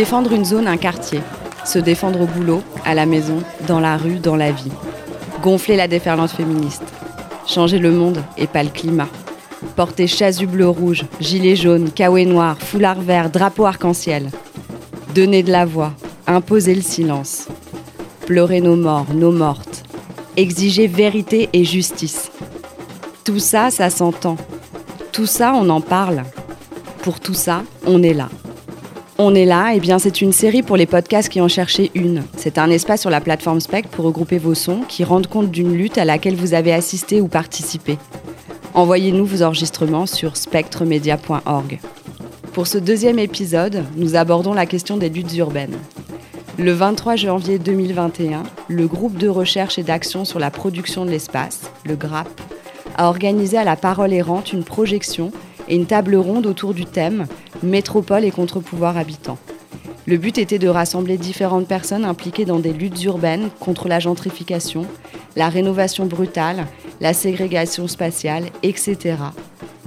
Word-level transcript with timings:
Défendre 0.00 0.32
une 0.32 0.46
zone, 0.46 0.66
un 0.66 0.78
quartier. 0.78 1.20
Se 1.66 1.78
défendre 1.78 2.22
au 2.22 2.24
boulot, 2.24 2.62
à 2.86 2.94
la 2.94 3.04
maison, 3.04 3.42
dans 3.66 3.80
la 3.80 3.98
rue, 3.98 4.18
dans 4.18 4.34
la 4.34 4.50
vie. 4.50 4.72
Gonfler 5.42 5.76
la 5.76 5.88
déferlante 5.88 6.30
féministe. 6.30 6.84
Changer 7.46 7.78
le 7.78 7.90
monde 7.90 8.22
et 8.38 8.46
pas 8.46 8.62
le 8.62 8.70
climat. 8.70 9.08
Porter 9.76 10.06
chasu 10.06 10.46
bleu-rouge, 10.46 11.04
gilet 11.20 11.54
jaune, 11.54 11.90
kawaii 11.90 12.24
noir, 12.24 12.56
foulard 12.58 13.02
vert, 13.02 13.28
drapeau 13.28 13.66
arc-en-ciel. 13.66 14.30
Donner 15.14 15.42
de 15.42 15.52
la 15.52 15.66
voix, 15.66 15.92
imposer 16.26 16.74
le 16.74 16.80
silence. 16.80 17.48
Pleurer 18.24 18.62
nos 18.62 18.76
morts, 18.76 19.12
nos 19.12 19.32
mortes. 19.32 19.82
Exiger 20.38 20.86
vérité 20.86 21.50
et 21.52 21.64
justice. 21.66 22.30
Tout 23.22 23.38
ça, 23.38 23.70
ça 23.70 23.90
s'entend. 23.90 24.38
Tout 25.12 25.26
ça, 25.26 25.52
on 25.54 25.68
en 25.68 25.82
parle. 25.82 26.22
Pour 27.02 27.20
tout 27.20 27.34
ça, 27.34 27.64
on 27.86 28.02
est 28.02 28.14
là. 28.14 28.30
On 29.22 29.34
est 29.34 29.44
là, 29.44 29.74
et 29.74 29.76
eh 29.76 29.80
bien 29.80 29.98
c'est 29.98 30.22
une 30.22 30.32
série 30.32 30.62
pour 30.62 30.78
les 30.78 30.86
podcasts 30.86 31.28
qui 31.28 31.42
en 31.42 31.48
cherchaient 31.48 31.90
une. 31.94 32.22
C'est 32.38 32.56
un 32.56 32.70
espace 32.70 33.02
sur 33.02 33.10
la 33.10 33.20
plateforme 33.20 33.60
Spectre 33.60 33.90
pour 33.90 34.06
regrouper 34.06 34.38
vos 34.38 34.54
sons 34.54 34.80
qui 34.88 35.04
rendent 35.04 35.26
compte 35.26 35.50
d'une 35.50 35.74
lutte 35.74 35.98
à 35.98 36.06
laquelle 36.06 36.36
vous 36.36 36.54
avez 36.54 36.72
assisté 36.72 37.20
ou 37.20 37.28
participé. 37.28 37.98
Envoyez-nous 38.72 39.26
vos 39.26 39.42
enregistrements 39.42 40.06
sur 40.06 40.38
spectremedia.org. 40.38 41.80
Pour 42.54 42.66
ce 42.66 42.78
deuxième 42.78 43.18
épisode, 43.18 43.84
nous 43.94 44.16
abordons 44.16 44.54
la 44.54 44.64
question 44.64 44.96
des 44.96 45.10
luttes 45.10 45.36
urbaines. 45.36 45.76
Le 46.58 46.72
23 46.72 47.16
janvier 47.16 47.58
2021, 47.58 48.44
le 48.68 48.86
groupe 48.86 49.18
de 49.18 49.28
recherche 49.28 49.78
et 49.78 49.82
d'action 49.82 50.24
sur 50.24 50.38
la 50.38 50.50
production 50.50 51.04
de 51.04 51.10
l'espace, 51.10 51.70
le 51.84 51.94
GRAP, 51.94 52.40
a 52.96 53.08
organisé 53.08 53.58
à 53.58 53.64
la 53.64 53.76
parole 53.76 54.14
errante 54.14 54.54
une 54.54 54.64
projection 54.64 55.30
et 55.68 55.76
une 55.76 55.84
table 55.84 56.16
ronde 56.16 56.46
autour 56.46 56.72
du 56.72 56.86
thème 56.86 57.26
Métropole 57.62 58.24
et 58.24 58.30
contre-pouvoir 58.30 58.96
habitants. 58.96 59.38
Le 60.06 60.16
but 60.16 60.38
était 60.38 60.58
de 60.58 60.68
rassembler 60.68 61.18
différentes 61.18 61.68
personnes 61.68 62.04
impliquées 62.04 62.44
dans 62.44 62.58
des 62.58 62.72
luttes 62.72 63.02
urbaines 63.04 63.50
contre 63.60 63.86
la 63.86 64.00
gentrification, 64.00 64.86
la 65.36 65.48
rénovation 65.48 66.06
brutale, 66.06 66.66
la 67.00 67.12
ségrégation 67.12 67.86
spatiale, 67.86 68.44
etc. 68.62 69.16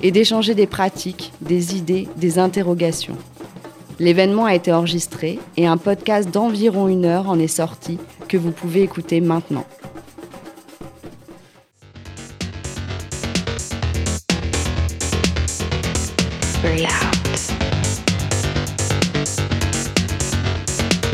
Et 0.02 0.12
d'échanger 0.12 0.54
des 0.54 0.68
pratiques, 0.68 1.34
des 1.42 1.76
idées, 1.76 2.08
des 2.16 2.40
interrogations. 2.40 3.18
L'événement 4.00 4.46
a 4.46 4.56
été 4.56 4.72
enregistré 4.72 5.40
et 5.58 5.68
un 5.68 5.78
podcast 5.78 6.30
d'environ 6.30 6.88
une 6.88 7.06
heure 7.06 7.30
en 7.30 7.40
est 7.40 7.48
sorti 7.48 7.98
que 8.28 8.38
vous 8.38 8.52
pouvez 8.52 8.82
écouter 8.82 9.22
maintenant. 9.22 9.66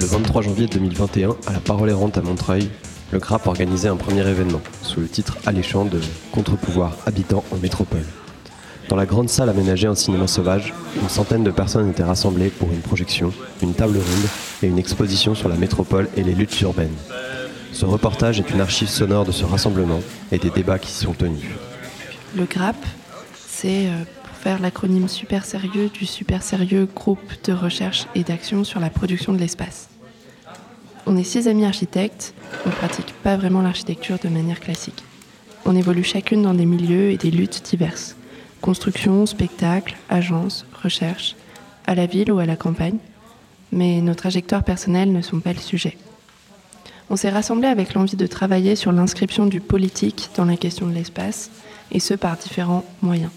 23 0.10 0.42
janvier 0.42 0.66
2021, 0.66 1.36
à 1.46 1.54
la 1.54 1.60
Parole 1.60 1.92
errante 1.92 2.18
à 2.18 2.22
Montreuil, 2.22 2.68
le 3.12 3.20
GRAP 3.20 3.46
organisait 3.46 3.90
un 3.90 3.96
premier 3.96 4.28
événement, 4.28 4.62
sous 4.82 5.02
le 5.02 5.08
titre 5.08 5.38
alléchant 5.46 5.86
de 5.86 6.02
Contre-pouvoir 6.32 6.98
habitants 7.06 7.44
en 7.52 7.58
métropole. 7.58 8.04
Dans 8.88 8.96
la 8.96 9.06
grande 9.06 9.30
salle 9.30 9.50
aménagée 9.50 9.88
en 9.88 9.94
cinéma 9.94 10.26
sauvage, 10.26 10.74
une 11.00 11.10
centaine 11.10 11.44
de 11.44 11.52
personnes 11.52 11.92
étaient 11.92 12.02
rassemblées 12.02 12.50
pour 12.50 12.72
une 12.72 12.80
projection, 12.80 13.32
une 13.62 13.76
table 13.76 13.98
ronde 13.98 14.30
et 14.64 14.68
une 14.68 14.80
exposition 14.80 15.36
sur 15.36 15.48
la 15.48 15.56
métropole 15.56 16.10
et 16.18 16.24
les 16.24 16.34
luttes 16.34 16.60
urbaines. 16.62 16.98
Ce 17.72 17.86
reportage 17.86 18.40
est 18.40 18.50
une 18.50 18.62
archive 18.62 18.90
sonore 18.90 19.26
de 19.26 19.32
ce 19.32 19.46
rassemblement 19.46 20.00
et 20.32 20.40
des 20.40 20.50
débats 20.50 20.80
qui 20.80 20.90
s'y 20.90 21.04
sont 21.04 21.14
tenus. 21.14 21.46
Le 22.36 22.46
GRAP, 22.46 22.84
c'est 23.48 23.86
euh, 23.86 24.04
pour 24.24 24.36
faire 24.36 24.60
l'acronyme 24.60 25.08
super 25.08 25.46
sérieux 25.46 25.90
du 25.94 26.08
super 26.08 26.42
sérieux 26.42 26.88
groupe 26.96 27.32
de 27.44 27.54
recherche 27.54 28.08
et 28.16 28.24
d'action 28.24 28.64
sur 28.64 28.80
la 28.80 28.90
production 28.90 29.34
de 29.34 29.38
l'espace. 29.38 29.88
On 31.06 31.18
est 31.18 31.24
six 31.24 31.48
amis 31.48 31.66
architectes, 31.66 32.34
on 32.66 32.70
ne 32.70 32.74
pratique 32.74 33.14
pas 33.24 33.38
vraiment 33.38 33.62
l'architecture 33.62 34.18
de 34.22 34.30
manière 34.30 34.60
classique. 34.60 35.04
On 35.66 35.76
évolue 35.76 36.04
chacune 36.04 36.44
dans 36.44 36.54
des 36.54 36.66
milieux 36.66 37.12
et 37.12 37.18
des 37.18 37.32
luttes 37.32 37.64
diverses. 37.70 38.16
Construction, 38.62 39.26
spectacle, 39.26 39.96
agence, 40.10 40.66
recherche, 40.84 41.36
à 41.88 41.96
la 41.96 42.06
ville 42.06 42.32
ou 42.32 42.40
à 42.40 42.46
la 42.46 42.56
campagne. 42.56 42.98
Mais 43.72 44.02
nos 44.02 44.16
trajectoires 44.16 44.64
personnelles 44.64 45.12
ne 45.12 45.22
sont 45.22 45.40
pas 45.40 45.54
le 45.54 45.60
sujet. 45.60 45.98
On 47.10 47.16
s'est 47.16 47.30
rassemblés 47.30 47.68
avec 47.68 47.94
l'envie 47.94 48.16
de 48.16 48.28
travailler 48.28 48.76
sur 48.76 48.92
l'inscription 48.92 49.48
du 49.48 49.62
politique 49.62 50.30
dans 50.36 50.46
la 50.46 50.58
question 50.58 50.86
de 50.86 50.94
l'espace, 50.94 51.50
et 51.92 52.00
ce 52.00 52.14
par 52.14 52.38
différents 52.38 52.86
moyens. 53.02 53.32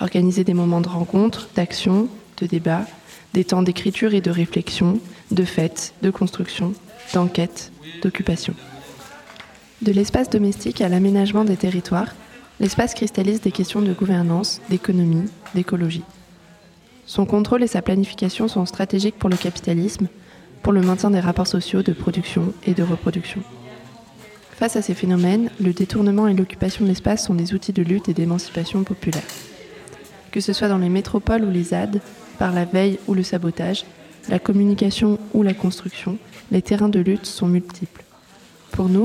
Organiser 0.00 0.44
des 0.44 0.54
moments 0.54 0.82
de 0.82 0.88
rencontre, 0.88 1.48
d'action, 1.54 2.08
de 2.36 2.46
débat, 2.46 2.84
des 3.32 3.44
temps 3.44 3.62
d'écriture 3.62 4.12
et 4.12 4.20
de 4.20 4.30
réflexion, 4.30 5.00
de 5.30 5.44
fêtes, 5.44 5.94
de 6.02 6.10
construction, 6.10 6.74
d'enquête, 7.12 7.72
d'occupation. 8.02 8.54
De 9.82 9.92
l'espace 9.92 10.30
domestique 10.30 10.80
à 10.80 10.88
l'aménagement 10.88 11.44
des 11.44 11.56
territoires, 11.56 12.14
l'espace 12.60 12.94
cristallise 12.94 13.40
des 13.40 13.52
questions 13.52 13.82
de 13.82 13.92
gouvernance, 13.92 14.60
d'économie, 14.70 15.28
d'écologie. 15.54 16.04
Son 17.06 17.26
contrôle 17.26 17.62
et 17.62 17.68
sa 17.68 17.82
planification 17.82 18.48
sont 18.48 18.66
stratégiques 18.66 19.18
pour 19.18 19.30
le 19.30 19.36
capitalisme, 19.36 20.08
pour 20.62 20.72
le 20.72 20.80
maintien 20.80 21.10
des 21.10 21.20
rapports 21.20 21.46
sociaux 21.46 21.82
de 21.82 21.92
production 21.92 22.52
et 22.64 22.74
de 22.74 22.82
reproduction. 22.82 23.42
Face 24.50 24.76
à 24.76 24.82
ces 24.82 24.94
phénomènes, 24.94 25.50
le 25.60 25.72
détournement 25.72 26.26
et 26.26 26.34
l'occupation 26.34 26.84
de 26.84 26.88
l'espace 26.88 27.26
sont 27.26 27.34
des 27.34 27.52
outils 27.52 27.74
de 27.74 27.82
lutte 27.82 28.08
et 28.08 28.14
d'émancipation 28.14 28.82
populaire. 28.84 29.22
Que 30.32 30.40
ce 30.40 30.52
soit 30.52 30.68
dans 30.68 30.78
les 30.78 30.88
métropoles 30.88 31.44
ou 31.44 31.50
les 31.50 31.64
ZAD, 31.64 32.00
par 32.38 32.52
la 32.52 32.64
veille 32.64 32.98
ou 33.06 33.14
le 33.14 33.22
sabotage, 33.22 33.84
la 34.28 34.38
communication 34.38 35.18
ou 35.34 35.42
la 35.42 35.54
construction, 35.54 36.18
les 36.50 36.62
terrains 36.62 36.88
de 36.88 37.00
lutte 37.00 37.26
sont 37.26 37.46
multiples. 37.46 38.04
Pour 38.72 38.88
nous, 38.88 39.04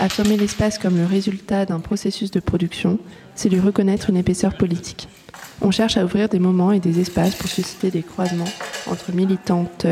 affirmer 0.00 0.36
l'espace 0.36 0.78
comme 0.78 0.96
le 0.96 1.04
résultat 1.04 1.66
d'un 1.66 1.80
processus 1.80 2.30
de 2.30 2.40
production, 2.40 2.98
c'est 3.34 3.48
lui 3.48 3.60
reconnaître 3.60 4.10
une 4.10 4.16
épaisseur 4.16 4.56
politique. 4.56 5.08
On 5.60 5.70
cherche 5.70 5.96
à 5.96 6.04
ouvrir 6.04 6.28
des 6.28 6.38
moments 6.38 6.72
et 6.72 6.78
des 6.78 7.00
espaces 7.00 7.34
pour 7.34 7.48
susciter 7.48 7.90
des 7.90 8.02
croisements 8.02 8.44
entre 8.86 9.12
militantes, 9.12 9.86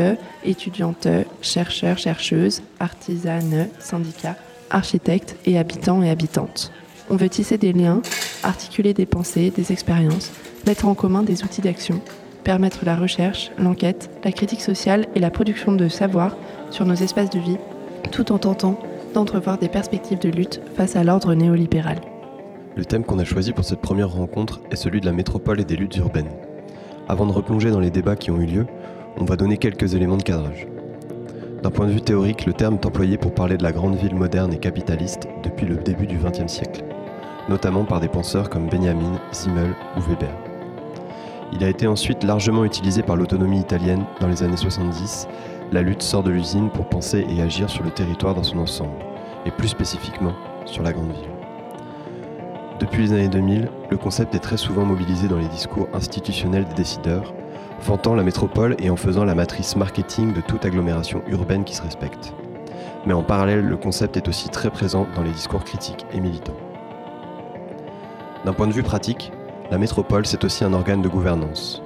étudiantes, 0.45 1.07
chercheurs, 1.41 1.97
chercheuses, 1.97 2.61
artisanes, 2.79 3.67
syndicats, 3.79 4.37
architectes 4.69 5.35
et 5.45 5.57
habitants 5.57 6.01
et 6.03 6.09
habitantes. 6.09 6.71
On 7.09 7.15
veut 7.15 7.29
tisser 7.29 7.57
des 7.57 7.73
liens, 7.73 8.01
articuler 8.43 8.93
des 8.93 9.05
pensées, 9.05 9.51
des 9.55 9.71
expériences, 9.71 10.31
mettre 10.65 10.85
en 10.85 10.93
commun 10.93 11.23
des 11.23 11.43
outils 11.43 11.61
d'action 11.61 12.01
permettre 12.47 12.85
la 12.85 12.95
recherche, 12.95 13.51
l'enquête, 13.59 14.09
la 14.23 14.31
critique 14.31 14.61
sociale 14.61 15.07
et 15.15 15.19
la 15.19 15.29
production 15.29 15.73
de 15.73 15.89
savoir 15.89 16.37
sur 16.69 16.85
nos 16.85 16.93
espaces 16.93 17.29
de 17.29 17.39
vie, 17.39 17.57
tout 18.09 18.31
en 18.31 18.37
tentant 18.37 18.79
d'entrevoir 19.13 19.57
des 19.57 19.67
perspectives 19.67 20.19
de 20.19 20.29
lutte 20.29 20.61
face 20.77 20.95
à 20.95 21.03
l'ordre 21.03 21.33
néolibéral. 21.33 21.97
Le 22.77 22.85
thème 22.85 23.03
qu'on 23.03 23.19
a 23.19 23.25
choisi 23.25 23.51
pour 23.51 23.65
cette 23.65 23.81
première 23.81 24.11
rencontre 24.11 24.61
est 24.71 24.77
celui 24.77 25.01
de 25.01 25.05
la 25.05 25.11
métropole 25.11 25.59
et 25.59 25.65
des 25.65 25.75
luttes 25.75 25.97
urbaines. 25.97 26.31
Avant 27.09 27.25
de 27.25 27.33
replonger 27.33 27.69
dans 27.69 27.81
les 27.81 27.91
débats 27.91 28.15
qui 28.15 28.31
ont 28.31 28.39
eu 28.39 28.45
lieu, 28.45 28.65
on 29.17 29.25
va 29.25 29.35
donner 29.35 29.57
quelques 29.57 29.93
éléments 29.93 30.15
de 30.15 30.23
cadrage. 30.23 30.67
D'un 31.63 31.71
point 31.71 31.87
de 31.87 31.91
vue 31.91 32.01
théorique, 32.01 32.45
le 32.45 32.53
terme 32.53 32.75
est 32.75 32.85
employé 32.85 33.17
pour 33.17 33.33
parler 33.33 33.57
de 33.57 33.63
la 33.63 33.73
grande 33.73 33.97
ville 33.97 34.15
moderne 34.15 34.53
et 34.53 34.57
capitaliste 34.57 35.27
depuis 35.43 35.65
le 35.65 35.75
début 35.75 36.07
du 36.07 36.17
XXe 36.17 36.47
siècle, 36.49 36.85
notamment 37.49 37.83
par 37.83 37.99
des 37.99 38.07
penseurs 38.07 38.49
comme 38.49 38.69
Benjamin, 38.69 39.19
Zimmel 39.33 39.75
ou 39.97 39.99
Weber. 39.99 40.46
Il 41.53 41.63
a 41.63 41.69
été 41.69 41.87
ensuite 41.87 42.23
largement 42.23 42.65
utilisé 42.65 43.03
par 43.03 43.15
l'autonomie 43.15 43.59
italienne 43.59 44.05
dans 44.19 44.27
les 44.27 44.43
années 44.43 44.57
70. 44.57 45.27
La 45.71 45.81
lutte 45.81 46.01
sort 46.01 46.23
de 46.23 46.29
l'usine 46.29 46.69
pour 46.69 46.87
penser 46.87 47.25
et 47.29 47.41
agir 47.41 47.69
sur 47.69 47.83
le 47.83 47.91
territoire 47.91 48.35
dans 48.35 48.43
son 48.43 48.59
ensemble, 48.59 48.97
et 49.45 49.51
plus 49.51 49.69
spécifiquement 49.69 50.33
sur 50.65 50.83
la 50.83 50.91
grande 50.91 51.11
ville. 51.11 51.29
Depuis 52.79 53.03
les 53.03 53.13
années 53.13 53.27
2000, 53.27 53.69
le 53.89 53.97
concept 53.97 54.35
est 54.35 54.39
très 54.39 54.57
souvent 54.57 54.85
mobilisé 54.85 55.27
dans 55.27 55.39
les 55.39 55.47
discours 55.47 55.87
institutionnels 55.93 56.65
des 56.65 56.75
décideurs, 56.75 57.33
vantant 57.81 58.13
la 58.13 58.23
métropole 58.23 58.75
et 58.79 58.89
en 58.89 58.95
faisant 58.95 59.25
la 59.25 59.35
matrice 59.35 59.75
marketing 59.75 60.33
de 60.33 60.41
toute 60.41 60.65
agglomération 60.65 61.23
urbaine 61.27 61.63
qui 61.63 61.75
se 61.75 61.81
respecte. 61.81 62.33
Mais 63.05 63.13
en 63.13 63.23
parallèle, 63.23 63.61
le 63.61 63.77
concept 63.77 64.17
est 64.17 64.27
aussi 64.27 64.49
très 64.49 64.69
présent 64.69 65.07
dans 65.15 65.23
les 65.23 65.31
discours 65.31 65.63
critiques 65.63 66.05
et 66.13 66.19
militants. 66.19 66.57
D'un 68.45 68.53
point 68.53 68.67
de 68.67 68.73
vue 68.73 68.83
pratique, 68.83 69.31
la 69.69 69.77
métropole, 69.77 70.25
c'est 70.25 70.45
aussi 70.45 70.63
un 70.63 70.71
organe 70.73 71.01
de 71.01 71.09
gouvernance. 71.09 71.81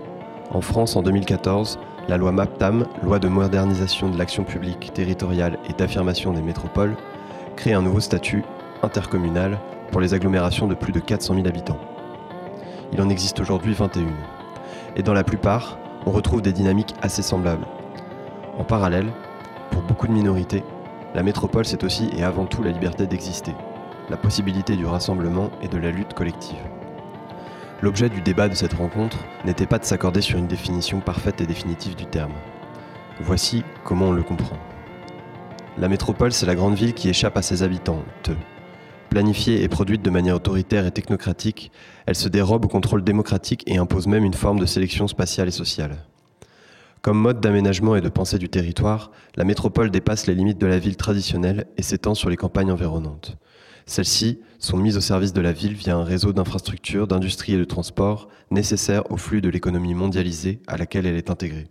En 0.52 0.62
France, 0.62 0.96
en 0.96 1.02
2014, 1.02 1.80
la 2.08 2.18
loi 2.18 2.32
MAPTAM, 2.32 2.86
loi 3.02 3.18
de 3.18 3.28
modernisation 3.28 4.10
de 4.10 4.18
l'action 4.18 4.44
publique 4.44 4.94
territoriale 4.94 5.58
et 5.68 5.74
d'affirmation 5.74 6.32
des 6.32 6.42
métropoles, 6.42 6.96
crée 7.56 7.74
un 7.74 7.82
nouveau 7.82 8.00
statut 8.00 8.44
intercommunal 8.84 9.60
pour 9.92 10.00
les 10.00 10.14
agglomérations 10.14 10.68
de 10.68 10.76
plus 10.76 10.92
de 10.92 11.00
400 11.00 11.36
000 11.36 11.48
habitants. 11.48 11.80
Il 12.94 13.02
en 13.02 13.10
existe 13.10 13.40
aujourd'hui 13.40 13.74
21. 13.74 14.06
Et 14.96 15.04
dans 15.04 15.14
la 15.14 15.24
plupart, 15.24 15.80
on 16.06 16.12
retrouve 16.12 16.42
des 16.42 16.54
dynamiques 16.54 16.94
assez 17.02 17.22
semblables. 17.22 17.66
En 18.60 18.64
parallèle, 18.64 19.12
pour 19.72 19.82
beaucoup 19.82 20.08
de 20.08 20.14
minorités, 20.14 20.64
la 21.16 21.24
métropole 21.24 21.66
c'est 21.66 21.84
aussi 21.84 22.10
et 22.16 22.24
avant 22.24 22.46
tout 22.46 22.62
la 22.62 22.72
liberté 22.72 23.08
d'exister, 23.08 23.56
la 24.10 24.18
possibilité 24.18 24.76
du 24.76 24.86
rassemblement 24.86 25.50
et 25.62 25.68
de 25.68 25.78
la 25.78 25.92
lutte 25.92 26.14
collective. 26.14 26.71
L'objet 27.84 28.10
du 28.10 28.22
débat 28.22 28.48
de 28.48 28.54
cette 28.54 28.74
rencontre 28.74 29.18
n'était 29.44 29.66
pas 29.66 29.80
de 29.80 29.86
s'accorder 29.86 30.22
sur 30.22 30.38
une 30.38 30.46
définition 30.46 31.00
parfaite 31.00 31.42
et 31.42 31.48
définitive 31.48 31.96
du 31.96 32.06
terme. 32.06 32.34
Voici 33.20 33.64
comment 33.84 34.10
on 34.10 34.12
le 34.12 34.22
comprend. 34.22 34.58
La 35.80 35.90
métropole, 35.90 36.32
c'est 36.32 36.46
la 36.46 36.54
grande 36.54 36.76
ville 36.76 36.94
qui 36.94 37.10
échappe 37.10 37.38
à 37.38 37.42
ses 37.42 37.64
habitants, 37.64 38.04
te. 38.22 38.34
Planifiée 39.10 39.64
et 39.64 39.68
produite 39.68 40.04
de 40.04 40.12
manière 40.12 40.36
autoritaire 40.36 40.86
et 40.86 40.92
technocratique, 40.92 41.72
elle 42.06 42.16
se 42.16 42.30
dérobe 42.30 42.66
au 42.66 42.68
contrôle 42.68 43.04
démocratique 43.04 43.64
et 43.66 43.78
impose 43.78 44.06
même 44.06 44.26
une 44.26 44.36
forme 44.36 44.60
de 44.60 44.68
sélection 44.68 45.08
spatiale 45.08 45.48
et 45.48 45.52
sociale. 45.52 45.98
Comme 47.02 47.18
mode 47.18 47.42
d'aménagement 47.42 47.96
et 47.96 48.02
de 48.02 48.10
pensée 48.10 48.38
du 48.38 48.48
territoire, 48.48 49.10
la 49.36 49.44
métropole 49.44 49.90
dépasse 49.90 50.28
les 50.28 50.36
limites 50.36 50.62
de 50.62 50.68
la 50.68 50.78
ville 50.78 50.98
traditionnelle 50.98 51.66
et 51.78 51.82
s'étend 51.82 52.14
sur 52.14 52.30
les 52.30 52.38
campagnes 52.38 52.72
environnantes. 52.72 53.38
Celles-ci 53.88 54.40
sont 54.62 54.78
mises 54.78 54.96
au 54.96 55.02
service 55.02 55.34
de 55.34 55.42
la 55.42 55.52
ville 55.52 55.74
via 55.74 55.96
un 55.96 56.04
réseau 56.04 56.34
d'infrastructures, 56.34 57.08
d'industrie 57.08 57.56
et 57.56 57.58
de 57.58 57.64
transport 57.64 58.30
nécessaires 58.52 59.12
au 59.12 59.18
flux 59.18 59.42
de 59.42 59.50
l'économie 59.50 59.96
mondialisée 59.96 60.62
à 60.68 60.78
laquelle 60.78 61.06
elle 61.06 61.16
est 61.16 61.32
intégrée. 61.32 61.68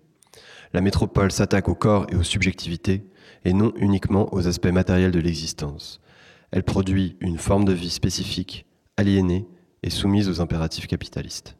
La 0.73 0.81
métropole 0.81 1.33
s'attaque 1.33 1.69
au 1.69 1.75
corps 1.75 2.07
et 2.11 2.17
aux 2.17 2.23
subjectivités, 2.23 3.05
et 3.45 3.53
non 3.53 3.73
uniquement 3.77 4.33
aux 4.35 4.47
aspects 4.47 4.67
matériels 4.67 5.13
de 5.13 5.21
l'existence. 5.21 6.01
Elle 6.51 6.65
produit 6.65 7.17
une 7.21 7.39
forme 7.39 7.65
de 7.65 7.73
vie 7.73 7.91
spécifique, 7.91 8.67
aliénée 8.97 9.47
et 9.83 9.91
soumise 9.91 10.29
aux 10.29 10.41
impératifs 10.41 10.87
capitalistes. 10.87 11.57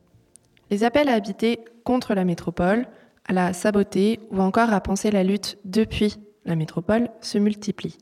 Les 0.71 0.85
appels 0.85 1.09
à 1.09 1.15
habiter 1.15 1.61
contre 1.85 2.15
la 2.15 2.25
métropole, 2.25 2.87
à 3.25 3.33
la 3.33 3.53
saboter 3.53 4.21
ou 4.31 4.41
encore 4.41 4.73
à 4.73 4.81
penser 4.81 5.11
la 5.11 5.25
lutte 5.25 5.59
depuis 5.65 6.17
la 6.45 6.57
métropole 6.57 7.09
se 7.21 7.39
multiplient. 7.39 7.99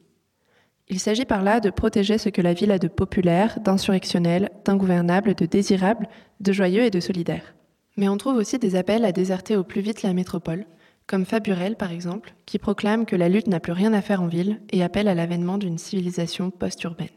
Il 0.90 1.00
s'agit 1.00 1.26
par 1.26 1.42
là 1.42 1.60
de 1.60 1.68
protéger 1.68 2.16
ce 2.16 2.30
que 2.30 2.40
la 2.40 2.54
ville 2.54 2.70
a 2.70 2.78
de 2.78 2.88
populaire, 2.88 3.60
d'insurrectionnel, 3.60 4.50
d'ingouvernable, 4.64 5.34
de 5.34 5.44
désirable, 5.44 6.08
de 6.40 6.52
joyeux 6.52 6.82
et 6.82 6.90
de 6.90 7.00
solidaire. 7.00 7.54
Mais 7.98 8.08
on 8.08 8.16
trouve 8.16 8.36
aussi 8.36 8.58
des 8.58 8.74
appels 8.74 9.04
à 9.04 9.12
déserter 9.12 9.54
au 9.56 9.64
plus 9.64 9.82
vite 9.82 10.02
la 10.02 10.14
métropole, 10.14 10.64
comme 11.06 11.26
Faburel 11.26 11.76
par 11.76 11.92
exemple, 11.92 12.34
qui 12.46 12.58
proclame 12.58 13.04
que 13.04 13.16
la 13.16 13.28
lutte 13.28 13.48
n'a 13.48 13.60
plus 13.60 13.72
rien 13.72 13.92
à 13.92 14.00
faire 14.00 14.22
en 14.22 14.28
ville 14.28 14.60
et 14.70 14.82
appelle 14.82 15.08
à 15.08 15.14
l'avènement 15.14 15.58
d'une 15.58 15.78
civilisation 15.78 16.50
post-urbaine. 16.50 17.08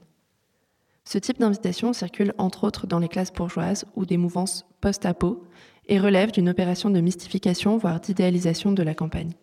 Ce 1.06 1.18
type 1.18 1.40
d'invitation 1.40 1.94
circule 1.94 2.34
entre 2.38 2.66
autres 2.66 2.88
dans 2.88 3.00
les 3.00 3.08
classes 3.08 3.34
bourgeoises 3.34 3.86
ou 3.96 4.06
des 4.06 4.18
mouvances 4.18 4.66
post-apo 4.82 5.46
et 5.88 6.00
relève 6.00 6.32
d'une 6.32 6.50
opération 6.50 6.90
de 6.90 7.00
mystification, 7.00 7.78
voire 7.78 8.00
d'idéalisation 8.00 8.72
de 8.72 8.84
la 8.84 8.96
campagne. 8.96 9.34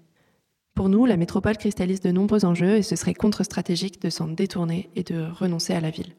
Pour 0.79 0.89
nous, 0.89 1.07
la 1.07 1.17
métropole 1.17 1.57
cristallise 1.57 1.99
de 1.99 2.13
nombreux 2.13 2.45
enjeux 2.45 2.77
et 2.77 2.83
ce 2.83 2.95
serait 2.95 3.13
contre-stratégique 3.13 4.01
de 4.01 4.11
s'en 4.11 4.29
détourner 4.29 4.91
et 4.95 5.03
de 5.03 5.27
renoncer 5.29 5.73
à 5.75 5.81
la 5.81 5.91
ville. 5.91 6.15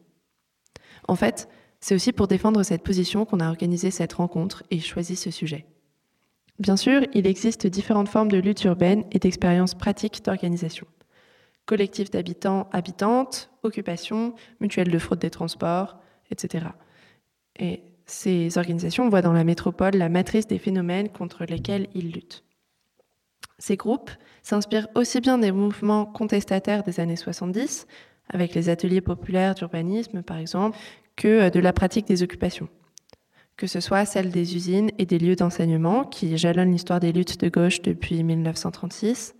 En 1.08 1.16
fait, 1.16 1.48
c'est 1.80 1.94
aussi 1.94 2.12
pour 2.12 2.28
défendre 2.28 2.62
cette 2.62 2.82
position 2.82 3.24
qu'on 3.24 3.40
a 3.40 3.48
organisé 3.48 3.90
cette 3.90 4.12
rencontre 4.12 4.62
et 4.70 4.78
choisi 4.78 5.16
ce 5.16 5.30
sujet. 5.30 5.64
Bien 6.58 6.76
sûr, 6.76 7.00
il 7.14 7.26
existe 7.26 7.66
différentes 7.66 8.10
formes 8.10 8.30
de 8.30 8.36
lutte 8.36 8.62
urbaine 8.64 9.04
et 9.12 9.18
d'expériences 9.18 9.72
pratiques 9.72 10.22
d'organisation. 10.26 10.86
Collectifs 11.64 12.10
d'habitants, 12.10 12.68
habitantes, 12.70 13.48
occupations, 13.62 14.34
mutuelles 14.60 14.90
de 14.90 14.98
fraude 14.98 15.20
des 15.20 15.30
transports, 15.30 15.96
etc. 16.30 16.66
Et 17.58 17.80
ces 18.04 18.58
organisations 18.58 19.08
voient 19.08 19.22
dans 19.22 19.32
la 19.32 19.44
métropole 19.44 19.96
la 19.96 20.10
matrice 20.10 20.46
des 20.46 20.58
phénomènes 20.58 21.08
contre 21.08 21.46
lesquels 21.46 21.88
ils 21.94 22.12
luttent. 22.12 22.44
Ces 23.60 23.76
groupes 23.76 24.10
s'inspirent 24.42 24.88
aussi 24.96 25.20
bien 25.20 25.38
des 25.38 25.52
mouvements 25.52 26.04
contestataires 26.04 26.82
des 26.82 26.98
années 26.98 27.14
70, 27.14 27.86
avec 28.28 28.56
les 28.56 28.68
ateliers 28.68 29.00
populaires 29.00 29.54
d'urbanisme 29.54 30.22
par 30.22 30.38
exemple, 30.38 30.76
que 31.14 31.50
de 31.50 31.60
la 31.60 31.72
pratique 31.72 32.08
des 32.08 32.24
occupations 32.24 32.68
que 33.60 33.66
ce 33.66 33.80
soit 33.80 34.06
celle 34.06 34.30
des 34.30 34.56
usines 34.56 34.90
et 34.96 35.04
des 35.04 35.18
lieux 35.18 35.36
d'enseignement 35.36 36.04
qui 36.04 36.38
jalonnent 36.38 36.72
l'histoire 36.72 36.98
des 36.98 37.12
luttes 37.12 37.38
de 37.38 37.50
gauche 37.50 37.82
depuis 37.82 38.24
1936, 38.24 39.34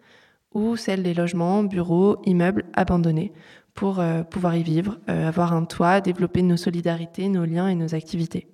ou 0.52 0.76
celle 0.76 1.02
des 1.02 1.14
logements, 1.14 1.64
bureaux, 1.64 2.20
immeubles 2.26 2.66
abandonnés 2.74 3.32
pour 3.72 3.98
euh, 3.98 4.22
pouvoir 4.22 4.56
y 4.56 4.62
vivre, 4.62 4.98
euh, 5.08 5.26
avoir 5.26 5.54
un 5.54 5.64
toit, 5.64 6.02
développer 6.02 6.42
nos 6.42 6.58
solidarités, 6.58 7.30
nos 7.30 7.46
liens 7.46 7.68
et 7.68 7.74
nos 7.74 7.94
activités. 7.94 8.46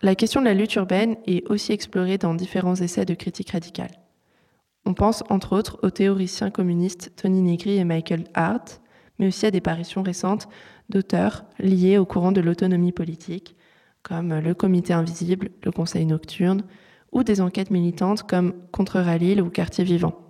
La 0.00 0.14
question 0.14 0.40
de 0.40 0.46
la 0.46 0.54
lutte 0.54 0.76
urbaine 0.76 1.16
est 1.26 1.44
aussi 1.50 1.72
explorée 1.72 2.16
dans 2.16 2.34
différents 2.34 2.76
essais 2.76 3.04
de 3.04 3.14
critique 3.14 3.50
radicale. 3.50 4.03
On 4.86 4.94
pense 4.94 5.24
entre 5.30 5.56
autres 5.56 5.78
aux 5.82 5.90
théoriciens 5.90 6.50
communistes 6.50 7.12
Tony 7.16 7.40
Negri 7.40 7.76
et 7.76 7.84
Michael 7.84 8.24
Hart, 8.34 8.80
mais 9.18 9.28
aussi 9.28 9.46
à 9.46 9.50
des 9.50 9.60
parutions 9.60 10.02
récentes 10.02 10.48
d'auteurs 10.90 11.44
liés 11.58 11.96
au 11.96 12.04
courant 12.04 12.32
de 12.32 12.40
l'autonomie 12.40 12.92
politique, 12.92 13.56
comme 14.02 14.38
le 14.38 14.54
Comité 14.54 14.92
Invisible, 14.92 15.50
le 15.62 15.70
Conseil 15.70 16.04
Nocturne, 16.04 16.64
ou 17.12 17.22
des 17.22 17.40
enquêtes 17.40 17.70
militantes 17.70 18.24
comme 18.24 18.54
Contre 18.72 19.00
Ralil 19.00 19.40
ou 19.40 19.48
Quartier 19.48 19.84
Vivant. 19.84 20.20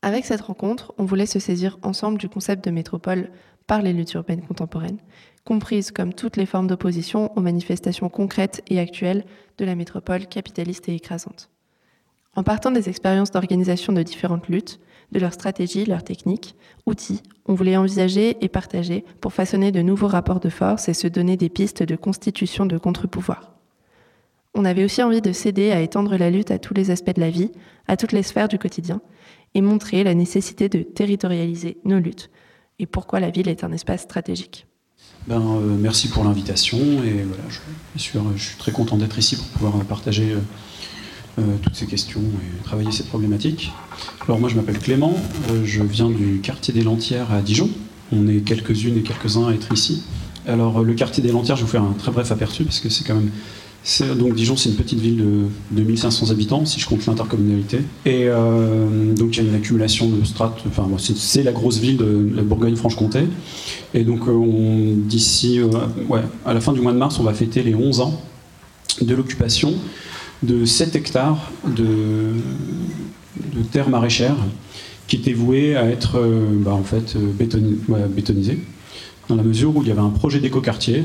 Avec 0.00 0.24
cette 0.24 0.40
rencontre, 0.40 0.94
on 0.96 1.04
voulait 1.04 1.26
se 1.26 1.40
saisir 1.40 1.78
ensemble 1.82 2.18
du 2.18 2.28
concept 2.28 2.64
de 2.64 2.70
métropole 2.70 3.30
par 3.66 3.82
les 3.82 3.92
luttes 3.92 4.14
urbaines 4.14 4.46
contemporaines, 4.46 5.00
comprises 5.44 5.90
comme 5.90 6.14
toutes 6.14 6.36
les 6.36 6.46
formes 6.46 6.68
d'opposition 6.68 7.36
aux 7.36 7.40
manifestations 7.40 8.08
concrètes 8.08 8.62
et 8.68 8.78
actuelles 8.78 9.24
de 9.58 9.64
la 9.64 9.74
métropole 9.74 10.26
capitaliste 10.26 10.88
et 10.88 10.94
écrasante. 10.94 11.50
En 12.38 12.44
partant 12.44 12.70
des 12.70 12.88
expériences 12.88 13.32
d'organisation 13.32 13.92
de 13.92 14.00
différentes 14.00 14.46
luttes, 14.46 14.78
de 15.10 15.18
leurs 15.18 15.32
stratégies, 15.32 15.84
leurs 15.84 16.04
techniques, 16.04 16.54
outils, 16.86 17.20
on 17.46 17.54
voulait 17.54 17.76
envisager 17.76 18.36
et 18.40 18.48
partager 18.48 19.04
pour 19.20 19.32
façonner 19.32 19.72
de 19.72 19.82
nouveaux 19.82 20.06
rapports 20.06 20.38
de 20.38 20.48
force 20.48 20.88
et 20.88 20.94
se 20.94 21.08
donner 21.08 21.36
des 21.36 21.48
pistes 21.48 21.82
de 21.82 21.96
constitution 21.96 22.64
de 22.64 22.78
contre-pouvoirs. 22.78 23.56
On 24.54 24.64
avait 24.64 24.84
aussi 24.84 25.02
envie 25.02 25.20
de 25.20 25.32
s'aider 25.32 25.72
à 25.72 25.80
étendre 25.80 26.16
la 26.16 26.30
lutte 26.30 26.52
à 26.52 26.60
tous 26.60 26.74
les 26.74 26.92
aspects 26.92 27.16
de 27.16 27.20
la 27.20 27.30
vie, 27.30 27.50
à 27.88 27.96
toutes 27.96 28.12
les 28.12 28.22
sphères 28.22 28.46
du 28.46 28.60
quotidien, 28.60 29.00
et 29.56 29.60
montrer 29.60 30.04
la 30.04 30.14
nécessité 30.14 30.68
de 30.68 30.84
territorialiser 30.84 31.78
nos 31.84 31.98
luttes 31.98 32.30
et 32.78 32.86
pourquoi 32.86 33.18
la 33.18 33.30
ville 33.30 33.48
est 33.48 33.64
un 33.64 33.72
espace 33.72 34.02
stratégique. 34.02 34.68
Ben, 35.26 35.40
euh, 35.40 35.76
merci 35.76 36.06
pour 36.06 36.22
l'invitation 36.22 36.78
et 36.78 37.24
voilà, 37.24 37.42
je, 37.96 38.00
suis, 38.00 38.56
très 38.58 38.70
content 38.70 38.96
d'être 38.96 39.18
ici 39.18 39.34
pour 39.34 39.46
pouvoir 39.48 39.84
partager 39.86 40.34
euh, 40.34 40.40
toutes 41.62 41.74
ces 41.74 41.86
questions 41.86 42.20
et 42.20 42.62
travailler 42.64 42.90
cette 42.92 43.08
problématique. 43.08 43.72
Alors 44.26 44.40
moi 44.40 44.48
je 44.48 44.56
m'appelle 44.56 44.78
Clément, 44.78 45.14
euh, 45.50 45.62
je 45.64 45.82
viens 45.82 46.10
du 46.10 46.40
quartier 46.42 46.74
des 46.74 46.82
Lentières 46.82 47.32
à 47.32 47.40
Dijon. 47.40 47.70
On 48.12 48.26
est 48.28 48.40
quelques-unes 48.40 48.98
et 48.98 49.02
quelques-uns 49.02 49.48
à 49.48 49.52
être 49.52 49.72
ici. 49.72 50.02
Alors 50.46 50.82
le 50.82 50.94
quartier 50.94 51.22
des 51.22 51.32
Lentières, 51.32 51.56
je 51.56 51.62
vais 51.62 51.66
vous 51.66 51.72
faire 51.72 51.82
un 51.82 51.94
très 51.98 52.10
bref 52.10 52.30
aperçu 52.32 52.64
parce 52.64 52.80
que 52.80 52.88
c'est 52.88 53.04
quand 53.04 53.14
même 53.14 53.30
donc 54.18 54.34
Dijon, 54.34 54.54
c'est 54.56 54.68
une 54.68 54.74
petite 54.74 54.98
ville 54.98 55.16
de 55.16 55.44
2500 55.70 56.30
habitants, 56.30 56.66
si 56.66 56.78
je 56.78 56.86
compte 56.86 57.06
l'intercommunalité. 57.06 57.78
Et 58.04 58.24
euh, 58.26 59.14
donc 59.14 59.36
il 59.36 59.44
y 59.44 59.46
a 59.46 59.48
une 59.48 59.54
accumulation 59.54 60.10
de 60.10 60.22
strates. 60.24 60.58
Enfin, 60.68 60.86
c'est 60.98 61.42
la 61.42 61.52
grosse 61.52 61.78
ville 61.78 61.96
de 61.96 62.28
la 62.34 62.42
Bourgogne-Franche-Comté. 62.42 63.20
Et 63.94 64.04
donc 64.04 64.22
d'ici, 65.06 65.60
à 66.44 66.52
la 66.52 66.60
fin 66.60 66.72
du 66.74 66.82
mois 66.82 66.92
de 66.92 66.98
mars, 66.98 67.18
on 67.18 67.22
va 67.22 67.32
fêter 67.32 67.62
les 67.62 67.74
11 67.74 68.00
ans 68.00 68.20
de 69.00 69.14
l'occupation 69.14 69.72
de 70.42 70.64
7 70.64 70.96
hectares 70.96 71.50
de, 71.66 72.34
terres 73.72 73.88
maraîchères 73.88 74.36
qui 75.06 75.16
étaient 75.16 75.32
vouées 75.32 75.76
à 75.76 75.86
être 75.86 76.18
euh, 76.18 76.46
bah, 76.52 76.72
en 76.72 76.82
fait, 76.82 77.16
euh, 77.16 77.32
bétonisées, 78.08 78.58
dans 79.28 79.36
la 79.36 79.42
mesure 79.42 79.76
où 79.76 79.82
il 79.82 79.88
y 79.88 79.90
avait 79.90 80.00
un 80.00 80.10
projet 80.10 80.38
d'écoquartier 80.38 81.04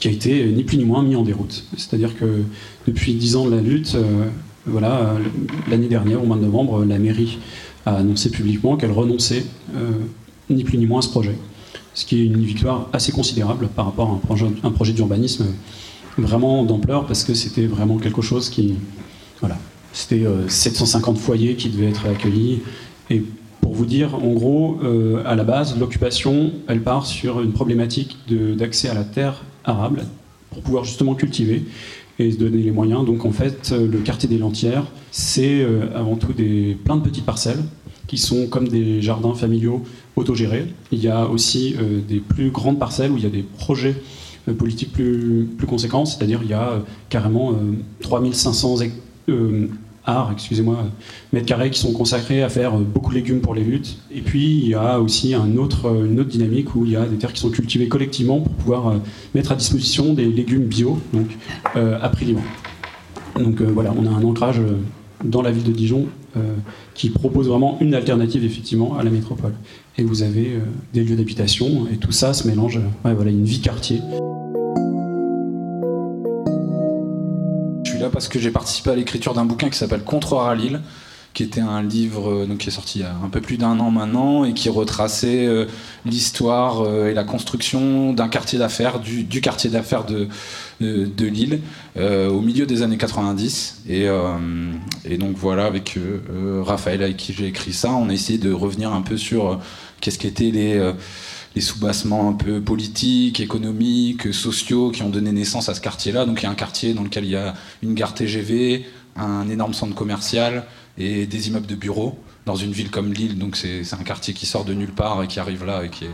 qui 0.00 0.08
a 0.08 0.10
été 0.10 0.46
ni 0.46 0.64
plus 0.64 0.78
ni 0.78 0.84
moins 0.84 1.02
mis 1.02 1.14
en 1.14 1.22
déroute. 1.22 1.64
C'est-à-dire 1.76 2.16
que 2.16 2.42
depuis 2.86 3.14
10 3.14 3.36
ans 3.36 3.46
de 3.46 3.54
la 3.54 3.62
lutte, 3.62 3.94
euh, 3.94 4.28
voilà, 4.66 5.14
l'année 5.70 5.88
dernière, 5.88 6.22
au 6.22 6.26
mois 6.26 6.36
de 6.36 6.42
novembre, 6.42 6.84
la 6.84 6.98
mairie 6.98 7.38
a 7.86 7.96
annoncé 7.96 8.30
publiquement 8.30 8.76
qu'elle 8.76 8.92
renonçait 8.92 9.44
ni 10.50 10.62
plus 10.62 10.78
ni 10.78 10.86
moins 10.86 11.00
à 11.00 11.02
ce 11.02 11.08
projet. 11.08 11.36
Ce 11.94 12.04
qui 12.06 12.20
est 12.20 12.26
une 12.26 12.44
victoire 12.44 12.88
assez 12.92 13.10
considérable 13.10 13.68
par 13.74 13.86
rapport 13.86 14.08
à 14.08 14.66
un 14.66 14.70
projet 14.70 14.92
d'urbanisme 14.92 15.46
vraiment 16.18 16.62
d'ampleur 16.64 17.06
parce 17.06 17.24
que 17.24 17.34
c'était 17.34 17.66
vraiment 17.66 17.98
quelque 17.98 18.22
chose 18.22 18.50
qui. 18.50 18.74
Voilà. 19.40 19.58
C'était 19.92 20.24
750 20.48 21.16
euh, 21.16 21.20
foyers 21.20 21.54
qui 21.54 21.68
devaient 21.68 21.90
être 21.90 22.06
accueillis. 22.06 22.60
Et 23.10 23.22
pour 23.60 23.74
vous 23.74 23.84
dire, 23.84 24.14
en 24.14 24.32
gros, 24.32 24.78
euh, 24.82 25.22
à 25.26 25.34
la 25.34 25.44
base, 25.44 25.78
l'occupation, 25.78 26.52
elle 26.66 26.82
part 26.82 27.06
sur 27.06 27.40
une 27.40 27.52
problématique 27.52 28.16
d'accès 28.28 28.88
à 28.88 28.94
la 28.94 29.04
terre 29.04 29.42
arable 29.64 30.04
pour 30.50 30.62
pouvoir 30.62 30.84
justement 30.84 31.14
cultiver 31.14 31.64
et 32.18 32.30
se 32.30 32.38
donner 32.38 32.62
les 32.62 32.70
moyens. 32.70 33.04
Donc 33.04 33.24
en 33.24 33.32
fait, 33.32 33.70
euh, 33.72 33.86
le 33.86 33.98
quartier 33.98 34.28
des 34.28 34.38
Lentières, 34.38 34.84
c'est 35.10 35.66
avant 35.94 36.16
tout 36.16 36.32
des, 36.32 36.76
plein 36.84 36.96
de 36.96 37.02
petites 37.02 37.26
parcelles 37.26 37.62
qui 38.06 38.16
sont 38.16 38.46
comme 38.46 38.68
des 38.68 39.02
jardins 39.02 39.34
familiaux 39.34 39.82
autogérés. 40.16 40.66
Il 40.90 41.02
y 41.02 41.08
a 41.08 41.26
aussi 41.26 41.76
des 42.08 42.20
plus 42.20 42.50
grandes 42.50 42.78
parcelles 42.78 43.10
où 43.10 43.18
il 43.18 43.22
y 43.22 43.26
a 43.26 43.30
des 43.30 43.42
projets 43.42 43.94
politique 44.50 44.92
plus, 44.92 45.48
plus 45.56 45.66
conséquent, 45.66 46.04
c'est-à-dire 46.04 46.40
il 46.42 46.50
y 46.50 46.54
a 46.54 46.70
euh, 46.70 46.78
carrément 47.08 47.54
3500 48.00 48.76
euh, 49.28 49.68
arts, 50.04 50.30
excusez-moi, 50.32 50.78
mètres 51.32 51.46
carrés 51.46 51.70
qui 51.70 51.78
sont 51.78 51.92
consacrés 51.92 52.42
à 52.42 52.48
faire 52.48 52.76
beaucoup 52.76 53.10
de 53.10 53.16
légumes 53.16 53.40
pour 53.40 53.54
les 53.54 53.62
luttes. 53.62 53.98
Et 54.10 54.20
puis 54.20 54.58
il 54.58 54.68
y 54.68 54.74
a 54.74 55.00
aussi 55.00 55.34
une 55.34 55.58
autre 55.58 55.92
dynamique 56.24 56.74
où 56.74 56.84
il 56.84 56.92
y 56.92 56.96
a 56.96 57.06
des 57.06 57.16
terres 57.16 57.32
qui 57.32 57.40
sont 57.40 57.50
cultivées 57.50 57.88
collectivement 57.88 58.40
pour 58.40 58.52
pouvoir 58.52 58.94
mettre 59.34 59.52
à 59.52 59.54
disposition 59.54 60.12
des 60.14 60.26
légumes 60.26 60.64
bio, 60.64 60.98
donc 61.12 61.28
à 61.74 62.08
prix 62.08 62.26
libre. 62.26 62.42
Donc 63.38 63.62
voilà, 63.62 63.94
on 63.96 64.04
a 64.06 64.10
un 64.10 64.24
ancrage 64.24 64.60
dans 65.24 65.42
la 65.42 65.50
ville 65.50 65.64
de 65.64 65.72
Dijon 65.72 66.06
qui 66.94 67.10
propose 67.10 67.48
vraiment 67.48 67.76
une 67.80 67.94
alternative 67.94 68.44
effectivement 68.44 68.96
à 68.96 69.02
la 69.02 69.10
métropole. 69.10 69.52
Et 69.98 70.04
vous 70.04 70.22
avez 70.22 70.58
des 70.94 71.04
lieux 71.04 71.16
d'habitation 71.16 71.86
et 71.92 71.96
tout 71.96 72.12
ça 72.12 72.32
se 72.32 72.48
mélange. 72.48 72.80
Ouais, 73.04 73.14
voilà, 73.14 73.30
une 73.30 73.44
vie 73.44 73.60
quartier. 73.60 74.00
Je 77.84 77.90
suis 77.90 77.98
là 78.00 78.08
parce 78.10 78.28
que 78.28 78.38
j'ai 78.38 78.50
participé 78.50 78.90
à 78.90 78.96
l'écriture 78.96 79.34
d'un 79.34 79.44
bouquin 79.44 79.68
qui 79.68 79.78
s'appelle 79.78 80.02
Contre 80.02 80.38
à 80.38 80.54
Lille 80.54 80.80
qui 81.34 81.42
était 81.42 81.60
un 81.60 81.82
livre 81.82 82.30
euh, 82.30 82.46
donc, 82.46 82.58
qui 82.58 82.68
est 82.68 82.72
sorti 82.72 82.98
il 82.98 83.02
y 83.02 83.04
a 83.04 83.14
un 83.24 83.28
peu 83.28 83.40
plus 83.40 83.56
d'un 83.56 83.78
an 83.80 83.90
maintenant 83.90 84.44
et 84.44 84.52
qui 84.52 84.68
retraçait 84.68 85.46
euh, 85.46 85.66
l'histoire 86.04 86.82
euh, 86.82 87.10
et 87.10 87.14
la 87.14 87.24
construction 87.24 88.12
d'un 88.12 88.28
quartier 88.28 88.58
d'affaires, 88.58 89.00
du, 89.00 89.40
quartier 89.40 89.70
d'affaires 89.70 90.04
de, 90.04 90.28
de, 90.80 91.26
Lille 91.26 91.60
au 91.96 92.40
milieu 92.40 92.66
des 92.66 92.82
années 92.82 92.98
90. 92.98 93.82
Et, 93.88 94.08
donc 95.18 95.36
voilà, 95.36 95.66
avec 95.66 95.98
Raphaël 96.62 97.02
avec 97.02 97.16
qui 97.16 97.32
j'ai 97.32 97.46
écrit 97.46 97.72
ça, 97.72 97.92
on 97.92 98.08
a 98.08 98.12
essayé 98.12 98.38
de 98.38 98.52
revenir 98.52 98.92
un 98.92 99.02
peu 99.02 99.16
sur 99.16 99.60
qu'est-ce 100.00 100.18
qu'étaient 100.18 100.50
les 100.50 100.92
les 101.54 101.60
soubassements 101.60 102.30
un 102.30 102.32
peu 102.32 102.60
politiques, 102.60 103.40
économiques, 103.40 104.32
sociaux 104.32 104.90
qui 104.90 105.02
ont 105.02 105.10
donné 105.10 105.32
naissance 105.32 105.68
à 105.68 105.74
ce 105.74 105.80
quartier-là. 105.80 106.24
Donc 106.24 106.40
il 106.40 106.44
y 106.44 106.46
a 106.46 106.50
un 106.50 106.54
quartier 106.54 106.94
dans 106.94 107.02
lequel 107.02 107.24
il 107.24 107.30
y 107.30 107.36
a 107.36 107.54
une 107.82 107.94
gare 107.94 108.14
TGV, 108.14 108.86
un 109.16 109.48
énorme 109.48 109.74
centre 109.74 109.94
commercial, 109.94 110.64
et 110.98 111.26
des 111.26 111.48
immeubles 111.48 111.66
de 111.66 111.74
bureaux 111.74 112.18
dans 112.46 112.56
une 112.56 112.72
ville 112.72 112.90
comme 112.90 113.12
Lille. 113.12 113.38
Donc 113.38 113.56
c'est 113.56 113.82
un 113.92 114.04
quartier 114.04 114.34
qui 114.34 114.46
sort 114.46 114.64
de 114.64 114.74
nulle 114.74 114.92
part 114.92 115.22
et 115.22 115.28
qui 115.28 115.40
arrive 115.40 115.64
là 115.64 115.84
et 115.84 115.88
qui 115.88 116.04
est, 116.04 116.10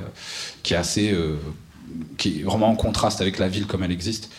qui 0.62 0.75
est 0.75 0.76
assez, 0.76 1.12
euh, 1.12 1.37
qui 2.16 2.40
est 2.40 2.42
vraiment 2.42 2.68
en 2.68 2.76
contraste 2.76 3.20
avec 3.20 3.38
la 3.38 3.49
ville 3.49 3.66
comme 3.66 3.82
elle 3.82 3.92
existe. 3.92 4.30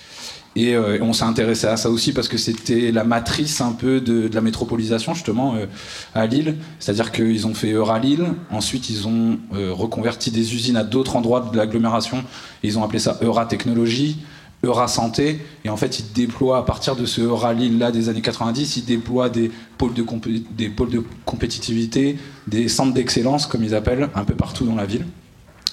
Et, 0.56 0.76
euh, 0.76 0.98
on 1.02 1.14
s'est 1.14 1.26
intéressé 1.26 1.68
à 1.68 1.78
ça 1.78 1.90
aussi 1.90 2.12
parce 2.12 2.28
que 2.28 2.38
c'était 2.38 2.92
la 2.92 3.04
matrice 3.04 3.62
un 3.62 3.72
peu 3.72 4.02
de, 4.02 4.30
la 4.34 4.42
métropolisation 4.42 5.14
justement 5.14 5.56
euh, 5.56 5.68
à 6.16 6.26
Lille. 6.26 6.56
C'est-à-dire 6.80 7.12
qu'ils 7.12 7.46
ont 7.46 7.54
fait 7.54 7.72
Euralille, 7.72 8.24
ensuite 8.50 8.90
ils 8.90 9.08
ont 9.08 9.38
reconverti 9.52 10.32
des 10.32 10.56
usines 10.56 10.78
à 10.78 10.84
d'autres 10.84 11.16
endroits 11.16 11.50
de 11.52 11.56
l'agglomération, 11.56 12.24
ils 12.64 12.78
ont 12.80 12.84
appelé 12.84 13.00
ça 13.00 13.20
Eura 13.22 13.46
Technologie. 13.46 14.20
Eura 14.64 14.88
Santé. 14.88 15.40
Et 15.64 15.70
en 15.70 15.78
fait, 15.78 16.00
il 16.00 16.12
déploie, 16.14 16.58
à 16.60 16.64
partir 16.64 16.96
de 16.96 17.06
ce 17.06 17.22
Eura 17.22 17.54
Lille-là 17.54 17.92
des 17.92 18.10
années 18.10 18.22
90, 18.22 18.78
il 18.78 18.86
déploie 18.86 19.30
des 19.30 19.52
pôles 19.78 19.94
de, 19.94 20.06
des 20.52 20.70
pôles 20.70 20.90
de 20.90 21.04
compétitivité, 21.26 22.18
des 22.48 22.68
centres 22.68 22.94
d'excellence, 22.94 23.46
comme 23.46 23.64
ils 23.64 23.76
appellent, 23.76 24.10
un 24.16 24.24
peu 24.26 24.36
partout 24.36 24.66
dans 24.66 24.76
la 24.76 24.86
ville. 24.86 25.06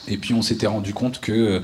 Et 0.09 0.19
puis, 0.19 0.35
on 0.35 0.43
s'était 0.43 0.69
rendu 0.69 0.95
compte 0.95 1.21
que, 1.21 1.62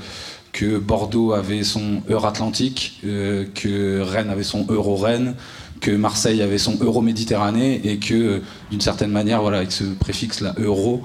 que 0.53 0.79
Bordeaux 0.79 1.33
avait 1.33 1.63
son 1.63 2.03
Atlantique, 2.25 3.01
euh, 3.05 3.45
que 3.55 4.01
Rennes 4.01 4.31
avait 4.31 4.43
son 4.43 4.67
Euro-Rennes, 4.69 5.37
que 5.81 5.93
Marseille 5.93 6.43
avait 6.43 6.59
son 6.59 6.77
Euro-Méditerranée, 6.81 7.81
et 7.85 7.99
que, 7.99 8.43
d'une 8.71 8.81
certaine 8.81 9.13
manière, 9.13 9.43
voilà, 9.43 9.59
avec 9.59 9.71
ce 9.71 9.85
préfixe-là, 9.85 10.55
Euro, 10.59 11.03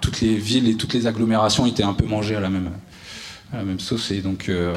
toutes 0.00 0.20
les 0.22 0.36
villes 0.36 0.68
et 0.68 0.74
toutes 0.74 0.94
les 0.94 1.06
agglomérations 1.06 1.66
étaient 1.66 1.82
un 1.82 1.92
peu 1.92 2.06
mangées 2.06 2.36
à 2.36 2.40
la 2.40 2.48
même, 2.48 2.70
la 3.52 3.62
même 3.62 3.80
sauce. 3.80 4.10
Et 4.10 4.20
donc, 4.20 4.48
euh, 4.48 4.74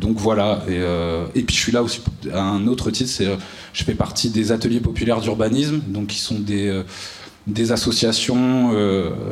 donc 0.00 0.18
voilà. 0.18 0.62
Et, 0.68 0.72
euh, 0.72 1.26
et, 1.34 1.42
puis 1.42 1.56
je 1.56 1.60
suis 1.60 1.72
là 1.72 1.82
aussi 1.82 2.00
à 2.32 2.42
un 2.42 2.66
autre 2.66 2.90
titre, 2.90 3.10
c'est 3.10 3.26
je 3.72 3.84
fais 3.84 3.94
partie 3.94 4.30
des 4.30 4.52
ateliers 4.52 4.80
populaires 4.80 5.20
d'urbanisme, 5.20 5.80
donc 5.86 6.08
qui 6.08 6.18
sont 6.18 6.38
des, 6.38 6.68
euh, 6.68 6.82
des 7.46 7.72
associations 7.72 8.72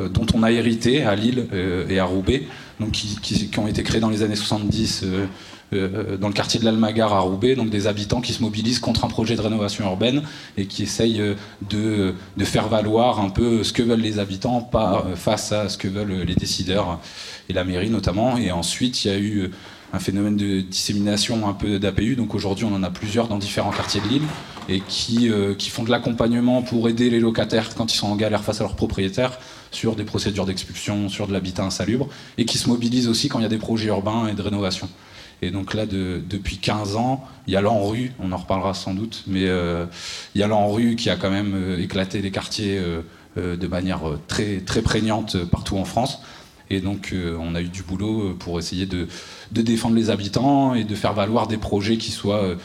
dont 0.09 0.25
on 0.33 0.43
a 0.43 0.51
hérité 0.51 1.03
à 1.03 1.15
Lille 1.15 1.47
et 1.89 1.99
à 1.99 2.05
Roubaix, 2.05 2.43
donc 2.79 2.91
qui, 2.91 3.17
qui, 3.21 3.49
qui, 3.49 3.59
ont 3.59 3.67
été 3.67 3.83
créées 3.83 4.01
dans 4.01 4.09
les 4.09 4.23
années 4.23 4.35
70 4.35 5.03
euh, 5.03 5.25
dans 5.71 6.27
le 6.27 6.33
quartier 6.33 6.59
de 6.59 6.65
l'Almagar 6.65 7.13
à 7.13 7.19
Roubaix, 7.19 7.55
donc 7.55 7.69
des 7.69 7.87
habitants 7.87 8.21
qui 8.21 8.33
se 8.33 8.41
mobilisent 8.41 8.79
contre 8.79 9.03
un 9.03 9.09
projet 9.09 9.35
de 9.35 9.41
rénovation 9.41 9.85
urbaine 9.85 10.23
et 10.57 10.65
qui 10.65 10.83
essayent 10.83 11.21
euh, 11.21 11.35
de, 11.69 12.43
faire 12.45 12.69
valoir 12.69 13.19
un 13.19 13.29
peu 13.29 13.63
ce 13.63 13.73
que 13.73 13.83
veulent 13.83 13.99
les 13.99 14.19
habitants 14.19 14.69
euh, 14.73 15.15
face 15.15 15.51
à 15.51 15.67
ce 15.69 15.77
que 15.77 15.87
veulent 15.87 16.23
les 16.25 16.35
décideurs 16.35 16.99
et 17.49 17.53
la 17.53 17.63
mairie 17.63 17.89
notamment. 17.89 18.37
Et 18.37 18.51
ensuite, 18.51 19.03
il 19.03 19.07
y 19.09 19.13
a 19.13 19.17
eu 19.17 19.51
un 19.93 19.99
phénomène 19.99 20.37
de 20.37 20.61
dissémination 20.61 21.47
un 21.47 21.53
peu 21.53 21.79
d'APU. 21.79 22.15
Donc 22.15 22.33
aujourd'hui, 22.35 22.65
on 22.65 22.73
en 22.73 22.83
a 22.83 22.89
plusieurs 22.89 23.27
dans 23.27 23.37
différents 23.37 23.71
quartiers 23.71 24.01
de 24.01 24.07
l'île 24.07 24.27
et 24.69 24.81
qui 24.81 25.29
font 25.69 25.83
de 25.83 25.89
l'accompagnement 25.89 26.61
pour 26.61 26.89
aider 26.89 27.09
les 27.09 27.21
locataires 27.21 27.73
quand 27.75 27.93
ils 27.93 27.97
sont 27.97 28.07
en 28.07 28.15
galère 28.17 28.43
face 28.43 28.59
à 28.59 28.63
leurs 28.63 28.75
propriétaires 28.75 29.39
sur 29.71 29.95
des 29.95 30.03
procédures 30.03 30.45
d'expulsion, 30.45 31.07
sur 31.07 31.27
de 31.27 31.33
l'habitat 31.33 31.63
insalubre 31.63 32.07
et 32.37 32.45
qui 32.45 32.57
se 32.57 32.67
mobilisent 32.67 33.07
aussi 33.07 33.29
quand 33.29 33.39
il 33.39 33.43
y 33.43 33.45
a 33.45 33.49
des 33.49 33.57
projets 33.57 33.87
urbains 33.87 34.27
et 34.27 34.33
de 34.33 34.41
rénovation. 34.41 34.89
Et 35.41 35.51
donc 35.51 35.73
là, 35.73 35.85
depuis 35.85 36.57
15 36.57 36.95
ans, 36.95 37.23
il 37.45 37.53
y 37.53 37.55
a 37.55 37.61
l'ANRU, 37.61 38.11
on 38.19 38.31
en 38.31 38.37
reparlera 38.37 38.73
sans 38.73 38.93
doute, 38.93 39.23
mais 39.27 39.47
euh, 39.47 39.85
il 40.33 40.41
y 40.41 40.43
a 40.43 40.47
l'ANRU 40.47 40.95
qui 40.95 41.09
a 41.09 41.15
quand 41.15 41.29
même 41.29 41.53
euh, 41.55 41.81
éclaté 41.81 42.21
les 42.21 42.31
quartiers 42.31 42.79
euh, 43.37 43.55
de 43.55 43.67
manière 43.67 44.01
très, 44.27 44.61
très 44.61 44.81
prégnante 44.81 45.37
partout 45.45 45.77
en 45.77 45.85
France. 45.85 46.21
Et 46.69 46.81
donc, 46.81 47.15
on 47.39 47.55
a 47.55 47.61
eu 47.61 47.69
du 47.69 47.81
boulot 47.81 48.35
pour 48.39 48.59
essayer 48.59 48.85
de, 48.85 49.07
défendre 49.51 49.95
les 49.95 50.09
habitants 50.09 50.73
et 50.73 50.83
de 50.83 50.95
faire 50.95 51.13
valoir 51.13 51.47
des 51.47 51.55
projets 51.55 51.95
qui 51.95 52.11
soient 52.11 52.57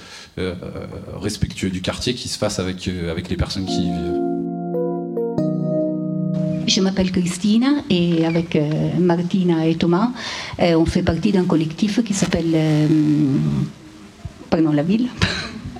respectueux 1.14 1.70
du 1.70 1.82
quartier, 1.82 2.14
qui 2.14 2.28
se 2.28 2.36
fassent 2.36 2.58
avec, 2.58 2.88
avec 2.88 3.28
les 3.28 3.36
personnes 3.36 3.66
qui 3.66 3.86
y 3.86 3.92
vivent. 3.92 4.31
Je 6.72 6.80
m'appelle 6.80 7.12
Christina 7.12 7.84
et 7.90 8.24
avec 8.24 8.56
euh, 8.56 8.70
Martina 8.98 9.66
et 9.66 9.74
Thomas, 9.74 10.08
euh, 10.58 10.74
on 10.74 10.86
fait 10.86 11.02
partie 11.02 11.30
d'un 11.30 11.44
collectif 11.44 12.02
qui 12.02 12.14
s'appelle 12.14 12.50
euh, 12.54 12.86
Pardon 14.48 14.72
la 14.72 14.82
ville. 14.82 15.08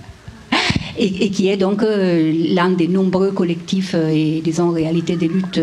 et, 0.98 1.30
qui 1.30 1.48
est 1.48 1.56
donc 1.56 1.82
l'un 1.82 2.68
des 2.72 2.88
nombreux 2.88 3.32
collectifs 3.32 3.94
et 3.94 4.42
disons 4.44 4.70
réalités 4.70 5.16
des 5.16 5.28
luttes 5.28 5.62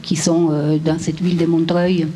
qui 0.00 0.16
sont 0.16 0.78
dans 0.82 0.98
cette 0.98 1.20
ville 1.20 1.36
de 1.36 1.44
Montreuil 1.44 2.06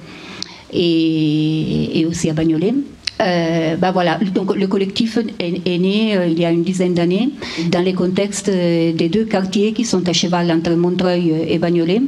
et, 0.73 2.00
et 2.00 2.06
aussi 2.06 2.30
à 2.30 2.33
Bagnolet. 2.33 2.73
Euh, 3.21 3.76
bah 3.76 3.92
voilà, 3.92 4.18
donc 4.35 4.56
le 4.56 4.66
collectif 4.66 5.18
est, 5.38 5.78
né 5.78 6.16
euh, 6.16 6.26
il 6.26 6.38
y 6.38 6.44
a 6.44 6.50
une 6.50 6.64
dizaine 6.64 6.94
d'années 6.94 7.30
dans 7.71 7.80
les 7.80 7.94
contextes 7.94 8.49
euh, 8.49 8.92
des 8.92 9.09
deux 9.09 9.25
quartiers 9.25 9.73
qui 9.73 9.85
sont 9.85 10.09
à 10.09 10.12
cheval 10.12 10.50
entre 10.50 10.73
Montreuil 10.73 11.33
et 11.49 11.59
Bagnolet, 11.59 12.02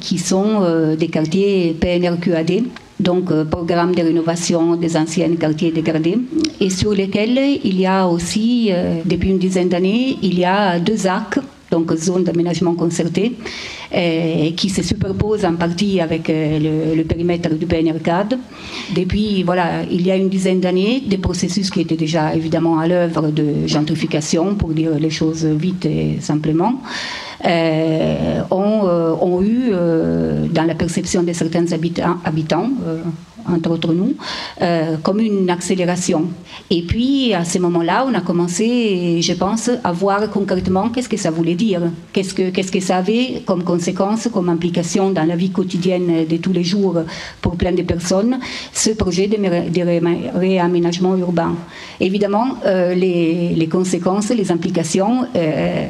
qui 0.00 0.18
sont 0.18 0.62
des 0.98 1.08
quartiers 1.08 1.76
PNRQAD 1.78 2.62
donc 3.00 3.32
programme 3.44 3.94
de 3.94 4.02
rénovation 4.02 4.76
des 4.76 4.96
anciens 4.96 5.34
quartiers 5.36 5.72
dégradés, 5.72 6.18
et 6.60 6.70
sur 6.70 6.92
lesquels 6.92 7.58
il 7.64 7.80
y 7.80 7.86
a 7.86 8.06
aussi, 8.06 8.70
depuis 9.06 9.30
une 9.30 9.38
dizaine 9.38 9.68
d'années, 9.68 10.18
il 10.22 10.38
y 10.38 10.44
a 10.44 10.78
deux 10.78 11.06
arcs 11.06 11.38
donc 11.70 11.94
zone 11.94 12.24
d'aménagement 12.24 12.74
concerté, 12.74 13.32
euh, 13.94 14.50
qui 14.56 14.68
se 14.68 14.82
superpose 14.82 15.44
en 15.44 15.54
partie 15.54 16.00
avec 16.00 16.28
euh, 16.28 16.94
le, 16.96 17.04
périmètre 17.04 17.50
du 17.54 17.66
PNRCAD. 17.66 18.38
Depuis, 18.94 19.42
voilà, 19.42 19.82
il 19.90 20.02
y 20.06 20.10
a 20.10 20.16
une 20.16 20.28
dizaine 20.28 20.60
d'années, 20.60 21.02
des 21.06 21.18
processus 21.18 21.70
qui 21.70 21.80
étaient 21.80 21.96
déjà 21.96 22.34
évidemment 22.34 22.78
à 22.78 22.86
l'œuvre 22.86 23.30
de 23.30 23.66
gentrification, 23.66 24.54
pour 24.54 24.70
dire 24.70 24.92
les 24.98 25.10
choses 25.10 25.44
vite 25.44 25.86
et 25.86 26.18
simplement, 26.20 26.80
euh, 27.46 28.42
ont, 28.50 29.42
eu, 29.42 29.70
dans 30.50 30.64
la 30.64 30.74
perception 30.74 31.22
de 31.22 31.32
certains 31.32 31.72
habitants, 31.72 32.16
habitants 32.24 32.70
entre 33.48 33.70
autres 33.70 33.92
nous, 33.92 34.14
euh, 34.62 34.96
comme 35.02 35.20
une 35.20 35.48
accélération. 35.50 36.28
Et 36.70 36.82
puis, 36.82 37.34
à 37.34 37.44
ce 37.44 37.58
moment-là, 37.58 38.06
on 38.08 38.14
a 38.14 38.20
commencé, 38.20 39.20
je 39.22 39.32
pense, 39.32 39.70
à 39.82 39.92
voir 39.92 40.30
concrètement 40.30 40.88
qu'est-ce 40.90 41.08
que 41.08 41.16
ça 41.16 41.30
voulait 41.30 41.54
dire, 41.54 41.82
qu'est-ce 42.12 42.34
que, 42.34 42.50
que 42.50 42.80
ça 42.80 42.98
avait 42.98 43.42
comme 43.46 43.64
conséquence, 43.64 44.28
comme 44.32 44.48
implication 44.48 45.10
dans 45.10 45.24
la 45.24 45.36
vie 45.36 45.50
quotidienne 45.50 46.26
de 46.26 46.36
tous 46.36 46.52
les 46.52 46.64
jours 46.64 46.98
pour 47.40 47.56
plein 47.56 47.72
de 47.72 47.82
personnes, 47.82 48.38
ce 48.72 48.90
projet 48.90 49.26
de, 49.26 50.38
réaménagement 50.38 51.16
urbain. 51.16 51.54
Évidemment, 52.00 52.56
euh, 52.66 52.94
les, 52.94 53.50
les, 53.54 53.68
conséquences, 53.68 54.30
les 54.30 54.50
implications, 54.50 55.26
euh, 55.36 55.86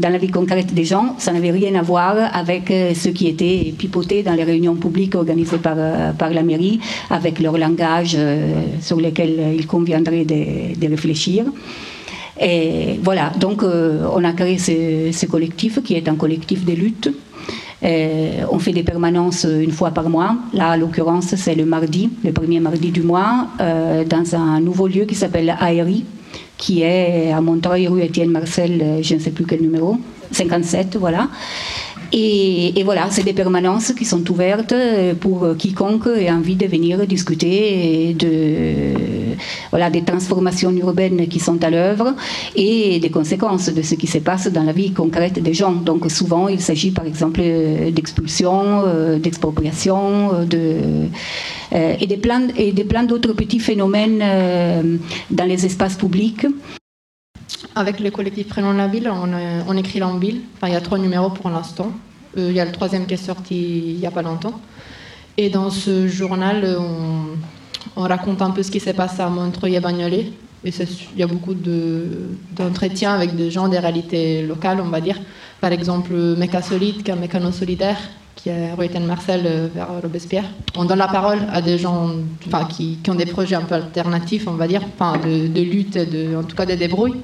dans 0.00 0.08
la 0.08 0.18
vie 0.18 0.30
concrète 0.30 0.72
des 0.72 0.84
gens, 0.84 1.14
ça 1.18 1.32
n'avait 1.32 1.50
rien 1.50 1.74
à 1.74 1.82
voir 1.82 2.16
avec 2.32 2.70
euh, 2.70 2.94
ce 2.94 3.10
qui 3.10 3.28
était 3.28 3.72
pipoté 3.76 4.22
dans 4.22 4.32
les 4.32 4.44
réunions 4.44 4.74
publiques 4.74 5.14
organisées 5.14 5.58
par, 5.58 5.74
euh, 5.76 6.12
la 6.18 6.42
mairie, 6.42 6.80
avec 7.10 7.38
leur 7.38 7.58
langage 7.58 8.16
euh, 8.18 8.62
sur 8.80 9.00
lequel 9.00 9.54
il 9.58 9.66
conviendrait 9.66 10.24
de, 10.24 10.88
réfléchir. 10.88 11.44
Et 12.40 12.98
voilà, 13.02 13.30
donc 13.38 13.62
on 13.62 14.24
a 14.24 14.32
créé 14.32 14.58
ce, 14.58 15.26
collectif 15.26 15.82
qui 15.82 15.94
est 15.94 16.08
un 16.08 16.14
collectif 16.14 16.64
de 16.64 16.72
lutte. 16.72 17.10
on 17.82 18.58
fait 18.58 18.72
des 18.72 18.82
permanences 18.82 19.44
une 19.44 19.72
fois 19.72 19.90
par 19.90 20.08
mois. 20.08 20.36
Là, 20.54 20.70
à 20.70 20.76
l'occurrence, 20.78 21.34
c'est 21.36 21.54
le 21.54 21.66
mardi, 21.66 22.08
le 22.24 22.32
premier 22.32 22.58
mardi 22.58 22.90
du 22.90 23.02
mois, 23.02 23.48
dans 23.58 24.34
un 24.34 24.58
nouveau 24.60 24.88
lieu 24.88 25.04
qui 25.04 25.14
s'appelle 25.14 25.50
ARI, 25.50 26.04
qui 26.60 26.82
est 26.82 27.32
à 27.32 27.40
Montreuil, 27.40 27.88
rue 27.88 28.02
Étienne 28.02 28.30
Marcel, 28.30 28.80
euh, 28.82 29.02
je 29.02 29.14
ne 29.14 29.18
sais 29.18 29.30
plus 29.30 29.46
quel 29.46 29.62
numéro, 29.62 29.96
57, 30.30 30.96
voilà. 30.96 31.28
Et, 32.12 32.82
voilà, 32.84 33.08
c'est 33.10 33.22
des 33.22 33.32
permanences 33.32 33.92
qui 33.92 34.04
sont 34.04 34.28
ouvertes 34.30 34.74
pour 35.20 35.46
quiconque 35.56 36.08
ait 36.08 36.30
envie 36.30 36.56
de 36.56 36.66
venir 36.66 37.06
discuter 37.06 38.14
de, 38.14 38.94
voilà, 39.70 39.90
des 39.90 40.02
transformations 40.02 40.72
urbaines 40.72 41.28
qui 41.28 41.38
sont 41.38 41.62
à 41.62 41.70
l'œuvre 41.70 42.14
et 42.56 42.98
des 42.98 43.10
conséquences 43.10 43.68
de 43.72 43.82
ce 43.82 43.94
qui 43.94 44.08
se 44.08 44.18
passe 44.18 44.48
dans 44.48 44.64
la 44.64 44.72
vie 44.72 44.92
concrète 44.92 45.40
des 45.40 45.54
gens. 45.54 45.72
Donc 45.72 46.10
souvent, 46.10 46.48
il 46.48 46.60
s'agit 46.60 46.90
par 46.90 47.06
exemple 47.06 47.42
d'expulsion, 47.92 48.82
d'expropriation, 49.18 50.44
de, 50.44 50.76
et 51.72 52.06
des 52.06 52.16
plein, 52.16 52.48
et 52.56 52.72
des 52.72 52.84
plein 52.84 53.04
d'autres 53.04 53.34
petits 53.34 53.60
phénomènes 53.60 54.98
dans 55.30 55.44
les 55.44 55.64
espaces 55.64 55.94
publics. 55.94 56.46
Avec 57.80 57.98
le 57.98 58.10
collectif 58.10 58.48
Prenons 58.48 58.72
la 58.72 58.88
ville, 58.88 59.10
on, 59.10 59.76
écrit 59.78 60.02
en 60.02 60.18
ville. 60.18 60.42
il 60.64 60.68
y 60.68 60.76
a 60.76 60.82
trois 60.82 60.98
numéros 60.98 61.30
pour 61.30 61.48
l'instant. 61.48 61.92
Euh, 62.36 62.48
il 62.50 62.54
y 62.54 62.60
a 62.60 62.66
le 62.66 62.72
troisième 62.72 63.06
qui 63.06 63.14
est 63.14 63.16
sorti 63.16 63.94
il 63.94 63.98
n'y 63.98 64.06
a 64.06 64.10
pas 64.10 64.20
longtemps. 64.20 64.60
Et 65.38 65.48
dans 65.48 65.70
ce 65.70 66.06
journal, 66.06 66.76
on, 67.96 68.02
raconte 68.02 68.42
un 68.42 68.50
peu 68.50 68.62
ce 68.62 68.70
qui 68.70 68.80
s'est 68.80 68.92
passé 68.92 69.22
à 69.22 69.30
Montreuil 69.30 69.76
et 69.76 69.80
Bagnolet. 69.80 70.30
Et 70.62 70.68
il 70.68 71.18
y 71.18 71.22
a 71.22 71.26
beaucoup 71.26 71.54
d'entretiens 71.54 73.14
avec 73.14 73.34
des 73.34 73.50
gens 73.50 73.66
des 73.66 73.78
réalités 73.78 74.42
locales, 74.42 74.82
on 74.82 74.90
va 74.90 75.00
dire. 75.00 75.18
Par 75.62 75.72
exemple, 75.72 76.12
Méca 76.36 76.60
Solide, 76.60 77.02
qui 77.02 77.10
est 77.10 77.14
un 77.14 77.16
mécano 77.16 77.50
solidaire, 77.50 77.96
qui 78.36 78.50
est 78.50 78.74
rue 78.74 78.90
Marcel 79.06 79.42
euh, 79.46 79.68
vers 79.74 79.88
Robespierre. 80.02 80.44
On 80.76 80.84
donne 80.84 80.98
la 80.98 81.08
parole 81.08 81.38
à 81.50 81.62
des 81.62 81.78
gens 81.78 82.10
qui, 82.68 82.98
ont 83.08 83.14
des 83.14 83.24
projets 83.24 83.56
un 83.56 83.62
peu 83.62 83.76
alternatifs, 83.76 84.46
on 84.46 84.52
va 84.52 84.68
dire, 84.68 84.82
de, 84.82 85.62
lutte, 85.62 85.96
de, 85.96 86.36
en 86.36 86.42
tout 86.42 86.54
cas 86.54 86.66
de 86.66 86.74
débrouilles. 86.74 87.16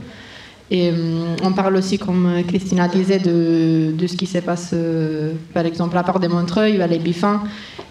Et 0.70 0.90
euh, 0.90 1.37
on 1.44 1.52
parle 1.52 1.76
aussi, 1.76 1.99
comme 1.99 2.42
Christina 2.49 2.88
disait, 2.88 3.20
de, 3.20 3.94
ce 4.06 4.16
qui 4.16 4.26
se 4.26 4.38
passe, 4.38 4.70
euh, 4.73 5.35
par 5.54 5.64
exemple, 5.64 5.96
à 5.96 6.02
part 6.02 6.18
des 6.18 6.28
Montreuil, 6.28 6.82
les 6.88 6.99
Bifins, 6.99 7.42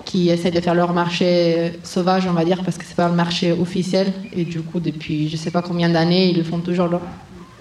qui 0.03 0.29
essaient 0.29 0.51
de 0.51 0.59
faire 0.59 0.75
leur 0.75 0.93
marché 0.93 1.73
sauvage, 1.83 2.27
on 2.27 2.33
va 2.33 2.43
dire, 2.43 2.61
parce 2.63 2.77
que 2.77 2.83
c'est 2.85 2.95
pas 2.95 3.07
le 3.07 3.15
marché 3.15 3.53
officiel. 3.53 4.11
Et 4.35 4.43
du 4.43 4.61
coup, 4.61 4.79
depuis 4.79 5.29
je 5.29 5.37
sais 5.37 5.51
pas 5.51 5.61
combien 5.61 5.89
d'années, 5.89 6.29
ils 6.29 6.43
font 6.43 6.59
toujours 6.59 6.87
leur, 6.87 7.01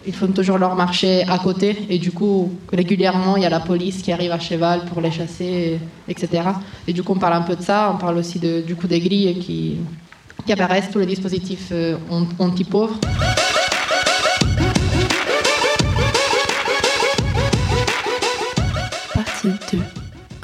ils 0.05 0.13
font 0.13 0.27
toujours 0.27 0.59
leur 0.59 0.75
marché 0.75 1.23
à 1.29 1.39
côté. 1.39 1.77
Et 1.89 1.99
du 1.99 2.11
coup, 2.11 2.53
régulièrement, 2.73 3.37
il 3.37 3.45
y 3.45 3.47
a 3.47 3.51
la 3.51 3.61
police 3.61 4.03
qui 4.03 4.11
arrive 4.11 4.33
à 4.33 4.41
cheval 4.41 4.85
pour 4.87 5.01
les 5.01 5.13
chasser, 5.13 5.79
etc. 6.09 6.43
Et 6.89 6.93
du 6.93 7.05
coup, 7.05 7.13
on 7.13 7.19
parle 7.19 7.35
un 7.35 7.43
peu 7.43 7.55
de 7.55 7.63
ça. 7.63 7.93
On 7.95 7.99
parle 7.99 8.19
aussi 8.19 8.41
du 8.41 8.75
coup 8.75 8.89
des 8.89 8.99
grilles 8.99 9.39
qui, 9.39 9.77
apparaissent, 10.53 10.91
tous 10.91 10.99
les 10.99 11.07
dispositifs 11.07 11.69
euh, 11.71 11.97
anti-pauvres. 12.39 12.99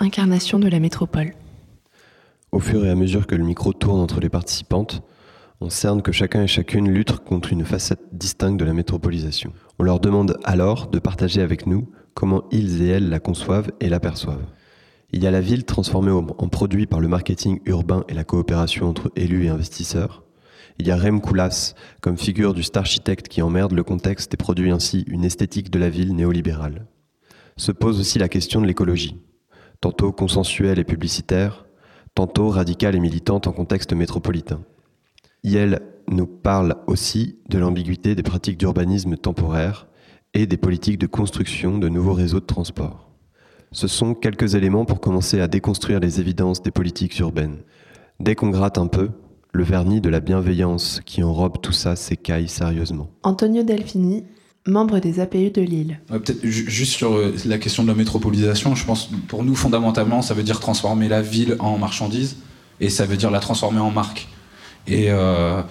Incarnation 0.02 0.58
de 0.58 0.66
la 0.66 0.80
métropole. 0.80 1.34
Au 2.52 2.58
fur 2.58 2.86
et 2.86 2.88
à 2.88 2.94
mesure 2.94 3.26
que 3.26 3.34
le 3.34 3.44
micro 3.44 3.74
tourne 3.74 4.00
entre 4.00 4.18
les 4.18 4.30
participantes, 4.30 5.02
on 5.60 5.68
cerne 5.68 6.00
que 6.00 6.10
chacun 6.10 6.42
et 6.42 6.46
chacune 6.46 6.90
lutte 6.90 7.18
contre 7.18 7.52
une 7.52 7.66
facette 7.66 8.00
distincte 8.10 8.58
de 8.58 8.64
la 8.64 8.72
métropolisation. 8.72 9.52
On 9.78 9.82
leur 9.82 10.00
demande 10.00 10.38
alors 10.44 10.86
de 10.86 10.98
partager 10.98 11.42
avec 11.42 11.66
nous 11.66 11.86
comment 12.14 12.44
ils 12.50 12.80
et 12.80 12.88
elles 12.88 13.10
la 13.10 13.20
conçoivent 13.20 13.70
et 13.80 13.90
l'aperçoivent. 13.90 14.46
Il 15.12 15.22
y 15.22 15.26
a 15.26 15.30
la 15.30 15.42
ville 15.42 15.64
transformée 15.64 16.12
en 16.12 16.48
produit 16.48 16.86
par 16.86 17.00
le 17.00 17.08
marketing 17.08 17.60
urbain 17.66 18.04
et 18.08 18.14
la 18.14 18.24
coopération 18.24 18.88
entre 18.88 19.12
élus 19.16 19.44
et 19.44 19.50
investisseurs. 19.50 20.24
Il 20.78 20.86
y 20.86 20.90
a 20.90 20.96
Rem 20.96 21.20
Koolhaas 21.20 21.74
comme 22.00 22.16
figure 22.16 22.54
du 22.54 22.62
star 22.62 22.84
architecte 22.84 23.28
qui 23.28 23.42
emmerde 23.42 23.72
le 23.72 23.84
contexte 23.84 24.32
et 24.32 24.38
produit 24.38 24.70
ainsi 24.70 25.04
une 25.08 25.24
esthétique 25.24 25.70
de 25.70 25.78
la 25.78 25.90
ville 25.90 26.16
néolibérale 26.16 26.86
se 27.60 27.72
pose 27.72 28.00
aussi 28.00 28.18
la 28.18 28.28
question 28.28 28.60
de 28.60 28.66
l'écologie, 28.66 29.16
tantôt 29.80 30.12
consensuelle 30.12 30.78
et 30.78 30.84
publicitaire, 30.84 31.66
tantôt 32.14 32.48
radicale 32.48 32.96
et 32.96 33.00
militante 33.00 33.46
en 33.46 33.52
contexte 33.52 33.92
métropolitain. 33.92 34.60
Yel 35.42 35.80
nous 36.08 36.26
parle 36.26 36.76
aussi 36.86 37.38
de 37.48 37.58
l'ambiguïté 37.58 38.14
des 38.14 38.22
pratiques 38.22 38.58
d'urbanisme 38.58 39.16
temporaire 39.16 39.86
et 40.34 40.46
des 40.46 40.56
politiques 40.56 40.98
de 40.98 41.06
construction 41.06 41.78
de 41.78 41.88
nouveaux 41.88 42.12
réseaux 42.12 42.40
de 42.40 42.46
transport. 42.46 43.10
Ce 43.72 43.86
sont 43.86 44.14
quelques 44.14 44.54
éléments 44.54 44.84
pour 44.84 45.00
commencer 45.00 45.40
à 45.40 45.48
déconstruire 45.48 46.00
les 46.00 46.20
évidences 46.20 46.62
des 46.62 46.72
politiques 46.72 47.18
urbaines. 47.20 47.58
Dès 48.18 48.34
qu'on 48.34 48.50
gratte 48.50 48.78
un 48.78 48.88
peu, 48.88 49.10
le 49.52 49.64
vernis 49.64 50.00
de 50.00 50.08
la 50.08 50.20
bienveillance 50.20 51.00
qui 51.04 51.22
enrobe 51.22 51.60
tout 51.60 51.72
ça 51.72 51.96
s'écaille 51.96 52.48
sérieusement. 52.48 53.10
Antonio 53.22 53.62
Delfini, 53.62 54.24
membre 54.66 54.98
des 54.98 55.20
APU 55.20 55.50
de 55.50 55.62
Lille. 55.62 56.00
Peut-être 56.08 56.44
juste 56.44 56.92
sur 56.92 57.12
euh, 57.12 57.34
la 57.46 57.58
question 57.58 57.82
de 57.82 57.88
la 57.88 57.94
métropolisation, 57.94 58.74
je 58.74 58.84
pense 58.84 59.08
pour 59.28 59.44
nous 59.44 59.54
fondamentalement 59.54 60.22
ça 60.22 60.34
veut 60.34 60.42
dire 60.42 60.60
transformer 60.60 61.08
la 61.08 61.22
ville 61.22 61.56
en 61.60 61.78
marchandise 61.78 62.36
et 62.80 62.90
ça 62.90 63.06
veut 63.06 63.16
dire 63.16 63.30
la 63.30 63.40
transformer 63.40 63.80
en 63.80 63.90
marque. 63.90 64.28
Et, 64.86 65.06
euh, 65.10 65.62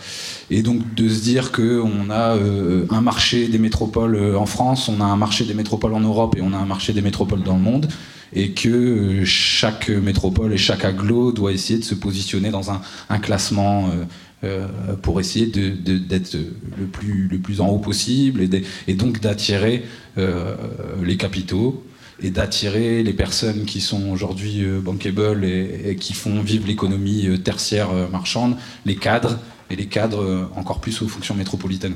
et 0.50 0.62
donc 0.62 0.94
de 0.94 1.10
se 1.10 1.22
dire 1.22 1.52
qu'on 1.52 2.10
a 2.10 2.36
euh, 2.36 2.86
un 2.90 3.02
marché 3.02 3.48
des 3.48 3.58
métropoles 3.58 4.36
en 4.36 4.46
France, 4.46 4.88
on 4.88 5.02
a 5.02 5.06
un 5.06 5.18
marché 5.18 5.46
des 5.46 5.56
métropoles 5.56 5.94
en 5.94 6.00
Europe 6.00 6.36
et 6.38 6.42
on 6.42 6.54
a 6.54 6.58
un 6.58 6.66
marché 6.66 6.94
des 6.94 7.02
métropoles 7.02 7.42
dans 7.42 7.56
le 7.56 7.62
monde, 7.62 7.90
et 8.34 8.52
que 8.52 9.24
chaque 9.26 9.90
métropole 9.90 10.54
et 10.54 10.58
chaque 10.58 10.86
aglo 10.86 11.32
doit 11.32 11.52
essayer 11.52 11.80
de 11.80 11.84
se 11.84 11.96
positionner 11.96 12.52
dans 12.52 12.70
un, 12.72 13.20
classement 13.20 13.90
pour 15.02 15.20
essayer 15.20 15.48
d'être 15.48 16.34
le, 16.34 16.86
plus, 16.86 17.28
le 17.28 17.40
plus 17.40 17.60
en 17.60 17.68
haut 17.68 17.80
possible 17.80 18.42
et, 18.88 18.94
donc 18.94 19.20
d'attirer 19.20 19.84
euh, 20.18 20.56
les 21.04 21.18
capitaux 21.18 21.84
et 22.22 22.32
d'attirer 22.32 23.04
les 23.04 23.14
personnes 23.14 23.66
qui 23.66 23.82
sont 23.82 24.10
aujourd'hui 24.10 24.64
euh, 24.64 24.80
bankable 24.80 25.44
et, 25.44 25.98
qui 26.00 26.14
font 26.14 26.42
vivre 26.42 26.68
l'économie 26.68 27.28
tertiaire 27.44 27.90
marchande, 28.12 28.56
les 28.86 28.96
cadres, 28.96 29.40
et 29.70 29.76
les 29.76 29.88
cadres 29.88 30.50
encore 30.56 30.80
plus 30.80 31.02
aux 31.02 31.08
fonctions 31.08 31.36
métropolitaines. 31.36 31.96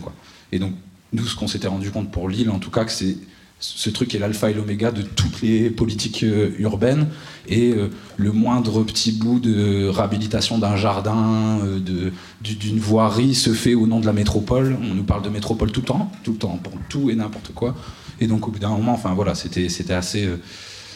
Et 0.52 0.60
donc, 0.60 0.74
nous, 1.14 1.26
ce 1.26 1.36
qu'on 1.36 1.48
s'était 1.48 1.68
rendu 1.68 1.92
compte 1.92 2.12
pour 2.12 2.28
Lille, 2.28 2.50
en 2.50 2.60
tout 2.60 2.72
cas, 2.72 2.86
que 2.86 2.92
c'est 2.92 3.18
ce 3.64 3.90
truc 3.90 4.14
est 4.14 4.20
l'alpha 4.20 4.50
et 4.50 4.54
l'oméga 4.54 4.92
de 4.92 5.04
toutes 5.04 5.42
les 5.42 5.70
politiques 5.70 6.24
euh, 6.24 6.52
urbaines 6.60 7.08
et 7.48 7.72
euh, 7.72 7.88
le 8.18 8.34
moindre 8.34 8.84
petit 8.84 9.14
bout 9.14 9.40
de 9.40 9.88
réhabilitation 9.88 10.58
d'un 10.58 10.76
jardin, 10.76 11.60
euh, 11.64 12.12
d'une 12.42 12.80
voirie 12.80 13.34
se 13.34 13.54
fait 13.54 13.74
au 13.74 13.88
nom 13.88 14.02
de 14.02 14.06
la 14.06 14.12
métropole. 14.12 14.78
On 14.82 14.94
nous 14.94 15.04
parle 15.04 15.22
de 15.22 15.30
métropole 15.30 15.72
tout 15.72 15.80
le 15.80 15.86
temps, 15.86 16.12
tout 16.24 16.34
le 16.34 16.38
temps, 16.38 16.60
pour 16.62 16.74
tout 16.90 17.10
et 17.10 17.16
n'importe 17.16 17.54
quoi. 17.54 17.74
Et 18.20 18.28
donc 18.28 18.50
au 18.50 18.52
bout 18.52 18.60
d'un 18.60 18.70
moment, 18.70 18.94
enfin 18.94 19.14
voilà, 19.14 19.34
c'était 19.34 19.94
assez. 19.94 20.30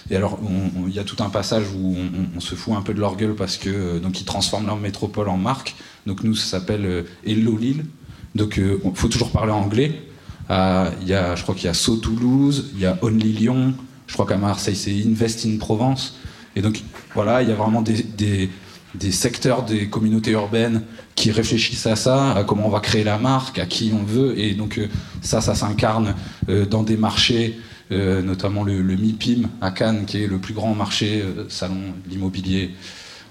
et 0.10 0.16
alors, 0.18 0.38
il 0.88 0.94
y 0.94 1.00
a 1.00 1.06
tout 1.06 1.24
un 1.24 1.30
passage 1.30 1.66
où 1.74 1.96
on, 2.36 2.40
se 2.42 2.56
fout 2.56 2.76
un 2.76 2.82
peu 2.82 2.94
de 2.94 3.00
leur 3.00 3.16
gueule 3.16 3.36
parce 3.36 3.56
que 3.56 3.98
donc 4.00 4.20
ils 4.20 4.26
transforment 4.26 4.68
leur 4.68 4.78
métropole 4.78 5.30
en 5.30 5.38
marque. 5.38 5.76
Donc 6.06 6.24
nous, 6.24 6.36
ça 6.36 6.60
s'appelle 6.60 7.06
Hello 7.26 7.58
Lille. 7.58 7.86
Donc 8.36 8.58
il 8.58 8.92
faut 8.94 9.08
toujours 9.08 9.32
parler 9.32 9.54
anglais. 9.54 10.07
Euh, 10.50 10.90
y 11.06 11.14
a, 11.14 11.36
je 11.36 11.44
crois 11.44 11.56
qu'il 11.56 11.66
y 11.66 11.70
a 11.70 11.74
So 11.74 11.98
Toulouse, 11.98 12.72
il 12.74 12.82
y 12.82 12.86
a 12.86 12.98
Only 13.02 13.34
Lyon, 13.34 13.74
je 14.08 14.14
crois 14.14 14.26
qu'à 14.26 14.38
Marseille 14.38 14.76
c'est 14.76 14.92
Invest 14.92 15.46
in 15.46 15.58
Provence. 15.58 16.18
Et 16.58 16.62
donc 16.62 16.82
voilà, 17.14 17.44
il 17.44 17.50
y 17.50 17.52
a 17.52 17.56
vraiment 17.56 17.84
des, 17.84 18.50
secteurs 19.12 19.64
des 19.64 19.90
communautés 19.90 20.32
urbaines 20.32 20.82
qui 21.14 21.30
réfléchissent 21.30 21.86
à 21.86 21.96
ça, 21.96 22.32
à 22.32 22.44
comment 22.44 22.66
on 22.66 22.70
va 22.70 22.80
créer 22.80 23.04
la 23.04 23.20
marque, 23.20 23.60
à 23.60 23.68
qui 23.68 23.92
on 23.94 24.04
veut. 24.04 24.40
Et 24.40 24.56
donc 24.56 24.80
euh, 24.80 24.88
ça, 25.22 25.40
ça 25.40 25.54
s'incarne 25.54 26.16
euh, 26.50 26.66
dans 26.66 26.82
des 26.82 26.98
marchés, 26.98 27.60
euh, 27.92 28.24
notamment 28.24 28.64
le, 28.64 28.82
MIPIM 28.82 29.50
à 29.62 29.70
Cannes, 29.70 30.06
qui 30.08 30.24
est 30.24 30.28
le 30.28 30.40
plus 30.40 30.56
grand 30.56 30.74
marché 30.74 31.24
salon 31.48 31.94
de 32.06 32.10
l'immobilier 32.10 32.72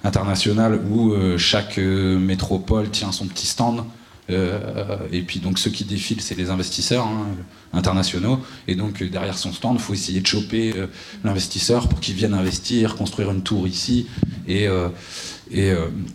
international, 0.04 0.80
où 0.88 1.12
chaque 1.36 1.78
métropole 1.78 2.90
tient 2.90 3.10
son 3.10 3.26
petit 3.26 3.48
stand. 3.48 3.82
Euh, 4.28 4.96
et 5.12 5.22
puis 5.22 5.40
donc 5.40 5.58
ceux 5.58 5.70
qui 5.70 5.84
défilent, 5.84 6.20
c'est 6.20 6.36
les 6.36 6.50
investisseurs 6.50 7.06
hein, 7.06 7.26
internationaux. 7.72 8.40
Et 8.66 8.74
donc 8.74 9.02
euh, 9.02 9.08
derrière 9.08 9.38
son 9.38 9.52
stand, 9.52 9.76
il 9.76 9.80
faut 9.80 9.94
essayer 9.94 10.20
de 10.20 10.26
choper 10.26 10.72
euh, 10.76 10.86
l'investisseur 11.24 11.88
pour 11.88 12.00
qu'il 12.00 12.14
vienne 12.14 12.34
investir, 12.34 12.96
construire 12.96 13.30
une 13.30 13.42
tour 13.42 13.68
ici. 13.68 14.06
Et, 14.48 14.68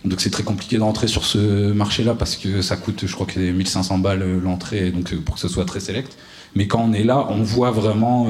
donc 0.03 0.19
c'est 0.19 0.29
très 0.29 0.43
compliqué 0.43 0.77
d'entrer 0.77 1.07
sur 1.07 1.25
ce 1.25 1.71
marché-là 1.71 2.15
parce 2.15 2.35
que 2.35 2.61
ça 2.61 2.75
coûte, 2.75 3.05
je 3.05 3.13
crois 3.13 3.25
que 3.25 3.33
c'est 3.33 3.51
1500 3.51 3.99
balles 3.99 4.39
l'entrée, 4.43 4.91
donc 4.91 5.15
pour 5.15 5.35
que 5.35 5.41
ce 5.41 5.47
soit 5.47 5.65
très 5.65 5.79
sélect. 5.79 6.17
Mais 6.55 6.67
quand 6.67 6.81
on 6.81 6.91
est 6.91 7.03
là, 7.03 7.27
on 7.29 7.41
voit 7.41 7.71
vraiment 7.71 8.27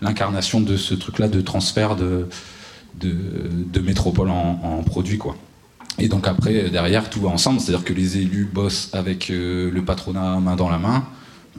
l'incarnation 0.00 0.60
de 0.60 0.76
ce 0.76 0.94
truc-là 0.94 1.28
de 1.28 1.40
transfert 1.40 1.96
de 1.96 2.28
métropole 3.80 4.30
en, 4.30 4.60
en 4.62 4.82
produit, 4.84 5.18
quoi. 5.18 5.36
Et 5.98 6.08
donc 6.08 6.26
après, 6.26 6.70
derrière, 6.70 7.08
tout 7.08 7.20
va 7.20 7.28
ensemble, 7.28 7.60
c'est-à-dire 7.60 7.84
que 7.84 7.92
les 7.92 8.18
élus 8.18 8.48
bossent 8.52 8.90
avec 8.92 9.30
euh, 9.30 9.70
le 9.70 9.84
patronat 9.84 10.40
main 10.40 10.56
dans 10.56 10.68
la 10.68 10.78
main, 10.78 11.04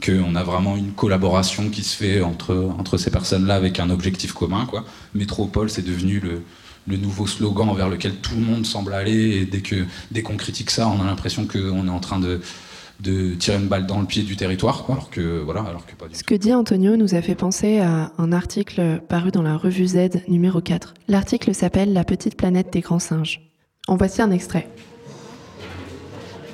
qu'on 0.04 0.34
a 0.34 0.42
vraiment 0.42 0.76
une 0.76 0.92
collaboration 0.92 1.70
qui 1.70 1.82
se 1.82 1.96
fait 1.96 2.20
entre, 2.20 2.70
entre 2.78 2.98
ces 2.98 3.10
personnes-là 3.10 3.54
avec 3.54 3.80
un 3.80 3.88
objectif 3.88 4.32
commun. 4.32 4.66
Quoi. 4.66 4.84
Métropole, 5.14 5.70
c'est 5.70 5.84
devenu 5.84 6.20
le, 6.20 6.42
le, 6.86 6.96
nouveau 6.98 7.26
slogan 7.26 7.74
vers 7.74 7.88
lequel 7.88 8.16
tout 8.16 8.34
le 8.34 8.42
monde 8.42 8.66
semble 8.66 8.92
aller, 8.92 9.38
et 9.38 9.46
dès 9.46 9.62
qu'on 9.62 9.86
dès 10.10 10.22
qu'on 10.22 10.36
critique 10.36 10.70
ça, 10.70 10.86
on 10.88 11.00
a 11.00 11.06
l'impression 11.06 11.46
qu'on 11.46 11.86
est 11.86 11.90
en 11.90 12.00
train 12.00 12.18
de, 12.18 12.42
de 13.00 13.34
tirer 13.34 13.56
une 13.56 13.68
balle 13.68 13.86
dans 13.86 14.00
le 14.00 14.06
pied 14.06 14.22
du 14.22 14.36
territoire, 14.36 14.84
alors 14.88 15.08
que 15.08 15.40
voilà, 15.42 15.62
alors 15.62 15.86
que 15.86 15.94
pas 15.94 16.08
du 16.08 16.14
Ce 16.14 16.24
que 16.24 16.34
dit 16.34 16.52
Antonio 16.52 16.96
nous 16.96 17.14
a 17.14 17.22
fait 17.22 17.34
penser 17.34 17.78
à 17.78 18.12
un 18.18 18.32
article 18.32 19.00
paru 19.08 19.30
dans 19.30 19.42
la 19.42 19.56
revue 19.56 19.86
Z 19.86 20.28
numéro 20.28 20.60
4. 20.60 20.92
L'article 21.08 21.54
s'appelle 21.54 21.94
La 21.94 22.04
petite 22.04 22.36
planète 22.36 22.70
des 22.70 22.80
grands 22.80 22.98
singes. 22.98 23.45
En 23.88 23.94
voici 23.94 24.20
un 24.20 24.32
extrait. 24.32 24.68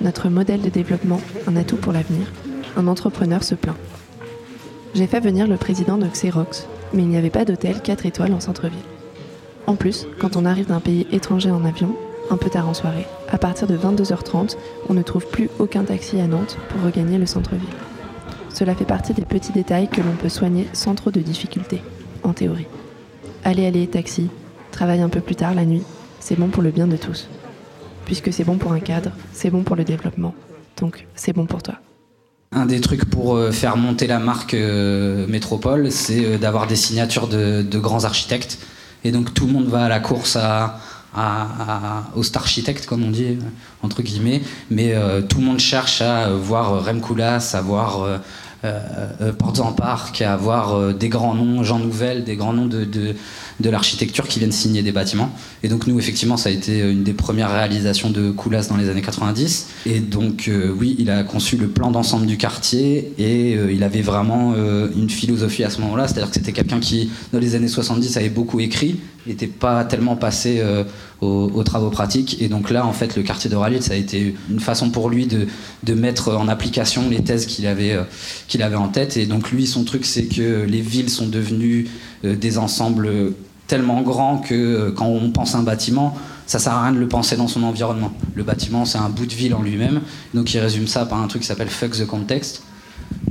Notre 0.02 0.28
modèle 0.28 0.60
de 0.60 0.68
développement, 0.68 1.20
un 1.46 1.56
atout 1.56 1.78
pour 1.78 1.94
l'avenir, 1.94 2.30
un 2.76 2.86
entrepreneur 2.86 3.42
se 3.42 3.54
plaint. 3.54 3.76
J'ai 4.94 5.06
fait 5.06 5.20
venir 5.20 5.46
le 5.46 5.56
président 5.56 5.96
de 5.96 6.06
Xerox, 6.06 6.66
mais 6.92 7.02
il 7.02 7.08
n'y 7.08 7.16
avait 7.16 7.30
pas 7.30 7.46
d'hôtel 7.46 7.80
4 7.80 8.04
étoiles 8.04 8.34
en 8.34 8.40
centre-ville. 8.40 8.78
En 9.66 9.76
plus, 9.76 10.06
quand 10.18 10.36
on 10.36 10.44
arrive 10.44 10.66
d'un 10.66 10.80
pays 10.80 11.06
étranger 11.10 11.50
en 11.50 11.64
avion, 11.64 11.96
un 12.28 12.36
peu 12.36 12.50
tard 12.50 12.68
en 12.68 12.74
soirée, 12.74 13.06
à 13.30 13.38
partir 13.38 13.66
de 13.66 13.78
22h30, 13.78 14.58
on 14.90 14.94
ne 14.94 15.02
trouve 15.02 15.26
plus 15.26 15.48
aucun 15.58 15.84
taxi 15.84 16.20
à 16.20 16.26
Nantes 16.26 16.58
pour 16.68 16.82
regagner 16.82 17.16
le 17.16 17.24
centre-ville. 17.24 17.66
Cela 18.50 18.74
fait 18.74 18.84
partie 18.84 19.14
des 19.14 19.24
petits 19.24 19.52
détails 19.52 19.88
que 19.88 20.02
l'on 20.02 20.16
peut 20.20 20.28
soigner 20.28 20.68
sans 20.74 20.94
trop 20.94 21.10
de 21.10 21.20
difficultés, 21.20 21.80
en 22.24 22.34
théorie. 22.34 22.66
Allez, 23.42 23.64
allez, 23.64 23.86
taxi, 23.86 24.28
travaille 24.70 25.00
un 25.00 25.08
peu 25.08 25.20
plus 25.20 25.36
tard 25.36 25.54
la 25.54 25.64
nuit, 25.64 25.82
c'est 26.22 26.38
bon 26.38 26.48
pour 26.48 26.62
le 26.62 26.70
bien 26.70 26.86
de 26.86 26.96
tous. 26.96 27.26
Puisque 28.06 28.32
c'est 28.32 28.44
bon 28.44 28.56
pour 28.56 28.72
un 28.72 28.80
cadre, 28.80 29.10
c'est 29.32 29.50
bon 29.50 29.62
pour 29.62 29.76
le 29.76 29.84
développement, 29.84 30.34
donc 30.80 31.06
c'est 31.14 31.32
bon 31.32 31.46
pour 31.46 31.62
toi. 31.62 31.74
Un 32.52 32.66
des 32.66 32.80
trucs 32.80 33.04
pour 33.06 33.34
euh, 33.34 33.50
faire 33.50 33.76
monter 33.76 34.06
la 34.06 34.18
marque 34.18 34.54
euh, 34.54 35.26
Métropole, 35.26 35.90
c'est 35.90 36.24
euh, 36.24 36.38
d'avoir 36.38 36.66
des 36.66 36.76
signatures 36.76 37.26
de, 37.26 37.78
grands 37.78 38.04
architectes. 38.04 38.58
Et 39.04 39.10
donc 39.10 39.34
tout 39.34 39.46
le 39.46 39.52
monde 39.52 39.66
va 39.66 39.84
à 39.84 39.88
la 39.88 40.00
course 40.00 40.36
à, 40.36 40.78
à, 41.14 41.42
à, 41.58 42.04
au 42.14 42.22
comme 42.86 43.02
on 43.02 43.10
dit, 43.10 43.38
entre 43.82 44.02
guillemets. 44.02 44.42
Mais 44.70 44.94
tout 45.28 45.40
le 45.40 45.44
monde 45.44 45.58
cherche 45.58 46.02
à 46.02 46.30
voir 46.30 46.84
Rem 46.84 47.00
Koolhaas, 47.00 47.54
à 47.54 47.60
voir 47.62 48.20
euh, 48.64 48.80
euh, 49.20 49.32
Portes 49.32 49.60
en 49.60 49.72
Parc, 49.72 50.22
à 50.22 50.36
voir 50.36 50.94
des 50.94 51.08
grands 51.08 51.34
noms, 51.34 51.62
Jean 51.62 51.78
Nouvel, 51.78 52.24
des 52.24 52.36
grands 52.36 52.52
noms 52.52 52.66
de, 52.66 52.84
de, 52.84 53.70
l'architecture 53.70 54.28
qui 54.28 54.38
viennent 54.38 54.52
signer 54.52 54.82
des 54.82 54.92
bâtiments. 54.92 55.30
Et 55.62 55.68
donc 55.68 55.86
nous, 55.86 55.98
effectivement, 55.98 56.36
ça 56.36 56.48
a 56.48 56.52
été 56.52 56.80
une 56.80 57.02
des 57.02 57.12
premières 57.12 57.50
réalisations 57.50 58.10
de 58.10 58.30
Koulas 58.30 58.66
dans 58.68 58.76
les 58.76 58.88
années 58.88 59.02
90. 59.02 59.68
Et 59.86 60.00
donc 60.00 60.48
euh, 60.48 60.74
oui, 60.76 60.96
il 60.98 61.10
a 61.10 61.22
conçu 61.24 61.56
le 61.56 61.68
plan 61.68 61.90
d'ensemble 61.90 62.26
du 62.26 62.36
quartier 62.36 63.12
et 63.18 63.56
euh, 63.56 63.72
il 63.72 63.82
avait 63.82 64.02
vraiment 64.02 64.54
euh, 64.56 64.88
une 64.96 65.10
philosophie 65.10 65.64
à 65.64 65.70
ce 65.70 65.80
moment-là, 65.80 66.06
c'est-à-dire 66.06 66.28
que 66.28 66.34
c'était 66.34 66.52
quelqu'un 66.52 66.80
qui, 66.80 67.10
dans 67.32 67.38
les 67.38 67.54
années 67.54 67.68
70, 67.68 68.16
avait 68.16 68.28
beaucoup 68.28 68.60
écrit, 68.60 69.00
n'était 69.26 69.46
pas 69.46 69.84
tellement 69.84 70.16
passé 70.16 70.58
euh, 70.60 70.84
aux, 71.20 71.50
aux, 71.54 71.62
travaux 71.62 71.90
pratiques. 71.90 72.40
Et 72.40 72.48
donc 72.48 72.70
là, 72.70 72.86
en 72.86 72.92
fait, 72.92 73.16
le 73.16 73.22
quartier 73.22 73.48
de 73.50 73.56
Ralil, 73.56 73.82
ça 73.82 73.94
a 73.94 73.96
été 73.96 74.34
une 74.50 74.60
façon 74.60 74.90
pour 74.90 75.10
lui 75.10 75.26
de, 75.26 75.46
de 75.84 75.94
mettre 75.94 76.34
en 76.34 76.48
application 76.48 77.08
les 77.08 77.22
thèses 77.22 77.46
qu'il 77.46 77.66
avait, 77.66 77.92
euh, 77.92 78.04
avait 78.60 78.76
en 78.76 78.88
tête. 78.88 79.16
Et 79.16 79.26
donc 79.26 79.50
lui, 79.50 79.66
son 79.66 79.84
truc, 79.84 80.04
c'est 80.04 80.24
que 80.24 80.64
les 80.64 80.80
villes 80.80 81.10
sont 81.10 81.26
devenues 81.26 81.88
euh, 82.24 82.36
des 82.36 82.58
ensembles 82.58 83.10
tellement 83.66 84.02
grands 84.02 84.38
que 84.38 84.90
quand 84.90 85.06
on 85.06 85.30
pense 85.30 85.54
à 85.54 85.58
un 85.58 85.62
bâtiment, 85.62 86.14
ça 86.46 86.58
sert 86.58 86.74
à 86.74 86.82
rien 86.82 86.92
de 86.92 86.98
le 86.98 87.08
penser 87.08 87.36
dans 87.36 87.48
son 87.48 87.62
environnement. 87.62 88.12
Le 88.34 88.42
bâtiment, 88.42 88.84
c'est 88.84 88.98
un 88.98 89.08
bout 89.08 89.24
de 89.24 89.32
ville 89.32 89.54
en 89.54 89.62
lui-même. 89.62 90.00
Donc 90.34 90.52
il 90.52 90.58
résume 90.58 90.86
ça 90.86 91.06
par 91.06 91.22
un 91.22 91.26
truc 91.28 91.42
qui 91.42 91.48
s'appelle 91.48 91.70
fuck 91.70 91.92
the 91.92 92.06
context. 92.06 92.62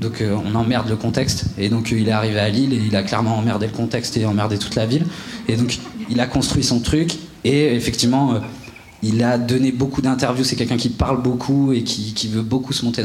Donc 0.02 0.20
euh, 0.20 0.36
on 0.44 0.56
emmerde 0.56 0.90
le 0.90 0.96
contexte. 0.96 1.46
Et 1.60 1.70
donc 1.70 1.94
euh, 1.94 2.00
il 2.00 2.10
est 2.10 2.12
arrivé 2.12 2.40
à 2.40 2.50
Lille 2.50 2.74
et 2.74 2.82
il 2.86 2.96
a 2.96 3.04
clairement 3.04 3.38
emmerdé 3.38 3.68
le 3.68 3.72
contexte 3.72 4.18
et 4.18 4.26
emmerdé 4.26 4.58
toute 4.58 4.76
la 4.76 4.88
ville. 4.88 5.06
Et 5.48 5.56
donc 5.56 5.78
il 6.10 6.20
a 6.20 6.26
construit 6.26 6.64
son 6.64 6.80
truc 6.80 7.14
et 7.44 7.76
effectivement 7.76 8.34
euh, 8.34 8.40
il 9.04 9.24
a 9.24 9.38
donné 9.38 9.72
beaucoup 9.72 10.02
d'interviews. 10.02 10.44
C'est 10.44 10.56
quelqu'un 10.56 10.78
qui 10.78 10.90
parle 10.90 11.22
beaucoup 11.22 11.72
et 11.72 11.84
qui, 11.84 12.28
veut 12.28 12.42
beaucoup 12.42 12.74
se, 12.74 12.84
montrer 12.84 13.04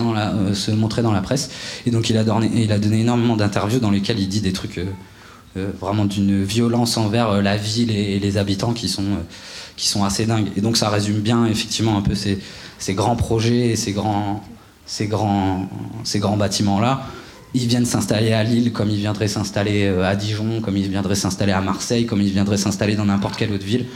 dans 1.02 1.12
la 1.12 1.20
presse. 1.20 1.50
Et 1.86 1.90
donc 1.90 2.08
il 2.08 2.16
a 2.16 2.24
donné, 2.24 2.70
a 2.72 2.78
donné 2.78 3.00
énormément 3.00 3.36
d'interviews 3.36 3.78
dans 3.78 3.90
lesquelles 3.90 4.18
il 4.18 4.28
dit 4.28 4.40
des 4.40 4.52
trucs 4.52 4.80
vraiment 5.54 6.04
d'une 6.04 6.44
violence 6.44 6.98
envers 6.98 7.40
la 7.40 7.56
ville 7.56 7.90
et, 7.90 8.18
les 8.18 8.36
habitants 8.36 8.74
qui 8.74 8.90
sont, 8.90 9.04
qui 9.78 9.88
sont 9.88 10.04
assez 10.04 10.26
dingues. 10.26 10.48
Et 10.54 10.60
donc 10.60 10.76
ça 10.76 10.90
résume 10.90 11.20
bien 11.20 11.46
effectivement 11.46 11.96
un 11.96 12.02
peu 12.02 12.14
ces, 12.14 12.40
ces 12.78 12.92
grands 12.92 13.16
projets 13.16 13.68
et 13.68 13.76
ces 13.76 13.92
grands, 13.92 14.44
ces 14.86 15.06
grands, 15.06 15.68
ces 16.04 16.18
grands 16.18 16.36
bâtiments-là. 16.36 17.02
Ils 17.54 17.66
viennent 17.66 17.86
s'installer 17.86 18.32
à 18.32 18.42
Lille 18.42 18.72
comme 18.72 18.90
ils 18.90 18.98
viendraient 18.98 19.28
s'installer 19.28 19.88
à 19.88 20.14
Dijon, 20.14 20.60
comme 20.60 20.76
ils 20.76 20.88
viendraient 20.88 21.14
s'installer 21.14 21.52
à 21.52 21.60
Marseille, 21.60 22.06
comme 22.06 22.20
ils 22.20 22.32
viendraient 22.32 22.56
s'installer 22.56 22.96
dans 22.96 23.06
n'importe 23.06 23.36
quelle 23.36 23.52
autre 23.52 23.64
ville. 23.64 23.86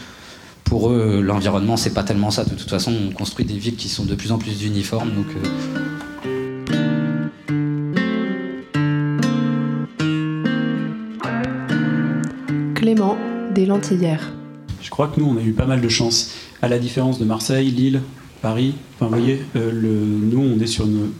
Pour 0.64 0.90
eux, 0.90 1.20
l'environnement, 1.20 1.76
c'est 1.76 1.92
pas 1.92 2.04
tellement 2.04 2.30
ça. 2.30 2.44
De 2.44 2.54
toute 2.54 2.70
façon, 2.70 2.92
on 3.08 3.12
construit 3.12 3.44
des 3.44 3.56
villes 3.56 3.76
qui 3.76 3.88
sont 3.88 4.04
de 4.04 4.14
plus 4.14 4.30
en 4.32 4.38
plus 4.38 4.62
uniformes. 4.62 5.10
Donc, 5.10 5.26
euh... 5.36 5.42
Clément, 12.74 13.18
des 13.52 13.66
Lentillères. 13.66 14.32
Je 14.80 14.90
crois 14.90 15.08
que 15.08 15.20
nous, 15.20 15.26
on 15.26 15.36
a 15.36 15.42
eu 15.42 15.52
pas 15.52 15.66
mal 15.66 15.80
de 15.80 15.88
chance. 15.88 16.30
À 16.62 16.68
la 16.68 16.78
différence 16.78 17.18
de 17.18 17.24
Marseille, 17.24 17.70
Lille, 17.70 18.00
Paris, 18.42 18.74
enfin, 18.94 19.06
vous 19.06 19.20
voyez, 19.20 19.40
euh, 19.56 19.70
le, 19.70 19.88
nous, 19.90 20.40
on 20.40 20.58
est 20.60 20.66
sur 20.66 20.86
une 20.86 21.10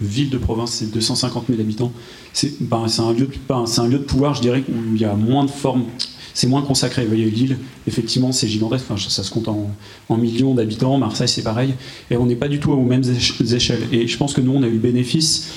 ville 0.00 0.30
de 0.30 0.38
province, 0.38 0.72
c'est 0.72 0.90
250 0.92 1.44
000 1.48 1.60
habitants. 1.60 1.92
C'est 2.32 2.60
ben, 2.60 2.86
un, 2.98 3.12
lieu 3.12 3.26
de, 3.26 3.34
ben, 3.48 3.64
un 3.76 3.86
lieu 3.86 3.98
de 3.98 4.04
pouvoir, 4.04 4.34
je 4.34 4.40
dirais, 4.40 4.64
où 4.68 4.94
il 4.94 5.00
y 5.00 5.04
a 5.04 5.14
moins 5.14 5.44
de 5.44 5.50
formes. 5.50 5.84
C'est 6.32 6.48
moins 6.48 6.62
consacré. 6.62 7.02
Vous 7.02 7.08
voyez, 7.08 7.30
Lille, 7.30 7.58
effectivement, 7.86 8.32
c'est 8.32 8.48
gigantesque. 8.48 8.86
Enfin, 8.90 9.08
ça 9.08 9.22
se 9.22 9.30
compte 9.30 9.46
en, 9.46 9.70
en 10.08 10.16
millions 10.16 10.54
d'habitants. 10.54 10.98
Marseille, 10.98 11.28
c'est 11.28 11.44
pareil. 11.44 11.74
Et 12.10 12.16
on 12.16 12.26
n'est 12.26 12.34
pas 12.34 12.48
du 12.48 12.58
tout 12.58 12.72
aux 12.72 12.82
mêmes 12.82 13.04
échelles. 13.04 13.86
Et 13.92 14.08
je 14.08 14.16
pense 14.16 14.34
que 14.34 14.40
nous, 14.40 14.52
on 14.52 14.62
a 14.64 14.66
eu 14.66 14.72
le 14.72 14.78
bénéfice 14.78 15.48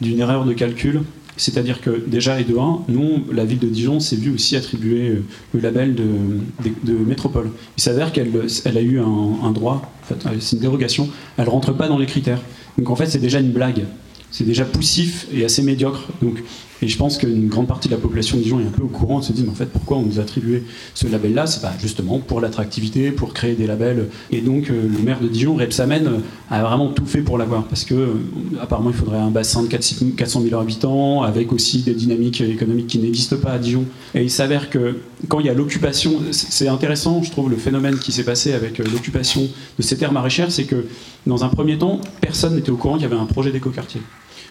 d'une 0.00 0.18
erreur 0.18 0.44
de 0.44 0.52
calcul 0.52 1.02
c'est-à-dire 1.36 1.80
que 1.80 2.02
déjà, 2.06 2.40
et 2.40 2.44
de 2.44 2.56
1, 2.56 2.84
nous, 2.88 3.24
la 3.32 3.44
ville 3.44 3.58
de 3.58 3.68
Dijon 3.68 4.00
s'est 4.00 4.16
vue 4.16 4.32
aussi 4.34 4.56
attribuer 4.56 5.08
euh, 5.08 5.24
le 5.52 5.60
label 5.60 5.94
de, 5.94 6.92
métropole. 6.92 7.50
Il 7.76 7.82
s'avère 7.82 8.12
qu'elle 8.12 8.30
elle 8.64 8.78
a 8.78 8.80
eu 8.80 9.00
un, 9.00 9.50
droit, 9.50 9.92
fait, 10.02 10.16
c'est 10.40 10.56
une 10.56 10.62
dérogation, 10.62 11.08
elle 11.36 11.46
ne 11.46 11.50
rentre 11.50 11.72
pas 11.72 11.88
dans 11.88 11.98
les 11.98 12.06
critères. 12.06 12.40
Donc 12.78 12.90
en 12.90 12.96
fait, 12.96 13.06
c'est 13.06 13.18
déjà 13.18 13.40
une 13.40 13.50
blague. 13.50 13.84
C'est 14.30 14.44
déjà 14.44 14.64
poussif 14.64 15.26
et 15.32 15.44
assez 15.44 15.62
médiocre. 15.62 16.08
Donc, 16.20 16.42
et 16.82 16.88
je 16.88 16.96
pense 16.96 17.18
qu'une 17.18 17.48
grande 17.48 17.66
partie 17.66 17.88
de 17.88 17.94
la 17.94 18.00
population 18.00 18.36
de 18.36 18.42
Dijon 18.42 18.60
est 18.60 18.66
un 18.66 18.70
peu 18.70 18.82
au 18.82 18.88
courant 18.88 19.22
se 19.22 19.32
dire, 19.32 19.44
mais 19.44 19.50
en 19.50 19.54
fait, 19.54 19.66
pourquoi 19.66 19.98
on 19.98 20.02
nous 20.02 20.18
attribuait 20.18 20.62
ce 20.94 21.06
label-là? 21.06 21.46
C'est 21.46 21.62
bah, 21.62 21.72
justement 21.80 22.18
pour 22.18 22.40
l'attractivité, 22.40 23.10
pour 23.10 23.32
créer 23.32 23.54
des 23.54 23.66
labels. 23.66 24.08
Et 24.30 24.40
donc, 24.40 24.70
euh, 24.70 24.82
le 24.82 24.98
maire 24.98 25.20
de 25.20 25.28
Dijon, 25.28 25.54
Repsamen, 25.54 26.20
a 26.50 26.62
vraiment 26.62 26.88
tout 26.88 27.06
fait 27.06 27.22
pour 27.22 27.38
l'avoir. 27.38 27.64
Parce 27.64 27.84
que, 27.84 27.94
euh, 27.94 28.14
apparemment, 28.60 28.90
il 28.90 28.96
faudrait 28.96 29.18
un 29.18 29.30
bassin 29.30 29.62
de 29.62 29.68
400 29.68 30.42
000 30.42 30.60
habitants, 30.60 31.22
avec 31.22 31.52
aussi 31.52 31.82
des 31.82 31.94
dynamiques 31.94 32.40
économiques 32.40 32.88
qui 32.88 32.98
n'existent 32.98 33.36
pas 33.36 33.52
à 33.52 33.58
Dijon. 33.58 33.84
Et 34.14 34.22
il 34.22 34.30
s'avère 34.30 34.68
que 34.68 34.98
quand 35.28 35.40
il 35.40 35.46
y 35.46 35.50
a 35.50 35.54
l'occupation, 35.54 36.20
c'est 36.32 36.68
intéressant, 36.68 37.22
je 37.22 37.30
trouve, 37.30 37.50
le 37.50 37.56
phénomène 37.56 37.98
qui 37.98 38.12
s'est 38.12 38.24
passé 38.24 38.52
avec 38.52 38.78
l'occupation 38.78 39.48
de 39.78 39.82
ces 39.82 39.96
terres 39.96 40.12
maraîchères, 40.12 40.50
c'est 40.50 40.64
que, 40.64 40.84
dans 41.26 41.44
un 41.44 41.48
premier 41.48 41.78
temps, 41.78 42.00
personne 42.20 42.56
n'était 42.56 42.70
au 42.70 42.76
courant 42.76 42.94
qu'il 42.94 43.04
y 43.04 43.06
avait 43.06 43.16
un 43.16 43.26
projet 43.26 43.52
d'écoquartier. 43.52 44.02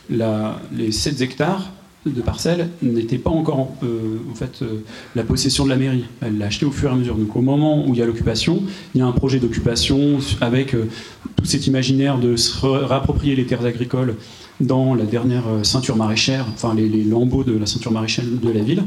Les 0.10 0.92
7 0.92 1.22
hectares 1.22 1.72
de 2.06 2.22
parcelles 2.22 2.70
n'était 2.82 3.18
pas 3.18 3.30
encore 3.30 3.70
euh, 3.84 4.18
en 4.30 4.36
fait 4.36 4.62
euh, 4.62 4.84
la 5.16 5.24
possession 5.24 5.64
de 5.64 5.70
la 5.70 5.78
mairie. 5.78 6.06
Elle 6.22 6.38
l'a 6.38 6.48
acheté 6.48 6.66
au 6.66 6.72
fur 6.72 6.90
et 6.90 6.94
à 6.94 6.96
mesure. 6.96 7.16
Donc 7.16 7.36
au 7.36 7.42
moment 7.42 7.86
où 7.88 7.94
il 7.94 8.00
y 8.00 8.02
a 8.02 8.06
l'occupation, 8.06 8.62
il 8.94 9.00
y 9.00 9.02
a 9.02 9.06
un 9.06 9.12
projet 9.12 9.40
d'occupation 9.40 10.20
avec 10.42 10.74
euh, 10.74 10.90
tout 11.36 11.46
cet 11.46 11.68
imaginaire 11.68 12.18
de 12.18 12.36
se 12.36 12.66
réapproprier 12.66 13.36
les 13.36 13.46
terres 13.46 13.66
agricoles 13.66 14.16
dans 14.60 14.96
la 14.96 15.06
dernière 15.06 15.44
ceinture 15.64 15.96
maraîchère, 15.96 16.46
enfin 16.54 16.76
les, 16.76 16.88
lambeaux 17.04 17.44
de 17.44 17.58
la 17.58 17.66
ceinture 17.66 17.92
maraîchère 17.92 18.26
de 18.26 18.52
la 18.52 18.62
ville. 18.62 18.84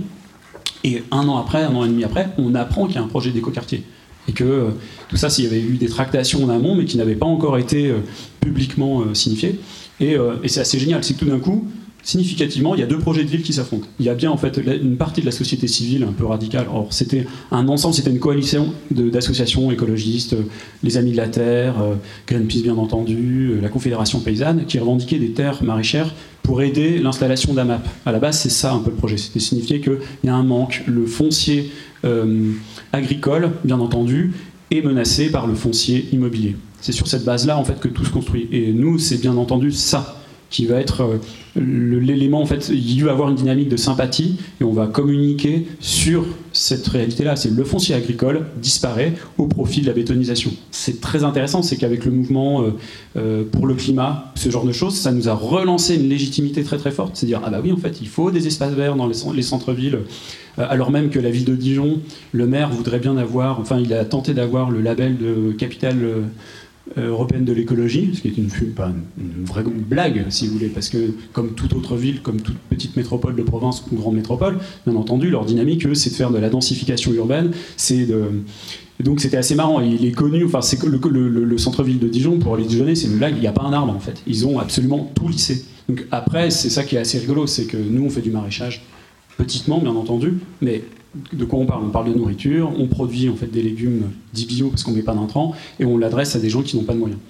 Et 0.85 1.03
un 1.11 1.27
an 1.29 1.39
après, 1.39 1.63
un 1.63 1.75
an 1.75 1.85
et 1.85 1.89
demi 1.89 2.05
après, 2.05 2.29
on 2.39 2.55
apprend 2.55 2.87
qu'il 2.87 2.97
y 2.97 2.99
a 2.99 3.03
un 3.03 3.09
projet 3.09 3.31
d'écoquartier. 3.31 3.83
Et 4.29 4.33
que 4.33 4.69
tout 5.09 5.17
ça, 5.17 5.29
s'il 5.29 5.45
y 5.45 5.47
avait 5.49 5.61
eu 5.61 5.77
des 5.77 5.89
tractations 5.89 6.45
en 6.45 6.49
amont, 6.49 6.77
mais 6.77 6.85
qui 6.85 6.97
n'avaient 6.97 7.17
pas 7.17 7.27
encore 7.27 7.59
été 7.59 7.93
publiquement 8.41 9.03
signifiées. 9.13 9.59
Et, 9.99 10.17
et 10.43 10.49
c'est 10.49 10.61
assez 10.61 10.79
génial, 10.79 11.03
c'est 11.03 11.15
que 11.15 11.19
tout 11.19 11.31
d'un 11.31 11.41
coup, 11.41 11.67
significativement, 12.07 12.77
il 12.77 12.81
y 12.81 12.85
a 12.85 12.87
deux 12.87 13.01
projets 13.01 13.25
de 13.25 13.29
ville 13.29 13.43
qui 13.43 13.53
s'affrontent. 13.53 13.87
Il 13.99 14.07
y 14.07 14.09
a 14.09 14.15
bien 14.15 14.31
en 14.31 14.37
fait 14.37 14.59
une 14.59 14.97
partie 14.97 15.21
de 15.21 15.27
la 15.27 15.33
société 15.33 15.67
civile 15.67 16.05
un 16.05 16.13
peu 16.13 16.25
radicale. 16.25 16.67
Or, 16.73 16.87
c'était 16.91 17.27
un 17.51 17.67
ensemble, 17.67 17.95
c'était 17.95 18.11
une 18.11 18.21
coalition 18.21 18.73
d'associations 18.93 19.73
écologistes, 19.73 20.37
les 20.85 20.97
Amis 20.97 21.11
de 21.11 21.17
la 21.17 21.27
Terre, 21.27 21.75
Greenpeace 22.29 22.63
bien 22.63 22.77
entendu, 22.77 23.59
la 23.61 23.69
Confédération 23.69 24.21
paysanne, 24.21 24.67
qui 24.67 24.79
revendiquaient 24.79 25.19
des 25.19 25.33
terres 25.33 25.65
maraîchères 25.65 26.15
pour 26.45 26.63
aider 26.63 26.99
l'installation 26.99 27.55
d'AMAP. 27.55 27.85
À 28.07 28.13
la 28.13 28.21
base, 28.21 28.39
c'est 28.39 28.51
ça 28.51 28.73
un 28.73 28.79
peu 28.79 28.91
le 28.91 28.97
projet. 28.97 29.17
C'était 29.17 29.41
signifier 29.41 29.81
qu'il 29.81 29.99
y 30.23 30.29
a 30.29 30.35
un 30.35 30.45
manque. 30.45 30.85
Le 30.87 31.07
foncier 31.07 31.73
euh, 32.05 32.53
agricole, 32.93 33.51
bien 33.65 33.81
entendu, 33.81 34.33
est 34.71 34.81
menacé 34.81 35.29
par 35.29 35.49
le 35.49 35.57
foncier 35.57 36.09
immobilier. 36.13 36.55
C'est 36.81 36.93
sur 36.93 37.09
cette 37.09 37.25
base-là 37.25 37.59
en 37.59 37.65
fait 37.65 37.81
que 37.81 37.89
tout 37.89 38.05
se 38.05 38.11
construit. 38.11 38.49
Et 38.53 38.73
nous, 38.73 39.01
c'est 39.01 39.21
bien 39.21 39.37
entendu 39.37 39.73
ça 39.73 40.23
qui 40.57 40.65
va 40.65 40.81
être 40.81 41.03
euh, 41.03 41.19
l'élément 41.55 42.41
en 42.41 42.47
fait. 42.47 42.71
Il 42.71 43.05
va 43.05 43.11
avoir 43.11 43.29
une 43.29 43.35
dynamique 43.35 43.69
de 43.69 43.77
sympathie 43.77 44.39
et 44.59 44.65
on 44.65 44.73
va 44.73 44.87
communiquer 44.87 45.67
sur 45.81 46.25
cette 46.55 46.87
réalité-là, 46.87 47.37
c'est 47.37 47.51
le 47.51 47.63
foncier 47.63 47.95
agricole 47.95 48.47
disparaît 48.57 49.13
au 49.37 49.49
profit 49.49 49.83
de 49.83 49.87
la 49.87 49.93
bétonisation. 49.93 50.51
C'est 50.71 51.03
très 51.03 51.25
intéressant, 51.25 51.61
c'est 51.61 51.77
qu'avec 51.77 52.07
le 52.07 52.11
mouvement 52.11 52.63
euh, 52.63 52.71
euh, 53.19 53.45
pour 53.45 53.67
le 53.67 53.75
climat, 53.75 54.33
ce 54.35 54.49
genre 54.49 54.65
de 54.65 54.73
choses, 54.73 54.95
ça 54.97 55.13
nous 55.13 55.29
a 55.29 55.35
relancé 55.35 55.97
une 55.97 56.09
légitimité 56.09 56.65
très 56.65 56.79
très 56.79 56.91
forte. 56.91 57.17
C'est 57.17 57.27
dire, 57.27 57.43
ah 57.45 57.51
bah 57.51 57.61
oui, 57.63 57.71
en 57.71 57.77
fait, 57.77 58.01
il 58.01 58.09
faut 58.09 58.31
des 58.31 58.47
espaces 58.47 58.73
verts 58.73 58.97
dans 58.97 59.07
les, 59.07 59.43
centres-villes, 59.43 59.99
alors 60.57 60.91
même 60.91 61.11
que 61.11 61.19
la 61.19 61.29
ville 61.29 61.45
de 61.45 61.55
Dijon, 61.55 62.01
le 62.33 62.47
maire 62.47 62.71
voudrait 62.71 62.99
bien 62.99 63.19
avoir, 63.19 63.61
enfin, 63.61 63.79
il 63.79 63.93
a 63.93 64.07
tenté 64.07 64.33
d'avoir 64.33 64.71
le 64.71 64.81
label 64.81 65.19
de 65.19 65.53
capitale 65.53 65.99
européenne 66.97 67.45
de 67.45 67.53
l'écologie, 67.53 68.11
ce 68.15 68.21
qui 68.21 68.29
est 68.29 68.37
une, 68.37 68.49
une, 69.19 69.45
vraie 69.45 69.65
blague, 69.65 70.27
si 70.29 70.47
vous 70.47 70.55
voulez, 70.55 70.69
parce 70.69 70.89
que 70.89 71.13
comme 71.33 71.51
toute 71.55 71.75
autre 71.75 71.97
ville, 71.97 72.23
comme 72.23 72.41
toute 72.41 72.57
petite 72.71 72.97
métropole 72.97 73.35
de 73.35 73.43
province 73.43 73.85
ou 73.91 73.97
grande 73.97 74.15
métropole, 74.15 74.59
bien 74.87 74.97
entendu, 74.97 75.29
leur 75.31 75.45
dynamique, 75.45 75.87
eux, 75.87 75.95
c'est 75.95 76.11
de 76.11 76.15
faire 76.15 76.31
de 76.31 76.39
la 76.39 76.49
densification 76.49 77.13
urbaine. 77.13 77.51
Donc 79.01 79.21
c'était 79.21 79.37
assez 79.37 79.55
marrant. 79.55 79.81
Il 79.81 80.05
est 80.07 80.13
connu, 80.13 80.45
enfin 80.45 80.61
le, 80.87 81.29
le, 81.29 81.59
centre-ville 81.59 81.99
de 81.99 82.09
Dijon 82.09 82.39
pour 82.39 82.57
les 82.57 82.65
Dijonnais, 82.65 82.95
c'est 82.95 83.09
une 83.09 83.19
blague. 83.19 83.35
Il 83.37 83.41
n'y 83.41 83.47
a 83.47 83.53
pas 83.53 83.65
un 83.65 83.73
arbre 83.73 83.93
en 83.93 84.01
fait. 84.01 84.23
Ils 84.27 84.47
ont 84.47 84.59
absolument 84.59 85.11
tout 85.15 85.29
lissé. 85.29 85.65
Donc 85.89 86.07
après, 86.11 86.51
c'est 86.51 86.71
ça 86.71 86.83
qui 86.83 86.97
est 86.97 86.99
assez 86.99 87.19
rigolo, 87.19 87.47
c'est 87.47 87.65
que 87.65 87.77
nous 87.77 88.05
on 88.05 88.11
fait 88.11 88.23
du 88.23 88.31
maraîchage 88.31 88.83
petitement, 89.37 89.79
bien 89.79 89.95
entendu, 89.95 90.35
mais 90.63 90.83
de 91.33 91.45
quoi 91.45 91.59
on 91.59 91.67
parle 91.67 91.85
On 91.85 91.91
parle 91.91 92.13
de 92.13 92.19
nourriture, 92.19 92.73
on 92.79 92.87
produit 92.87 93.29
en 93.29 93.37
fait 93.37 93.47
des 93.47 93.63
légumes 93.63 94.11
dits 94.33 94.47
bio 94.47 94.69
parce 94.69 94.83
qu'on 94.83 94.93
ne 94.93 94.97
met 94.97 95.03
pas 95.03 95.15
d'intrants, 95.15 95.53
et 95.81 95.85
on 95.85 95.99
l'adresse 95.99 96.37
à 96.37 96.39
des 96.39 96.51
gens 96.51 96.63
qui 96.63 96.77
n'ont 96.77 96.85
pas 96.85 96.95
de 96.95 96.99
moyens. 96.99 97.21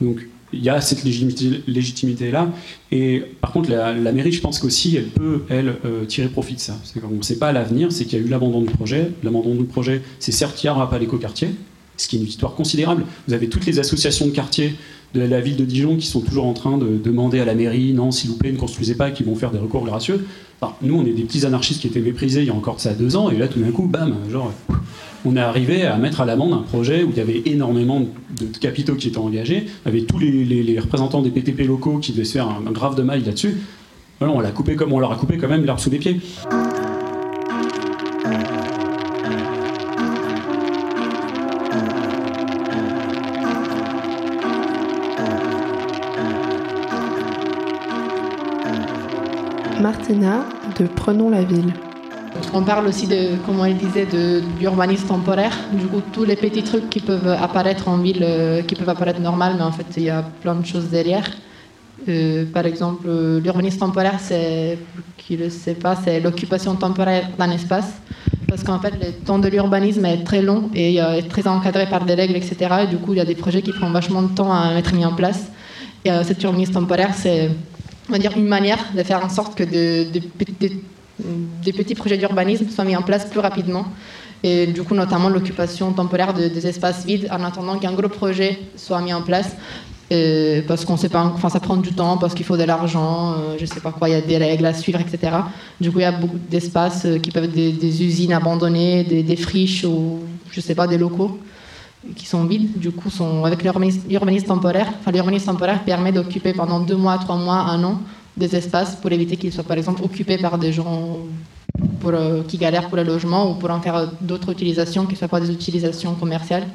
Donc 0.00 0.26
il 0.52 0.62
y 0.62 0.68
a 0.68 0.80
cette 0.80 1.04
légitimité, 1.04 2.30
là. 2.30 2.48
Et 2.92 3.22
par 3.40 3.52
contre, 3.52 3.70
la, 3.70 4.12
mairie, 4.12 4.32
je 4.32 4.40
pense 4.40 4.58
qu'aussi, 4.58 4.96
elle 4.96 5.08
peut, 5.08 5.42
elle, 5.48 5.74
euh, 5.84 6.04
tirer 6.04 6.28
profit 6.28 6.54
de 6.54 6.60
ça. 6.60 6.78
On 7.02 7.16
ne 7.16 7.22
sait 7.22 7.38
pas 7.38 7.52
l'avenir, 7.52 7.90
c'est 7.90 8.04
qu'il 8.04 8.18
y 8.18 8.22
a 8.22 8.24
eu 8.24 8.28
l'abandon 8.28 8.62
du 8.62 8.70
projet. 8.70 9.10
L'abandon 9.22 9.54
du 9.54 9.64
projet, 9.64 10.02
c'est 10.18 10.32
certes 10.32 10.56
qu'il 10.56 10.70
n'y 10.70 10.76
aura 10.76 10.88
pas 10.88 10.98
l'écoquartier, 10.98 11.48
ce 11.96 12.08
qui 12.08 12.16
est 12.16 12.18
une 12.18 12.24
victoire 12.26 12.54
considérable. 12.54 13.04
Vous 13.28 13.34
avez 13.34 13.48
toutes 13.48 13.66
les 13.66 13.78
associations 13.78 14.26
de 14.26 14.32
quartiers 14.32 14.74
de 15.14 15.20
la 15.22 15.40
ville 15.40 15.56
de 15.56 15.64
Dijon 15.64 15.96
qui 15.96 16.06
sont 16.06 16.20
toujours 16.20 16.46
en 16.46 16.52
train 16.52 16.76
de 16.78 16.98
demander 17.02 17.40
à 17.40 17.44
la 17.44 17.54
mairie, 17.54 17.92
non, 17.92 18.10
s'il 18.10 18.30
vous 18.30 18.36
plaît, 18.36 18.52
ne 18.52 18.58
construisez 18.58 18.94
pas, 18.94 19.10
qui 19.10 19.22
vont 19.22 19.34
faire 19.34 19.50
des 19.50 19.58
recours 19.58 19.84
gracieux 19.84 20.26
nous, 20.82 20.98
on 20.98 21.06
est 21.06 21.12
des 21.12 21.22
petits 21.22 21.44
anarchistes 21.46 21.80
qui 21.80 21.86
étaient 21.86 22.00
méprisés 22.00 22.40
il 22.40 22.46
y 22.46 22.50
a 22.50 22.54
encore 22.54 22.80
ça 22.80 22.94
deux 22.94 23.16
ans, 23.16 23.30
et 23.30 23.36
là, 23.36 23.48
tout 23.48 23.60
d'un 23.60 23.70
coup, 23.70 23.86
bam, 23.86 24.14
genre, 24.30 24.52
on 25.24 25.36
est 25.36 25.40
arrivé 25.40 25.84
à 25.84 25.96
mettre 25.96 26.20
à 26.20 26.24
l'amende 26.24 26.52
un 26.52 26.62
projet 26.62 27.02
où 27.02 27.10
il 27.10 27.16
y 27.16 27.20
avait 27.20 27.42
énormément 27.46 28.00
de 28.00 28.58
capitaux 28.58 28.94
qui 28.94 29.08
étaient 29.08 29.18
engagés, 29.18 29.66
il 29.66 29.88
y 29.88 29.88
avait 29.88 30.06
tous 30.06 30.18
les, 30.18 30.78
représentants 30.78 31.22
des 31.22 31.30
PTP 31.30 31.66
locaux 31.66 31.98
qui 31.98 32.12
devaient 32.12 32.24
se 32.24 32.32
faire 32.32 32.48
un, 32.48 32.70
grave 32.70 32.94
de 32.94 33.02
maille 33.02 33.24
là-dessus. 33.24 33.56
Voilà, 34.18 34.34
on, 34.34 34.40
l'a 34.40 34.50
coupé 34.50 34.76
comme, 34.76 34.92
on 34.92 34.98
leur 34.98 35.12
a 35.12 35.16
coupé 35.16 35.36
quand 35.36 35.48
même 35.48 35.64
l'herbe 35.64 35.78
sous 35.78 35.90
les 35.90 35.98
pieds. 35.98 36.20
De 50.08 50.86
Prenons 50.86 51.30
la 51.30 51.42
ville. 51.42 51.72
On 52.54 52.62
parle 52.62 52.86
aussi 52.86 53.08
de, 53.08 53.34
comme 53.44 53.64
elle 53.66 53.76
disait, 53.76 54.06
d'urbanisme 54.56 55.08
temporaire. 55.08 55.52
Du 55.72 55.86
coup, 55.86 56.00
tous 56.12 56.22
les 56.22 56.36
petits 56.36 56.62
trucs 56.62 56.88
qui 56.88 57.00
peuvent 57.00 57.26
apparaître 57.26 57.88
en 57.88 57.98
ville, 57.98 58.22
euh, 58.22 58.62
qui 58.62 58.76
peuvent 58.76 58.88
apparaître 58.88 59.18
normal, 59.20 59.54
mais 59.56 59.64
en 59.64 59.72
fait, 59.72 59.86
il 59.96 60.04
y 60.04 60.10
a 60.10 60.22
plein 60.22 60.54
de 60.54 60.64
choses 60.64 60.90
derrière. 60.90 61.28
Euh, 62.08 62.44
par 62.54 62.66
exemple, 62.66 63.08
l'urbanisme 63.42 63.80
temporaire, 63.80 64.20
c'est, 64.20 64.78
qui 65.16 65.36
le 65.36 65.50
sait 65.50 65.74
pas, 65.74 65.96
c'est 65.96 66.20
l'occupation 66.20 66.76
temporaire 66.76 67.30
d'un 67.36 67.50
espace. 67.50 68.00
Parce 68.46 68.62
qu'en 68.62 68.78
fait, 68.78 68.94
le 69.02 69.10
temps 69.24 69.40
de 69.40 69.48
l'urbanisme 69.48 70.04
est 70.04 70.22
très 70.22 70.40
long 70.40 70.70
et 70.72 71.02
euh, 71.02 71.14
est 71.14 71.28
très 71.28 71.48
encadré 71.48 71.86
par 71.86 72.04
des 72.04 72.14
règles, 72.14 72.36
etc. 72.36 72.56
Et 72.84 72.86
du 72.86 72.98
coup, 72.98 73.12
il 73.12 73.16
y 73.16 73.22
a 73.22 73.24
des 73.24 73.34
projets 73.34 73.60
qui 73.60 73.72
prennent 73.72 73.92
vachement 73.92 74.22
de 74.22 74.32
temps 74.32 74.52
à 74.52 74.72
être 74.78 74.94
mis 74.94 75.04
en 75.04 75.14
place. 75.14 75.50
Et 76.04 76.10
cet 76.22 76.40
urbanisme 76.44 76.74
temporaire, 76.74 77.12
c'est 77.12 77.50
on 78.08 78.12
va 78.12 78.18
dire, 78.18 78.32
une 78.36 78.46
manière 78.46 78.78
de 78.96 79.02
faire 79.02 79.24
en 79.24 79.28
sorte 79.28 79.56
que 79.56 79.64
des 79.64 81.72
petits 81.72 81.94
projets 81.94 82.16
d'urbanisme 82.16 82.68
soient 82.68 82.84
mis 82.84 82.96
en 82.96 83.02
place 83.02 83.26
plus 83.26 83.40
rapidement. 83.40 83.86
Et 84.42 84.66
du 84.66 84.82
coup, 84.82 84.94
notamment 84.94 85.28
l'occupation 85.28 85.92
temporaire 85.92 86.34
des 86.34 86.66
espaces 86.66 87.04
vides 87.04 87.28
en 87.30 87.42
attendant 87.42 87.78
qu'un 87.78 87.92
gros 87.92 88.08
projet 88.08 88.58
soit 88.76 89.00
mis 89.00 89.12
en 89.12 89.22
place. 89.22 89.56
parce 90.68 90.84
qu'on 90.84 90.96
sait 90.96 91.08
pas, 91.08 91.24
enfin 91.24 91.48
ça 91.48 91.58
prend 91.58 91.76
du 91.76 91.92
temps, 91.92 92.16
parce 92.16 92.34
qu'il 92.34 92.44
faut 92.44 92.56
de 92.56 92.62
l'argent, 92.62 93.32
euh, 93.32 93.56
je 93.58 93.66
sais 93.66 93.80
pas 93.80 93.90
quoi, 93.90 94.08
il 94.08 94.12
y 94.12 94.14
a 94.14 94.20
des 94.20 94.36
règles 94.36 94.66
à 94.66 94.72
suivre, 94.72 95.00
etc. 95.00 95.32
Du 95.80 95.90
coup, 95.90 95.98
il 95.98 96.02
y 96.02 96.04
a 96.04 96.12
beaucoup 96.12 96.38
d'espaces 96.48 97.06
euh, 97.06 97.18
qui 97.18 97.32
peuvent 97.32 97.44
être 97.44 97.52
des, 97.52 98.04
usines 98.04 98.32
abandonnées, 98.32 99.02
des, 99.02 99.36
friches 99.36 99.84
ou 99.84 100.20
je 100.52 100.60
sais 100.60 100.76
pas, 100.76 100.86
des 100.86 100.98
locaux 100.98 101.40
qui 102.14 102.26
sont 102.26 102.44
vides, 102.44 102.78
du 102.78 102.90
coup, 102.90 103.10
sont 103.10 103.44
avec 103.44 103.62
l'urbanisme 103.62 104.46
temporaire. 104.46 104.92
Enfin, 105.00 105.10
l'urbanisme 105.10 105.46
temporaire 105.46 105.82
permet 105.84 106.12
d'occuper 106.12 106.52
pendant 106.52 106.80
deux 106.80 106.96
mois, 106.96 107.18
trois 107.18 107.36
mois, 107.36 107.56
un 107.56 107.82
an 107.84 108.00
des 108.36 108.54
espaces 108.54 108.96
pour 108.96 109.10
éviter 109.12 109.36
qu'ils 109.36 109.52
soient, 109.52 109.64
par 109.64 109.76
exemple, 109.76 110.02
occupés 110.02 110.38
par 110.38 110.58
des 110.58 110.72
gens 110.72 111.18
euh, 112.04 112.42
qui 112.44 112.58
galèrent 112.58 112.88
pour 112.88 112.96
le 112.96 113.02
logement 113.02 113.50
ou 113.50 113.54
pour 113.54 113.70
en 113.70 113.80
faire 113.80 114.10
d'autres 114.20 114.52
utilisations 114.52 115.06
qui 115.06 115.16
soient 115.16 115.28
pas 115.28 115.40
des 115.40 115.50
utilisations 115.50 116.14
commerciales. 116.14 116.66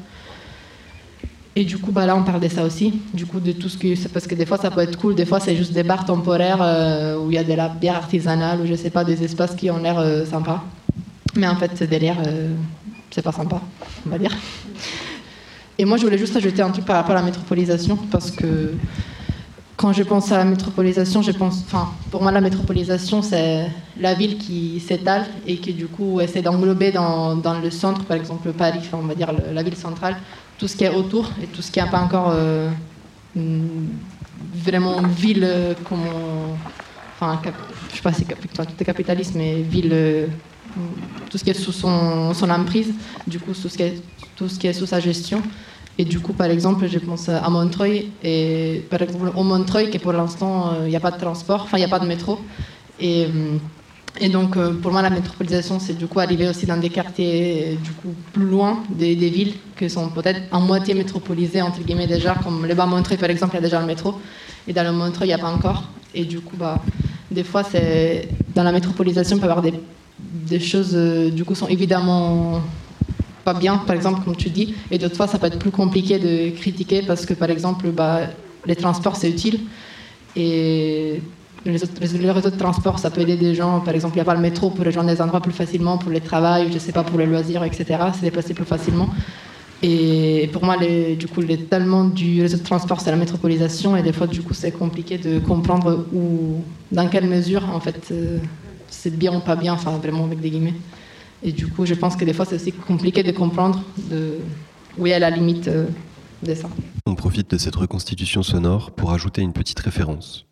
Et 1.55 1.65
du 1.65 1.77
coup, 1.77 1.91
bah 1.91 2.05
là, 2.05 2.15
on 2.15 2.23
parle 2.23 2.39
de 2.39 2.47
ça 2.47 2.63
aussi. 2.63 2.93
Du 3.13 3.25
coup, 3.25 3.39
de 3.39 3.51
tout 3.51 3.69
ce 3.69 3.77
que. 3.77 4.07
Parce 4.07 4.25
que 4.25 4.35
des 4.35 4.45
fois, 4.45 4.57
ça 4.57 4.71
peut 4.71 4.81
être 4.81 4.97
cool. 4.97 5.15
Des 5.15 5.25
fois, 5.25 5.39
c'est 5.39 5.55
juste 5.55 5.73
des 5.73 5.83
bars 5.83 6.05
temporaires 6.05 6.61
euh, 6.61 7.17
où 7.17 7.29
il 7.29 7.35
y 7.35 7.37
a 7.37 7.43
de 7.43 7.53
la 7.53 7.67
bière 7.69 7.95
artisanale 7.95 8.61
ou 8.61 8.65
je 8.65 8.75
sais 8.75 8.89
pas, 8.89 9.03
des 9.03 9.23
espaces 9.23 9.55
qui 9.55 9.69
ont 9.69 9.77
l'air 9.77 9.99
euh, 9.99 10.25
sympas. 10.25 10.63
Mais 11.35 11.47
en 11.47 11.55
fait, 11.55 11.83
derrière, 11.83 12.17
c'est 13.09 13.21
pas 13.21 13.31
sympa, 13.31 13.61
on 14.05 14.09
va 14.09 14.17
dire. 14.17 14.31
Et 15.81 15.85
moi, 15.85 15.97
je 15.97 16.03
voulais 16.03 16.19
juste 16.19 16.35
ajouter 16.35 16.61
un 16.61 16.69
truc 16.69 16.85
par 16.85 16.97
rapport 16.97 17.13
à 17.13 17.21
la 17.21 17.25
métropolisation, 17.25 17.97
parce 18.11 18.29
que 18.29 18.75
quand 19.75 19.91
je 19.93 20.03
pense 20.03 20.31
à 20.31 20.37
la 20.37 20.45
métropolisation, 20.45 21.23
je 21.23 21.31
pense, 21.31 21.63
enfin, 21.65 21.89
pour 22.11 22.21
moi, 22.21 22.31
la 22.31 22.39
métropolisation, 22.39 23.23
c'est 23.23 23.65
la 23.99 24.13
ville 24.13 24.37
qui 24.37 24.79
s'étale 24.79 25.25
et 25.47 25.57
qui, 25.57 25.73
du 25.73 25.87
coup, 25.87 26.21
essaie 26.21 26.43
d'englober 26.43 26.91
dans, 26.91 27.59
le 27.59 27.71
centre, 27.71 28.03
par 28.05 28.15
exemple 28.15 28.51
Paris, 28.51 28.81
on 28.93 28.97
va 28.97 29.15
dire 29.15 29.33
la 29.51 29.63
ville 29.63 29.75
centrale, 29.75 30.17
tout 30.59 30.67
ce 30.67 30.75
qui 30.75 30.83
est 30.83 30.93
autour 30.93 31.31
et 31.41 31.47
tout 31.47 31.63
ce 31.63 31.71
qui 31.71 31.79
n'a 31.79 31.87
pas 31.87 32.01
encore 32.01 32.29
euh, 32.31 32.69
vraiment 34.53 35.01
ville 35.01 35.49
comme. 35.89 36.05
enfin, 37.15 37.41
je 37.89 37.95
sais 37.95 38.03
pas 38.03 38.13
si 38.13 38.23
c'est 38.77 38.85
capitalisme, 38.85 39.39
mais 39.39 39.63
ville. 39.63 40.29
Tout 41.29 41.37
ce 41.37 41.43
qui 41.43 41.49
est 41.49 41.53
sous 41.53 41.71
son, 41.71 42.49
emprise, 42.49 42.93
du 43.27 43.39
coup, 43.39 43.51
tout 43.53 43.69
ce 44.49 44.59
qui 44.59 44.67
est, 44.67 44.73
sous 44.73 44.85
sa 44.85 44.99
gestion. 44.99 45.41
Et 45.97 46.05
du 46.05 46.19
coup, 46.19 46.33
par 46.33 46.47
exemple, 46.47 46.87
je 46.87 46.99
pense 46.99 47.29
à 47.29 47.47
Montreuil, 47.49 48.11
et 48.23 48.83
par 48.89 49.01
exemple 49.01 49.31
au 49.35 49.43
Montreuil, 49.43 49.89
qui 49.89 49.99
pour 49.99 50.13
l'instant, 50.13 50.73
il 50.79 50.85
euh, 50.85 50.89
n'y 50.89 50.95
a 50.95 50.99
pas 50.99 51.11
de 51.11 51.19
transport, 51.19 51.63
enfin, 51.63 51.77
il 51.77 51.81
n'y 51.81 51.85
a 51.85 51.89
pas 51.89 51.99
de 51.99 52.07
métro. 52.07 52.39
Et, 52.99 53.25
euh, 53.25 54.29
donc, 54.29 54.57
euh, 54.57 54.73
pour 54.73 54.91
moi, 54.91 55.01
la 55.01 55.09
métropolisation, 55.09 55.79
c'est 55.79 55.97
du 55.97 56.07
coup 56.07 56.19
arriver 56.19 56.47
aussi 56.47 56.65
dans 56.65 56.77
des 56.77 56.89
quartiers 56.89 57.77
du 57.83 57.91
coup 57.91 58.13
plus 58.33 58.45
loin 58.45 58.83
des, 58.89 59.15
villes 59.15 59.53
qui 59.77 59.89
sont 59.89 60.09
peut-être 60.09 60.41
en 60.51 60.61
moitié 60.61 60.93
métropolisées, 60.93 61.61
entre 61.61 61.81
guillemets, 61.81 62.07
déjà, 62.07 62.35
comme 62.35 62.65
le 62.65 62.73
bas 62.73 62.85
Montreuil, 62.85 63.17
par 63.17 63.29
exemple, 63.29 63.53
il 63.53 63.57
y 63.57 63.59
a 63.59 63.63
déjà 63.63 63.79
le 63.79 63.85
métro. 63.85 64.15
Et 64.67 64.73
dans 64.73 64.83
le 64.83 64.91
Montreuil, 64.91 65.27
il 65.27 65.33
n'y 65.35 65.39
a 65.39 65.43
pas 65.43 65.51
encore. 65.51 65.83
Et 66.13 66.25
du 66.25 66.39
coup, 66.39 66.55
bah, 66.57 66.81
des 67.29 67.43
fois, 67.43 67.63
c'est 67.63 68.27
dans 68.55 68.63
la 68.63 68.71
métropolisation, 68.71 69.37
il 69.37 69.39
peut 69.39 69.47
y 69.47 69.49
avoir 69.49 69.63
des, 69.63 69.73
des 70.47 70.59
choses, 70.59 70.95
du 71.31 71.43
coup, 71.43 71.55
sont 71.55 71.67
évidemment 71.67 72.61
pas 73.43 73.53
bien, 73.53 73.77
par 73.77 73.95
exemple, 73.95 74.23
comme 74.23 74.35
tu 74.35 74.49
dis, 74.49 74.75
et 74.91 74.97
d'autres 74.97 75.15
fois, 75.15 75.27
ça 75.27 75.39
peut 75.39 75.47
être 75.47 75.59
plus 75.59 75.71
compliqué 75.71 76.19
de 76.19 76.55
critiquer 76.55 77.01
parce 77.01 77.25
que, 77.25 77.33
par 77.33 77.49
exemple, 77.49 77.89
bah, 77.91 78.21
les 78.65 78.75
transports, 78.75 79.15
c'est 79.15 79.29
utile. 79.29 79.59
Et 80.35 81.21
les, 81.65 82.31
réseaux 82.31 82.49
de 82.49 82.57
transport, 82.57 82.99
ça 82.99 83.09
peut 83.09 83.21
aider 83.21 83.37
des 83.37 83.55
gens. 83.55 83.79
Par 83.81 83.93
exemple, 83.93 84.15
il 84.15 84.17
n'y 84.17 84.21
a 84.21 84.25
pas 84.25 84.35
le 84.35 84.41
métro 84.41 84.69
pour 84.69 84.85
rejoindre 84.85 85.09
des 85.09 85.21
endroits 85.21 85.41
plus 85.41 85.51
facilement, 85.51 85.97
pour 85.97 86.11
les 86.11 86.21
travail, 86.21 86.69
je 86.71 86.79
sais 86.79 86.91
pas, 86.91 87.03
pour 87.03 87.19
les 87.19 87.25
loisirs, 87.25 87.63
etc. 87.63 87.85
C'est 88.13 88.21
déplacer 88.21 88.53
plus 88.53 88.65
facilement. 88.65 89.09
Et 89.83 90.49
pour 90.53 90.63
moi, 90.63 90.77
les, 90.77 91.15
du 91.15 91.27
coup, 91.27 91.41
l'étalement 91.41 92.03
du 92.03 92.41
réseau 92.41 92.57
de 92.57 92.63
transport, 92.63 93.01
c'est 93.01 93.09
la 93.09 93.17
métropolisation. 93.17 93.97
Et 93.97 94.03
des 94.03 94.13
fois, 94.13 94.27
du 94.27 94.41
coup, 94.41 94.53
c'est 94.53 94.71
compliqué 94.71 95.17
de 95.17 95.39
comprendre 95.39 96.05
où, 96.13 96.63
dans 96.91 97.07
quelle 97.07 97.27
mesure, 97.27 97.63
en 97.73 97.79
fait, 97.79 98.09
euh, 98.11 98.37
c'est 98.91 99.17
bien 99.17 99.35
ou 99.35 99.39
pas 99.39 99.55
bien, 99.55 99.73
enfin, 99.73 99.97
vraiment 99.97 100.25
avec 100.25 100.39
des 100.39 100.51
guillemets. 100.51 100.75
Et 101.43 101.51
du 101.51 101.67
coup, 101.67 101.85
je 101.85 101.95
pense 101.95 102.15
que 102.15 102.25
des 102.25 102.33
fois, 102.33 102.45
c'est 102.45 102.55
aussi 102.55 102.71
compliqué 102.71 103.23
de 103.23 103.31
comprendre 103.31 103.81
où 104.97 105.07
est 105.07 105.17
la 105.19 105.29
limite 105.29 105.67
euh, 105.67 105.87
de 106.43 106.53
ça. 106.53 106.69
On 107.05 107.15
profite 107.15 107.49
de 107.51 107.57
cette 107.57 107.75
reconstitution 107.75 108.43
sonore 108.43 108.91
pour 108.91 109.11
ajouter 109.11 109.41
une 109.41 109.53
petite 109.53 109.79
référence. 109.79 110.45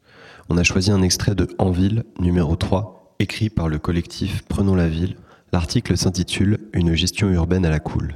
On 0.49 0.57
a 0.57 0.63
choisi 0.63 0.91
un 0.91 1.01
extrait 1.01 1.35
de 1.35 1.47
En 1.59 1.69
ville, 1.69 2.05
numéro 2.19 2.55
3, 2.55 3.15
écrit 3.19 3.49
par 3.49 3.67
le 3.67 3.77
collectif 3.77 4.43
Prenons 4.47 4.75
la 4.75 4.87
ville. 4.87 5.15
L'article 5.53 5.97
s'intitule 5.97 6.59
Une 6.73 6.95
gestion 6.95 7.29
urbaine 7.29 7.65
à 7.65 7.69
la 7.69 7.79
cool. 7.79 8.15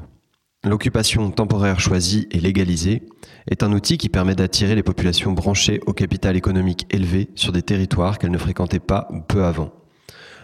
L'occupation 0.66 1.30
temporaire 1.30 1.80
choisie 1.80 2.28
et 2.32 2.40
légalisée 2.40 3.04
est 3.52 3.64
un 3.64 3.74
outil 3.74 3.98
qui 3.98 4.08
permet 4.08 4.34
d'attirer 4.34 4.76
les 4.76 4.84
populations 4.84 5.34
branchées 5.34 5.82
au 5.86 5.94
capital 5.94 6.38
économique 6.38 6.88
élevé 6.90 7.30
sur 7.36 7.52
des 7.52 7.62
territoires 7.62 8.18
qu'elles 8.18 8.32
ne 8.32 8.38
fréquentaient 8.38 8.80
pas 8.80 9.08
ou 9.12 9.20
peu 9.20 9.44
avant. 9.44 9.74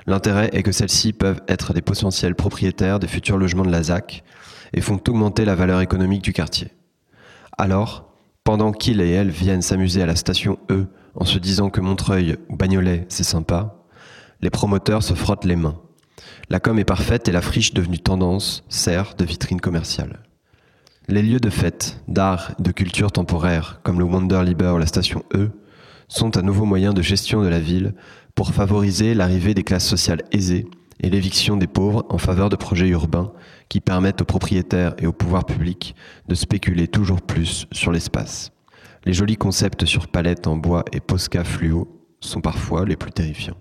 L'intérêt 0.07 0.49
est 0.53 0.63
que 0.63 0.71
celles-ci 0.71 1.13
peuvent 1.13 1.41
être 1.47 1.73
des 1.73 1.81
potentiels 1.81 2.35
propriétaires 2.35 2.99
des 2.99 3.07
futurs 3.07 3.37
logements 3.37 3.65
de 3.65 3.71
la 3.71 3.83
ZAC 3.83 4.23
et 4.73 4.81
font 4.81 4.99
augmenter 5.07 5.45
la 5.45 5.55
valeur 5.55 5.81
économique 5.81 6.23
du 6.23 6.33
quartier. 6.33 6.69
Alors, 7.57 8.13
pendant 8.43 8.71
qu'ils 8.71 9.01
et 9.01 9.11
elles 9.11 9.29
viennent 9.29 9.61
s'amuser 9.61 10.01
à 10.01 10.05
la 10.05 10.15
station 10.15 10.57
E 10.71 10.87
en 11.15 11.25
se 11.25 11.37
disant 11.37 11.69
que 11.69 11.81
Montreuil 11.81 12.37
ou 12.49 12.55
Bagnolet 12.55 13.05
c'est 13.09 13.23
sympa, 13.23 13.83
les 14.41 14.49
promoteurs 14.49 15.03
se 15.03 15.13
frottent 15.13 15.45
les 15.45 15.55
mains. 15.55 15.79
La 16.49 16.59
com 16.59 16.79
est 16.79 16.85
parfaite 16.85 17.27
et 17.27 17.31
la 17.31 17.41
friche 17.41 17.73
devenue 17.73 17.99
tendance 17.99 18.63
sert 18.69 19.15
de 19.15 19.25
vitrine 19.25 19.61
commerciale. 19.61 20.23
Les 21.07 21.21
lieux 21.21 21.39
de 21.39 21.49
fête, 21.49 22.01
d'art 22.07 22.51
et 22.57 22.63
de 22.63 22.71
culture 22.71 23.11
temporaire, 23.11 23.81
comme 23.83 23.99
le 23.99 24.05
Wonder 24.05 24.43
Liber 24.43 24.71
ou 24.75 24.77
la 24.77 24.85
station 24.85 25.23
E, 25.35 25.49
sont 26.07 26.37
un 26.37 26.41
nouveau 26.41 26.65
moyen 26.65 26.93
de 26.93 27.01
gestion 27.01 27.43
de 27.43 27.47
la 27.47 27.59
ville 27.59 27.93
pour 28.39 28.53
favoriser 28.53 29.15
l'arrivée 29.15 29.53
des 29.53 29.65
classes 29.65 29.85
sociales 29.85 30.21
aisées 30.31 30.65
et 31.01 31.09
l'éviction 31.09 31.57
des 31.57 31.67
pauvres 31.67 32.05
en 32.07 32.17
faveur 32.17 32.47
de 32.47 32.55
projets 32.55 32.87
urbains 32.87 33.33
qui 33.67 33.81
permettent 33.81 34.21
aux 34.21 34.25
propriétaires 34.25 34.95
et 34.97 35.07
au 35.07 35.11
pouvoir 35.11 35.45
public 35.45 35.93
de 36.29 36.35
spéculer 36.35 36.87
toujours 36.87 37.21
plus 37.21 37.67
sur 37.73 37.91
l'espace. 37.91 38.53
Les 39.03 39.11
jolis 39.11 39.35
concepts 39.35 39.83
sur 39.83 40.07
palette 40.07 40.47
en 40.47 40.55
bois 40.55 40.85
et 40.93 41.01
posca 41.01 41.43
fluo 41.43 41.89
sont 42.21 42.39
parfois 42.39 42.85
les 42.85 42.95
plus 42.95 43.11
terrifiants. 43.11 43.57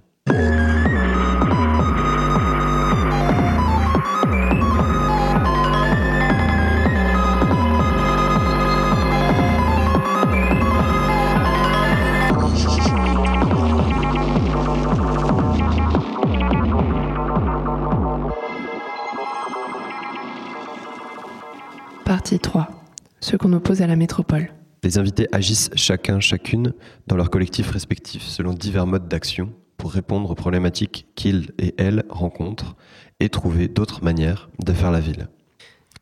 Partie 22.29 22.41
3. 22.41 22.69
Ce 23.21 23.37
qu'on 23.37 23.55
oppose 23.55 23.81
à 23.81 23.87
la 23.87 23.97
métropole. 23.97 24.51
Les 24.85 24.99
invités 24.99 25.29
agissent 25.33 25.71
chacun, 25.75 26.21
chacune 26.21 26.75
dans 27.07 27.17
leur 27.17 27.31
collectif 27.31 27.71
respectif, 27.71 28.23
selon 28.23 28.53
divers 28.53 28.87
modes 28.87 29.09
d'action, 29.09 29.51
pour 29.79 29.93
répondre 29.93 30.31
aux 30.31 30.35
problématiques 30.35 31.07
qu'ils 31.15 31.53
et 31.59 31.75
elles 31.79 32.05
rencontrent 32.11 32.77
et 33.19 33.31
trouver 33.31 33.67
d'autres 33.67 34.05
manières 34.05 34.51
de 34.63 34.75
faire 34.75 34.91
la 34.91 35.01
ville. 35.01 35.29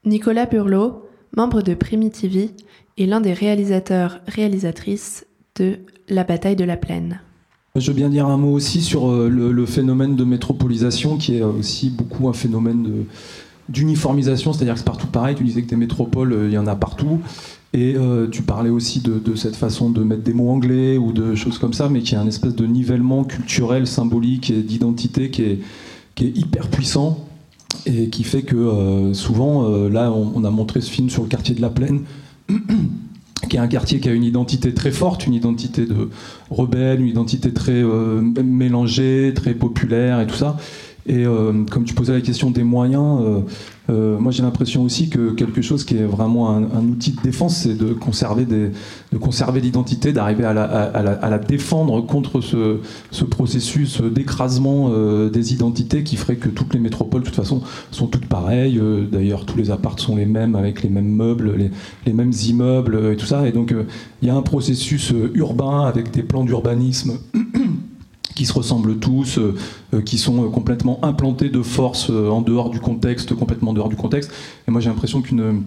Nicolas 0.05 0.47
Burlot, 0.47 1.09
membre 1.37 1.63
de 1.63 1.75
Primitivi, 1.75 2.51
est 2.99 3.07
l'un 3.07 3.21
des 3.21 3.33
réalisateurs-réalisatrices 3.33 5.27
de 5.55 5.79
La 6.09 6.25
bataille 6.25 6.57
de 6.57 6.65
la 6.65 6.77
plaine. 6.77 7.21
Je 7.77 7.93
veux 7.93 7.97
bien 7.97 8.09
dire 8.09 8.27
un 8.27 8.37
mot 8.37 8.53
aussi 8.53 8.81
sur 8.81 9.13
euh, 9.13 9.29
le, 9.29 9.53
le 9.53 9.67
phénomène 9.67 10.17
de 10.17 10.25
métropolisation, 10.25 11.19
qui 11.19 11.37
est 11.37 11.43
aussi 11.43 11.89
beaucoup 11.89 12.29
un 12.29 12.33
phénomène 12.33 12.83
de, 12.83 13.05
d'uniformisation, 13.69 14.53
c'est-à-dire 14.53 14.75
que 14.75 14.81
c'est 14.81 14.87
partout 14.87 15.07
pareil. 15.07 15.35
Tu 15.35 15.45
disais 15.45 15.63
que 15.63 15.69
des 15.69 15.77
métropoles, 15.77 16.33
euh, 16.33 16.49
il 16.49 16.55
y 16.55 16.59
en 16.59 16.67
a 16.67 16.77
partout. 16.77 17.21
Et 17.73 17.95
euh, 17.97 18.29
tu 18.29 18.43
parlais 18.43 18.71
aussi 18.71 19.01
de, 19.01 19.35
cette 19.35 19.57
façon 19.57 19.91
de 19.91 20.03
mettre 20.03 20.23
des 20.23 20.33
mots 20.33 20.51
anglais 20.51 20.97
ou 20.97 21.13
de 21.13 21.35
choses 21.35 21.59
comme 21.59 21.75
ça, 21.75 21.89
mais 21.89 22.01
qui 22.01 22.15
a 22.15 22.21
un 22.21 22.27
espèce 22.27 22.55
de 22.55 22.65
nivellement 22.65 23.25
culturel, 23.25 23.87
symbolique 23.87 24.51
et 24.51 24.63
d'identité 24.63 25.31
qui 25.31 25.43
est, 25.43 25.61
hyper 26.19 26.69
puissant 26.69 27.27
et 27.85 28.09
qui 28.09 28.25
fait 28.25 28.41
que 28.41 28.57
euh, 28.57 29.13
souvent, 29.13 29.69
là, 29.89 30.11
on, 30.11 30.33
on, 30.35 30.45
a 30.45 30.51
montré 30.51 30.81
ce 30.81 30.91
film 30.91 31.11
sur 31.11 31.23
le 31.23 31.29
quartier 31.29 31.55
de 31.55 31.61
la 31.61 31.69
Plaine. 31.69 32.05
qui 33.51 33.57
est 33.57 33.61
un 33.61 33.69
quartier 33.69 34.01
qui 34.01 34.09
a 34.09 34.13
une 34.13 34.25
identité 34.25 34.73
très 34.73 34.91
forte, 34.91 35.27
une 35.27 35.35
identité 35.35 35.85
de 35.85 36.09
rebelle, 36.51 37.01
une 37.01 37.09
identité 37.09 37.53
très 37.53 37.85
mélangée, 38.43 39.35
très 39.37 39.53
populaire 39.53 40.21
et 40.21 40.27
tout 40.27 40.35
ça. 40.35 40.57
Et 41.09 41.25
euh, 41.25 41.65
comme 41.71 41.85
tu 41.85 41.95
posais 41.95 42.13
la 42.13 42.21
question 42.21 42.51
des 42.51 42.65
moyens, 42.65 43.21
euh, 43.23 43.41
euh, 43.91 44.19
moi 44.19 44.33
j'ai 44.33 44.43
l'impression 44.43 44.83
aussi 44.83 45.09
que 45.09 45.31
quelque 45.31 45.63
chose 45.63 45.85
qui 45.85 45.97
est 45.97 46.05
vraiment 46.05 46.51
un, 46.51 46.89
outil 46.89 47.13
de 47.13 47.21
défense, 47.23 47.59
c'est 47.59 47.79
de 47.79 47.93
conserver, 47.93 48.45
de 48.45 48.73
conserver 49.19 49.61
l'identité, 49.61 50.13
d'arriver 50.13 50.45
à 50.45 50.53
la, 50.53 50.65
à, 50.65 51.31
la, 51.31 51.39
défendre 51.39 52.05
contre 52.05 52.41
ce, 52.41 52.79
ce 53.13 53.25
processus 53.25 54.01
d'écrasement 54.03 54.91
des 55.29 55.53
identités 55.53 56.03
qui 56.03 56.17
ferait 56.17 56.37
que 56.37 56.49
toutes 56.49 56.75
les 56.75 56.81
métropoles, 56.81 57.21
de 57.21 57.27
toute 57.27 57.37
façon, 57.37 57.63
sont 57.93 58.09
toutes 58.09 58.27
pareilles. 58.27 58.81
D'ailleurs, 59.13 59.47
tous 59.47 59.57
les 59.57 59.71
apparts 59.71 60.01
sont 60.01 60.17
les 60.17 60.27
mêmes, 60.27 60.57
avec 60.57 60.83
les 60.83 60.89
mêmes 60.89 61.09
meubles, 61.09 61.55
les, 61.57 61.71
les 62.05 62.13
mêmes 62.13 62.33
immeubles 62.49 63.13
et 63.13 63.17
tout 63.17 63.27
ça. 63.27 63.47
Et 63.47 63.53
donc, 63.53 63.73
il 64.23 64.27
y 64.27 64.31
a 64.31 64.35
un 64.35 64.43
processus 64.43 65.13
urbain 65.35 65.85
avec 65.85 66.11
des 66.11 66.23
plans 66.23 66.45
d'urbanisme 66.45 67.19
qui 68.37 68.47
se 68.47 68.53
ressemblent 68.53 68.99
tous, 68.99 69.39
euh, 69.39 70.03
qui 70.03 70.19
sont 70.19 70.49
complètement 70.51 71.01
implantés 71.03 71.49
de 71.49 71.63
force 71.63 72.11
euh, 72.11 72.29
en 72.29 72.43
dehors 72.43 72.71
du 72.71 72.79
contexte, 72.79 73.35
complètement 73.35 73.73
en 73.73 73.75
dehors 73.75 73.89
du 73.89 73.97
contexte. 73.97 74.31
Et 74.69 74.71
moi 74.71 74.81
j'ai 74.81 74.91
l'impression 74.91 75.23
qu'une 75.23 75.65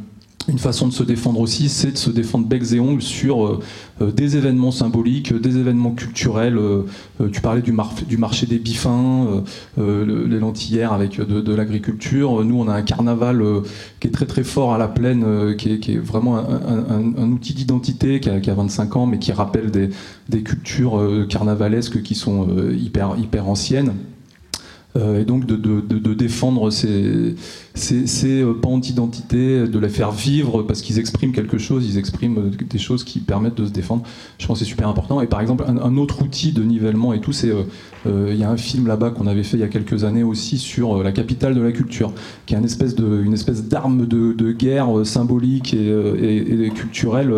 une 0.50 0.60
façon 0.60 0.88
de 0.88 0.94
se 0.94 1.04
défendre 1.04 1.40
aussi, 1.40 1.70
c'est 1.70 1.92
de 1.92 1.98
se 1.98 2.10
défendre 2.10 2.48
becs 2.48 2.74
et 2.74 2.80
ongles 2.80 3.02
sur 3.02 3.46
euh, 3.46 4.12
des 4.12 4.36
événements 4.36 4.72
symboliques, 4.72 5.34
des 5.34 5.58
événements 5.58 5.92
culturels. 5.92 6.58
Euh, 6.58 6.84
tu 7.32 7.42
parlais 7.42 7.62
du, 7.62 7.72
mar 7.72 7.94
du, 8.08 8.18
marché 8.18 8.46
des 8.46 8.60
bifins, 8.60 9.44
euh, 9.78 10.28
les 10.28 10.40
lentillères 10.40 10.94
avec 10.94 11.20
de, 11.20 11.54
l'agriculture. 11.54 12.44
Nous, 12.44 12.60
on 12.60 12.68
a 12.68 12.74
un 12.74 12.82
carnaval 12.82 13.44
qui 14.00 14.08
est 14.08 14.12
très 14.12 14.26
très 14.26 14.44
fort 14.44 14.74
à 14.74 14.78
la 14.78 14.88
plaine, 14.88 15.56
qui, 15.58 15.72
est, 15.72 15.98
vraiment 15.98 16.38
un, 16.38 17.32
outil 17.32 17.54
d'identité 17.54 18.20
qui, 18.20 18.30
qui 18.42 18.50
a, 18.50 18.54
25 18.54 18.96
ans, 18.96 19.06
mais 19.06 19.20
qui 19.20 19.32
rappelle 19.32 19.72
des, 19.72 19.90
des 20.30 20.42
cultures 20.42 21.28
carnavalesques 21.28 22.02
qui 22.02 22.16
sont 22.16 22.48
hyper, 22.72 23.16
hyper 23.18 23.48
anciennes. 23.48 23.94
Euh, 24.96 25.22
et 25.22 25.26
donc 25.26 25.46
de, 25.46 26.14
défendre 26.16 26.72
ces, 26.72 27.36
ces, 27.76 28.42
euh, 28.42 28.54
pans 28.60 28.80
d'identité, 28.80 29.68
de 29.68 29.80
les 29.80 29.88
faire 29.88 30.12
vivre 30.12 30.64
parce 30.64 30.82
qu'ils 30.82 30.98
expriment 30.98 31.32
quelque 31.32 31.60
chose, 31.60 31.86
ils 31.88 32.00
expriment 32.00 32.40
euh, 32.40 32.66
des 32.68 32.80
choses 32.80 33.04
qui 33.04 33.20
permettent 33.20 33.56
de 33.56 33.68
se 33.68 33.72
défendre. 33.72 34.02
Je 34.40 34.48
pense 34.48 34.58
que 34.58 34.66
c'est 34.66 34.70
super 34.70 34.88
important. 34.88 35.22
Et 35.22 35.28
par 35.28 35.42
exemple, 35.42 35.64
un, 35.68 35.98
autre 35.98 36.24
outil 36.24 36.54
de 36.54 36.64
nivellement 36.64 37.14
et 37.14 37.22
tout, 37.22 37.34
c'est 37.34 37.52
il 38.06 38.36
y 38.36 38.44
a 38.44 38.50
un 38.50 38.58
film 38.58 38.88
là-bas 38.88 39.12
qu'on 39.12 39.28
avait 39.28 39.44
fait 39.44 39.58
il 39.58 39.60
y 39.60 39.64
a 39.64 39.68
quelques 39.68 40.06
années 40.06 40.24
aussi 40.24 40.58
sur 40.58 41.04
la 41.04 41.12
capitale 41.12 41.54
de 41.54 41.62
la 41.62 41.74
culture, 41.74 42.14
qui 42.46 42.56
est 42.56 42.58
une 42.58 42.64
espèce 42.64 42.96
d'arme 43.66 44.08
de, 44.08 44.52
guerre 44.54 45.06
symbolique 45.06 45.74
et 45.74 46.72
culturelle 46.74 47.34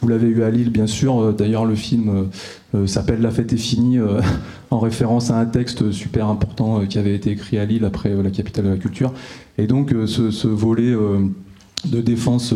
vous 0.00 0.08
l'avez 0.08 0.28
eu 0.28 0.42
à 0.42 0.50
Lille, 0.50 0.70
bien 0.70 0.86
sûr. 0.86 1.32
D'ailleurs, 1.34 1.64
le 1.64 1.74
film 1.74 2.28
euh, 2.74 2.86
s'appelle 2.86 3.20
La 3.20 3.30
fête 3.30 3.52
est 3.52 3.58
finie, 3.58 3.98
euh, 3.98 4.20
en 4.70 4.78
référence 4.78 5.30
à 5.30 5.38
un 5.38 5.46
texte 5.46 5.90
super 5.90 6.28
important 6.28 6.80
euh, 6.80 6.86
qui 6.86 6.98
avait 6.98 7.14
été 7.14 7.30
écrit 7.30 7.58
à 7.58 7.64
Lille 7.64 7.84
après 7.84 8.10
la 8.22 8.30
capitale 8.30 8.66
de 8.66 8.70
la 8.70 8.76
culture. 8.76 9.12
Et 9.58 9.66
donc, 9.66 9.94
ce, 10.06 10.46
volet 10.46 10.94
de 11.84 12.00
défense 12.00 12.54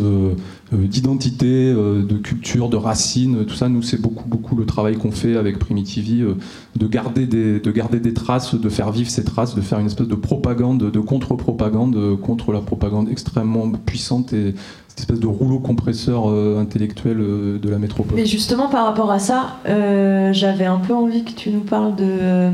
d'identité, 0.71 1.71
de 1.71 2.17
culture, 2.17 2.67
de 2.69 2.77
racines, 2.77 3.45
tout 3.45 3.53
ça, 3.53 3.69
nous, 3.69 3.83
c'est 3.83 4.01
beaucoup, 4.01 4.27
beaucoup 4.27 4.55
le 4.55 4.65
travail 4.65 4.95
qu'on 4.97 5.11
fait 5.11 5.35
avec 5.37 5.59
Primitivi, 5.59 6.23
de, 6.75 6.87
garder 6.87 7.27
de 7.27 7.71
garder 7.71 7.99
des 7.99 8.15
traces, 8.15 8.55
de 8.55 8.69
faire 8.69 8.91
vivre 8.91 9.09
ces 9.09 9.23
traces, 9.23 9.53
de 9.53 9.61
faire 9.61 9.79
une 9.79 9.85
espèce 9.85 10.07
de 10.07 10.15
propagande, 10.15 10.89
de 10.89 10.99
contre-propagande, 10.99 12.19
contre 12.19 12.51
la 12.51 12.61
propagande 12.61 13.07
extrêmement 13.09 13.69
puissante 13.69 14.33
et 14.33 14.55
espèce 14.97 15.19
de 15.19 15.27
rouleau 15.27 15.59
compresseur 15.59 16.29
euh, 16.29 16.59
intellectuel 16.59 17.17
euh, 17.19 17.59
de 17.59 17.69
la 17.69 17.77
métropole. 17.77 18.15
Mais 18.15 18.25
justement, 18.25 18.69
par 18.69 18.85
rapport 18.85 19.11
à 19.11 19.19
ça, 19.19 19.57
euh, 19.67 20.31
j'avais 20.33 20.65
un 20.65 20.77
peu 20.77 20.93
envie 20.93 21.23
que 21.23 21.31
tu 21.31 21.49
nous 21.49 21.61
parles 21.61 21.95
de 21.95 22.49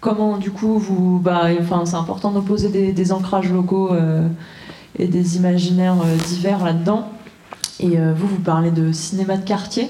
comment, 0.00 0.38
du 0.38 0.50
coup, 0.50 0.78
vous. 0.78 1.18
Bah, 1.18 1.48
enfin, 1.60 1.84
c'est 1.84 1.96
important 1.96 2.30
d'opposer 2.30 2.68
des, 2.68 2.92
des, 2.92 3.12
ancrages 3.12 3.52
locaux 3.52 3.90
et 4.98 5.06
des 5.06 5.36
imaginaires 5.36 5.96
divers 6.26 6.64
là-dedans. 6.64 7.08
Et 7.80 7.96
vous, 7.96 8.26
vous 8.26 8.40
parlez 8.40 8.70
de 8.70 8.92
cinéma 8.92 9.36
de 9.36 9.44
quartier. 9.44 9.88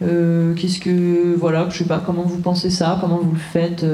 Qu'est-ce 0.00 0.80
que. 0.80 1.34
Voilà, 1.36 1.68
je 1.70 1.78
sais 1.78 1.84
pas, 1.84 2.02
comment 2.04 2.22
vous 2.22 2.38
pensez 2.38 2.70
ça, 2.70 2.98
comment 3.00 3.18
vous 3.18 3.32
le 3.32 3.38
faites 3.38 3.84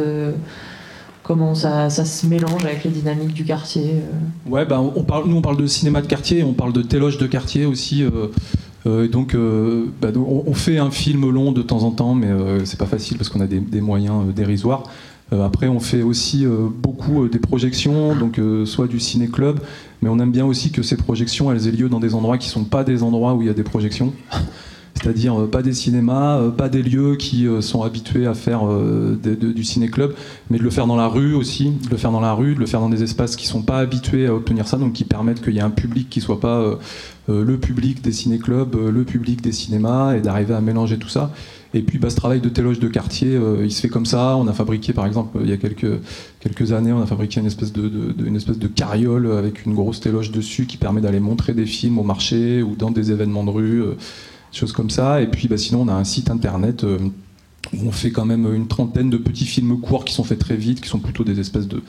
comment 1.24 1.54
ça, 1.56 1.90
se 1.90 2.26
mélange 2.26 2.64
avec 2.64 2.84
les 2.84 2.90
dynamiques 2.90 3.32
du 3.32 3.44
quartier 3.44 3.94
euh. 3.94 4.50
Ouais, 4.50 4.64
bah, 4.64 4.80
on 4.80 5.02
parle, 5.02 5.26
nous 5.26 5.37
on 5.37 5.42
parle 5.42 5.56
de 5.56 5.66
cinéma 5.66 6.00
de 6.02 6.06
quartier, 6.06 6.44
on 6.44 6.52
parle 6.52 6.72
de 6.72 6.82
téloge 6.82 7.18
de 7.18 7.26
quartier 7.26 7.66
aussi. 7.66 8.04
Euh, 8.04 8.28
euh, 8.87 9.08
donc, 9.08 9.34
bah, 10.00 10.08
on, 10.14 10.54
fait 10.54 10.78
un 10.78 10.90
film 10.90 11.28
long 11.30 11.50
de 11.50 11.62
temps 11.62 11.82
en 11.82 11.90
temps, 11.90 12.14
mais 12.14 12.28
c'est 12.64 12.78
pas 12.78 12.87
facile 12.87 13.16
parce 13.16 13.30
qu'on 13.30 13.40
a 13.40 13.46
des, 13.46 13.58
des 13.58 13.80
moyens 13.80 14.32
dérisoires. 14.37 14.84
après, 15.33 15.68
on 15.68 15.81
fait 15.81 16.02
aussi 16.02 16.46
beaucoup 16.46 17.27
des 17.29 17.38
projections, 17.38 18.14
donc 18.14 18.38
soit 18.66 18.87
du 18.87 19.00
ciné-club, 19.00 19.60
mais 20.02 20.10
on 20.10 20.18
aime 20.18 20.33
bien 20.33 20.44
aussi 20.44 20.70
que 20.70 20.83
ces 20.83 20.98
projections 20.98 21.50
elles 21.50 21.66
aient 21.66 21.72
lieu 21.72 21.88
dans 21.88 22.00
des 22.00 22.14
endroits 22.14 22.37
qui 22.37 22.50
sont 22.50 22.64
pas 22.64 22.85
des 22.85 23.02
endroits 23.02 23.33
où 23.33 23.40
il 23.40 23.46
y 23.46 23.50
a 23.50 23.54
des 23.54 23.62
projections. 23.62 24.12
C'est-à-dire 24.95 25.40
euh, 25.40 25.51
pas 25.51 25.63
des 25.63 25.75
cinémas, 25.75 26.38
euh, 26.38 26.51
pas 26.51 26.69
des 26.69 26.83
lieux 26.83 27.17
qui 27.17 27.47
euh, 27.47 27.61
sont 27.61 27.83
habitués 27.83 28.27
à 28.27 28.35
faire 28.35 28.63
du 28.65 29.65
ciné-club, 29.65 30.15
mais 30.51 30.59
de 30.59 30.63
le 30.63 30.71
faire 30.71 30.87
dans 30.87 30.97
la 30.97 31.09
rue 31.09 31.35
aussi, 31.35 31.71
de 31.71 31.90
le 31.90 31.97
faire 31.97 32.13
dans 32.13 32.21
la 32.21 32.33
rue, 32.33 32.55
de 32.55 32.61
le 32.61 32.67
faire 32.67 32.81
dans 32.81 32.88
des 32.88 33.03
espaces 33.03 33.37
qui 33.37 33.47
sont 33.47 33.63
pas 33.63 33.79
habitués 33.79 34.27
à 34.27 34.35
obtenir 34.35 34.67
ça, 34.67 34.77
donc 34.77 34.92
qui 34.92 35.05
permettent 35.05 35.42
qu'il 35.42 35.55
y 35.55 35.59
ait 35.59 35.63
un 35.63 35.71
public 35.71 36.09
qui 36.09 36.21
soit 36.21 36.40
pas 36.40 36.79
le 37.29 37.57
public 37.57 38.03
des 38.03 38.13
ciné-clubs, 38.13 38.77
le 38.77 39.05
public 39.05 39.40
des 39.42 39.53
cinémas, 39.53 40.17
et 40.17 40.21
d'arriver 40.21 40.55
à 40.55 40.61
mélanger 40.61 40.99
tout 40.99 41.09
ça. 41.09 41.33
Et 41.73 41.83
puis 41.83 41.99
bah, 41.99 42.11
ce 42.11 42.17
travail 42.17 42.40
de 42.40 42.49
téloge 42.49 42.79
de 42.79 42.88
quartier, 42.88 43.38
il 43.63 43.73
se 43.73 43.81
fait 43.81 43.88
comme 43.88 44.07
ça. 44.07 44.37
On 44.37 44.47
a 44.47 44.53
fabriqué, 44.53 44.92
par 44.92 45.07
exemple, 45.07 45.38
il 45.42 45.49
y 45.49 45.53
a 45.53 45.57
quelques, 45.57 46.01
quelques 46.40 46.73
années, 46.73 46.92
on 46.92 47.03
a 47.03 47.07
fabriqué 47.07 47.40
une 47.40 47.47
espèce 47.47 47.73
de, 47.73 48.15
une 48.25 48.37
espèce 48.37 48.59
de 48.59 48.69
carriole 48.69 49.33
avec 49.33 49.65
une 49.65 49.75
grosse 49.75 50.01
téloge 50.01 50.31
dessus 50.31 50.67
qui 50.67 50.77
permet 50.77 51.01
d'aller 51.01 51.21
montrer 51.21 51.55
des 51.55 51.67
films 51.67 51.99
au 51.99 52.05
marché 52.05 52.63
ou 52.63 52.77
dans 52.77 52.90
des 52.90 53.11
événements 53.11 53.45
de 53.45 53.51
rue 53.51 53.83
choses 54.57 54.73
comme 54.73 54.90
ça. 54.90 55.21
Et 55.21 55.27
puis 55.27 55.48
bah, 55.48 55.59
sinon, 55.59 55.83
on 55.83 55.88
a 55.88 55.94
un 55.94 56.05
site 56.05 56.31
internet 56.31 56.85
euh, 56.85 56.98
où 57.73 57.87
on 57.87 57.92
fait 57.92 58.11
quand 58.11 58.25
même 58.25 58.52
une 58.52 58.69
trentaine 58.69 59.11
de 59.11 59.17
petits 59.17 59.46
films 59.46 59.81
courts 59.81 60.05
qui 60.05 60.15
sont 60.15 60.25
faits 60.25 60.38
très 60.38 60.57
vite, 60.57 60.81
qui 60.81 60.88
sont 60.88 60.98
plutôt 60.98 61.25
des 61.25 61.40
espèces 61.40 61.69
de, 61.69 61.83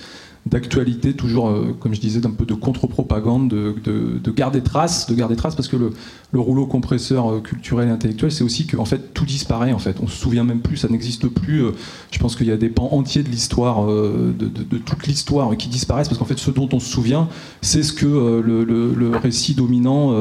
d'actualité, 0.46 1.14
toujours, 1.14 1.50
euh, 1.50 1.76
comme 1.80 1.96
je 1.96 2.00
disais, 2.00 2.20
d'un 2.20 2.30
peu 2.30 2.46
de 2.46 2.54
contre-propagande, 2.54 3.50
de, 3.50 3.76
de, 4.24 4.32
garder 4.32 4.62
trace, 4.62 5.08
de 5.08 5.16
garder 5.16 5.36
trace, 5.36 5.56
parce 5.56 5.68
que 5.68 5.76
le, 5.76 5.92
le 6.32 6.40
rouleau 6.40 6.68
compresseur 6.68 7.32
euh, 7.32 7.40
culturel 7.40 7.88
et 7.88 7.92
intellectuel, 7.92 8.32
c'est 8.32 8.44
aussi 8.44 8.68
que 8.68 8.78
en 8.78 8.86
fait 8.86 9.14
tout 9.16 9.26
disparaît. 9.26 9.74
En 9.74 9.80
fait, 9.80 9.98
on 10.04 10.08
se 10.08 10.16
souvient 10.16 10.44
même 10.44 10.60
plus, 10.60 10.78
ça 10.78 10.88
n'existe 10.88 11.28
plus. 11.28 11.64
Euh, 11.64 11.72
je 12.12 12.20
pense 12.20 12.36
qu'il 12.36 12.46
y 12.46 12.52
a 12.52 12.58
des 12.58 12.70
pans 12.70 12.90
entiers 12.92 13.24
de 13.24 13.30
l'histoire, 13.30 13.88
de, 13.88 14.78
toute 14.78 15.08
l'histoire, 15.08 15.58
qui 15.58 15.68
disparaissent, 15.68 16.10
parce 16.10 16.20
qu'en 16.20 16.26
fait, 16.26 16.38
ce 16.38 16.52
dont 16.52 16.70
on 16.72 16.80
se 16.80 16.90
souvient, 16.90 17.28
c'est 17.62 17.82
ce 17.82 17.92
que 17.92 18.06
le, 18.06 18.64
le, 18.64 19.18
récit 19.18 19.56
dominant 19.56 20.14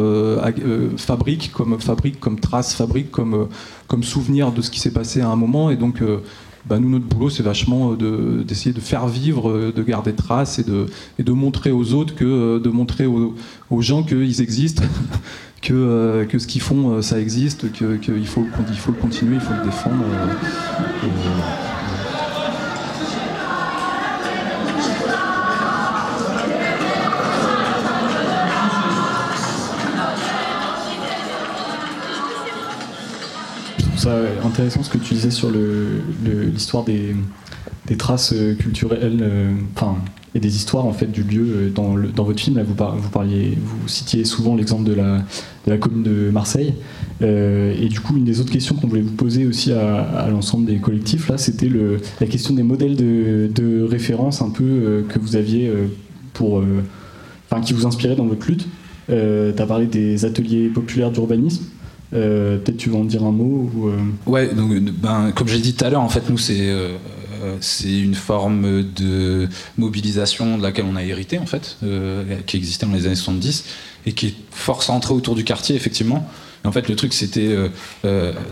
fabrique 0.97 1.53
comme 1.53 1.79
fabrique, 1.81 2.19
comme 2.21 2.41
trace, 2.41 2.75
fabrique 2.75 3.11
comme 3.11 3.49
comme 3.87 4.03
souvenir 4.03 4.53
de 4.53 4.63
ce 4.63 4.71
qui 4.71 4.81
s'est 4.81 4.93
passé 4.93 5.21
à 5.21 5.29
un 5.29 5.37
moment, 5.37 5.71
et 5.71 5.77
donc 5.77 6.03
bah, 6.67 6.79
nous, 6.79 6.89
notre 6.89 7.05
boulot, 7.05 7.29
c'est 7.29 7.43
vachement 7.43 7.95
euh, 8.01 8.43
d'essayer 8.43 8.73
de, 8.73 8.81
faire 8.81 9.07
vivre, 9.07 9.51
euh, 9.51 9.73
de 9.75 9.83
garder 9.83 10.15
trace 10.15 10.59
et 10.59 10.65
de, 10.65 10.87
et 11.19 11.23
de 11.23 11.33
montrer 11.33 11.71
aux 11.71 11.93
autres, 11.93 12.15
que, 12.15 12.25
euh, 12.25 12.59
de 12.59 12.71
montrer 12.71 13.07
aux, 13.07 13.35
gens 13.81 14.03
qu'ils 14.03 14.41
existent, 14.41 14.83
que, 15.63 16.25
que 16.29 16.39
ce 16.39 16.47
qu'ils 16.47 16.63
font, 16.63 17.03
ça 17.03 17.21
existe, 17.21 17.71
qu'il 17.73 18.27
faut, 18.27 18.47
il 18.71 18.79
faut 18.79 18.93
le 18.93 18.99
continuer, 18.99 19.35
il 19.35 19.41
faut 19.41 19.55
le 19.55 19.65
défendre. 19.65 20.05
ça 33.97 34.11
intéressant 34.55 34.85
ce 34.85 34.91
que 34.91 34.99
tu 34.99 35.15
disais 35.15 35.33
sur 35.33 35.51
l'histoire 35.51 36.85
des, 36.85 37.17
traces 37.99 38.33
euh, 38.33 38.55
culturelles, 38.55 39.19
euh, 39.21 39.53
et 40.37 40.41
des 40.41 40.57
histoires 40.57 40.87
en 40.87 40.93
fait 40.93 41.11
du 41.11 41.25
lieu 41.25 41.45
euh, 41.45 41.71
dans, 41.71 42.25
votre 42.25 42.41
film. 42.41 42.57
Là, 42.57 42.63
vous, 42.63 42.75
parliez, 42.75 43.59
vous 43.61 43.89
citiez 43.89 44.25
souvent 44.25 44.55
l'exemple 44.55 44.85
de 44.85 44.95
la, 44.95 45.79
commune 45.79 46.05
de 46.05 46.31
Marseille. 46.31 46.75
et 47.21 47.89
du 47.89 47.99
coup, 47.99 48.17
une 48.17 48.25
des 48.25 48.41
autres 48.41 48.53
questions 48.53 48.77
qu'on 48.77 48.87
voulait 48.87 49.03
vous 49.03 49.17
poser 49.17 49.45
aussi 49.45 49.73
à, 49.73 50.29
l'ensemble 50.31 50.67
des 50.67 50.77
collectifs 50.77 51.33
c'était 51.37 51.71
la 52.21 52.27
question 52.29 52.55
des 52.55 52.63
modèles 52.63 52.95
de, 52.95 53.83
référence 53.83 54.41
un 54.41 54.51
peu 54.51 55.05
que 55.09 55.19
vous 55.19 55.35
aviez 55.35 55.73
pour, 56.33 56.63
qui 57.65 57.73
vous 57.73 57.87
inspiraient 57.87 58.17
dans 58.17 58.27
votre 58.27 58.47
lutte. 58.47 58.69
tu 59.09 59.15
as 59.15 59.67
parlé 59.67 59.87
des 59.87 60.25
ateliers 60.25 60.69
populaires 60.69 61.11
d'urbanisme. 61.11 61.65
Euh, 62.15 62.59
peut-être 62.59 62.77
tu 62.77 62.91
veux 62.91 62.97
en 62.97 63.05
dire 63.05 63.25
un 63.25 63.33
mot 63.33 63.71
ou, 63.75 63.89
euh, 63.89 63.99
Ouais, 64.27 64.55
donc, 64.55 64.73
ben, 64.73 65.33
comme 65.33 65.49
j'ai 65.49 65.59
dit 65.59 65.75
tout 65.75 65.85
à 65.85 65.91
l'heure, 65.91 66.01
en 66.01 66.09
fait, 66.09 66.31
nous, 66.31 66.39
c'est 66.39 66.71
euh, 66.71 66.97
c'est 67.61 67.99
une 67.99 68.15
forme 68.15 68.85
de 68.85 69.49
mobilisation 69.77 70.57
de 70.57 70.63
laquelle 70.63 70.87
on 70.89 70.97
a 70.97 71.03
hérité, 71.03 71.39
en 71.39 71.47
fait, 71.47 71.77
qui 72.47 72.57
existait 72.57 72.87
dans 72.87 72.93
les 72.93 73.07
années 73.07 73.17
70 73.17 73.65
et 74.07 74.13
qui 74.13 74.29
est 74.29 74.35
fort 74.51 74.83
centrée 74.83 75.13
autour 75.13 75.35
du 75.35 75.45
quartier, 75.45 75.77
effectivement. 75.77 76.27
en 76.65 76.73
fait, 76.73 76.89
le 76.89 76.97
truc, 76.97 77.13
c'était. 77.13 77.55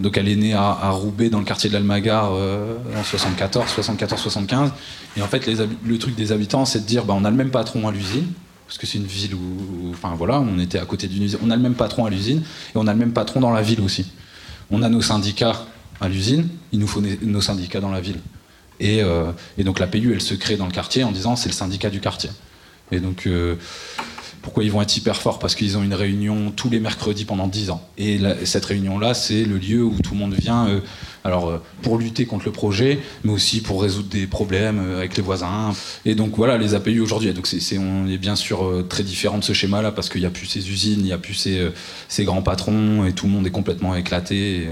donc, 0.00 0.18
elle 0.18 0.28
est 0.28 0.36
née 0.36 0.52
à, 0.52 0.90
Roubaix, 0.90 1.30
dans 1.30 1.38
le 1.38 1.44
quartier 1.46 1.70
de 1.70 1.74
l'Almagar, 1.74 2.32
en 2.32 3.02
74, 3.02 3.70
74, 3.70 4.20
75. 4.20 4.72
Et 5.16 5.22
en 5.22 5.26
fait, 5.28 5.48
le 5.86 5.98
truc 5.98 6.14
des 6.14 6.32
habitants, 6.32 6.66
c'est 6.66 6.80
de 6.80 6.86
dire 6.86 7.04
bah, 7.06 7.14
on 7.16 7.24
a 7.24 7.30
le 7.30 7.36
même 7.36 7.50
patron 7.50 7.88
à 7.88 7.92
l'usine, 7.92 8.26
parce 8.72 8.78
que 8.78 8.86
c'est 8.86 8.96
une 8.96 9.04
ville 9.04 9.34
où, 9.34 9.90
enfin 9.90 10.14
voilà, 10.16 10.40
on 10.40 10.58
était 10.58 10.78
à 10.78 10.86
côté 10.86 11.06
d'une 11.06 11.24
usine. 11.24 11.38
On 11.42 11.50
a 11.50 11.56
le 11.56 11.60
même 11.60 11.74
patron 11.74 12.06
à 12.06 12.10
l'usine 12.10 12.38
et 12.38 12.76
on 12.76 12.86
a 12.86 12.94
le 12.94 12.98
même 12.98 13.12
patron 13.12 13.38
dans 13.38 13.50
la 13.50 13.60
ville 13.60 13.82
aussi. 13.82 14.10
On 14.70 14.82
a 14.82 14.88
nos 14.88 15.02
syndicats 15.02 15.66
à 16.00 16.08
l'usine, 16.08 16.48
il 16.72 16.78
nous 16.78 16.86
faut 16.86 17.02
nos 17.02 17.42
syndicats 17.42 17.80
dans 17.80 17.90
la 17.90 18.00
ville. 18.00 18.18
Et, 18.80 19.02
euh, 19.02 19.30
donc 19.58 19.78
la 19.78 19.86
PU, 19.86 20.14
elle 20.14 20.22
se 20.22 20.32
crée 20.32 20.56
dans 20.56 20.64
le 20.64 20.72
quartier 20.72 21.04
en 21.04 21.12
disant 21.12 21.36
c'est 21.36 21.50
le 21.50 21.54
syndicat 21.54 21.90
du 21.90 22.00
quartier. 22.00 22.30
Et 22.90 23.00
donc 23.00 23.26
euh, 23.26 23.56
pourquoi 24.42 24.64
ils 24.64 24.72
vont 24.72 24.82
être 24.82 24.96
hyper 24.96 25.16
forts 25.16 25.38
Parce 25.38 25.54
qu'ils 25.54 25.78
ont 25.78 25.82
une 25.82 25.94
réunion 25.94 26.52
tous 26.54 26.68
les 26.68 26.80
mercredis 26.80 27.24
pendant 27.24 27.46
10 27.46 27.70
ans. 27.70 27.80
Et 27.96 28.20
cette 28.44 28.64
réunion-là, 28.64 29.14
c'est 29.14 29.44
le 29.44 29.56
lieu 29.56 29.84
où 29.84 29.96
tout 30.02 30.14
le 30.14 30.18
monde 30.18 30.34
vient, 30.34 30.66
euh, 30.66 30.80
alors 31.24 31.48
euh, 31.48 31.62
pour 31.82 31.96
lutter 31.96 32.26
contre 32.26 32.46
le 32.46 32.52
projet, 32.52 32.98
mais 33.22 33.30
aussi 33.32 33.60
pour 33.60 33.80
résoudre 33.80 34.08
des 34.08 34.26
problèmes 34.26 34.80
euh, 34.80 34.98
avec 34.98 35.16
les 35.16 35.22
voisins. 35.22 35.72
Et 36.04 36.16
donc 36.16 36.36
voilà, 36.36 36.58
les 36.58 36.74
APU 36.74 37.00
aujourd'hui. 37.00 37.32
Donc 37.32 37.46
c'est, 37.46 37.78
on 37.78 38.08
est 38.08 38.18
bien 38.18 38.34
sûr 38.34 38.84
très 38.88 39.04
différent 39.04 39.38
de 39.38 39.44
ce 39.44 39.52
schéma-là 39.52 39.92
parce 39.92 40.08
qu'il 40.08 40.20
n'y 40.20 40.26
a 40.26 40.30
plus 40.30 40.46
ces 40.46 40.68
usines, 40.68 40.98
il 40.98 41.04
n'y 41.04 41.12
a 41.12 41.18
plus 41.18 41.34
ces, 41.34 41.70
ces, 42.08 42.24
grands 42.24 42.42
patrons 42.42 43.06
et 43.06 43.12
tout 43.12 43.26
le 43.26 43.32
monde 43.32 43.46
est 43.46 43.50
complètement 43.50 43.94
éclaté 43.94 44.66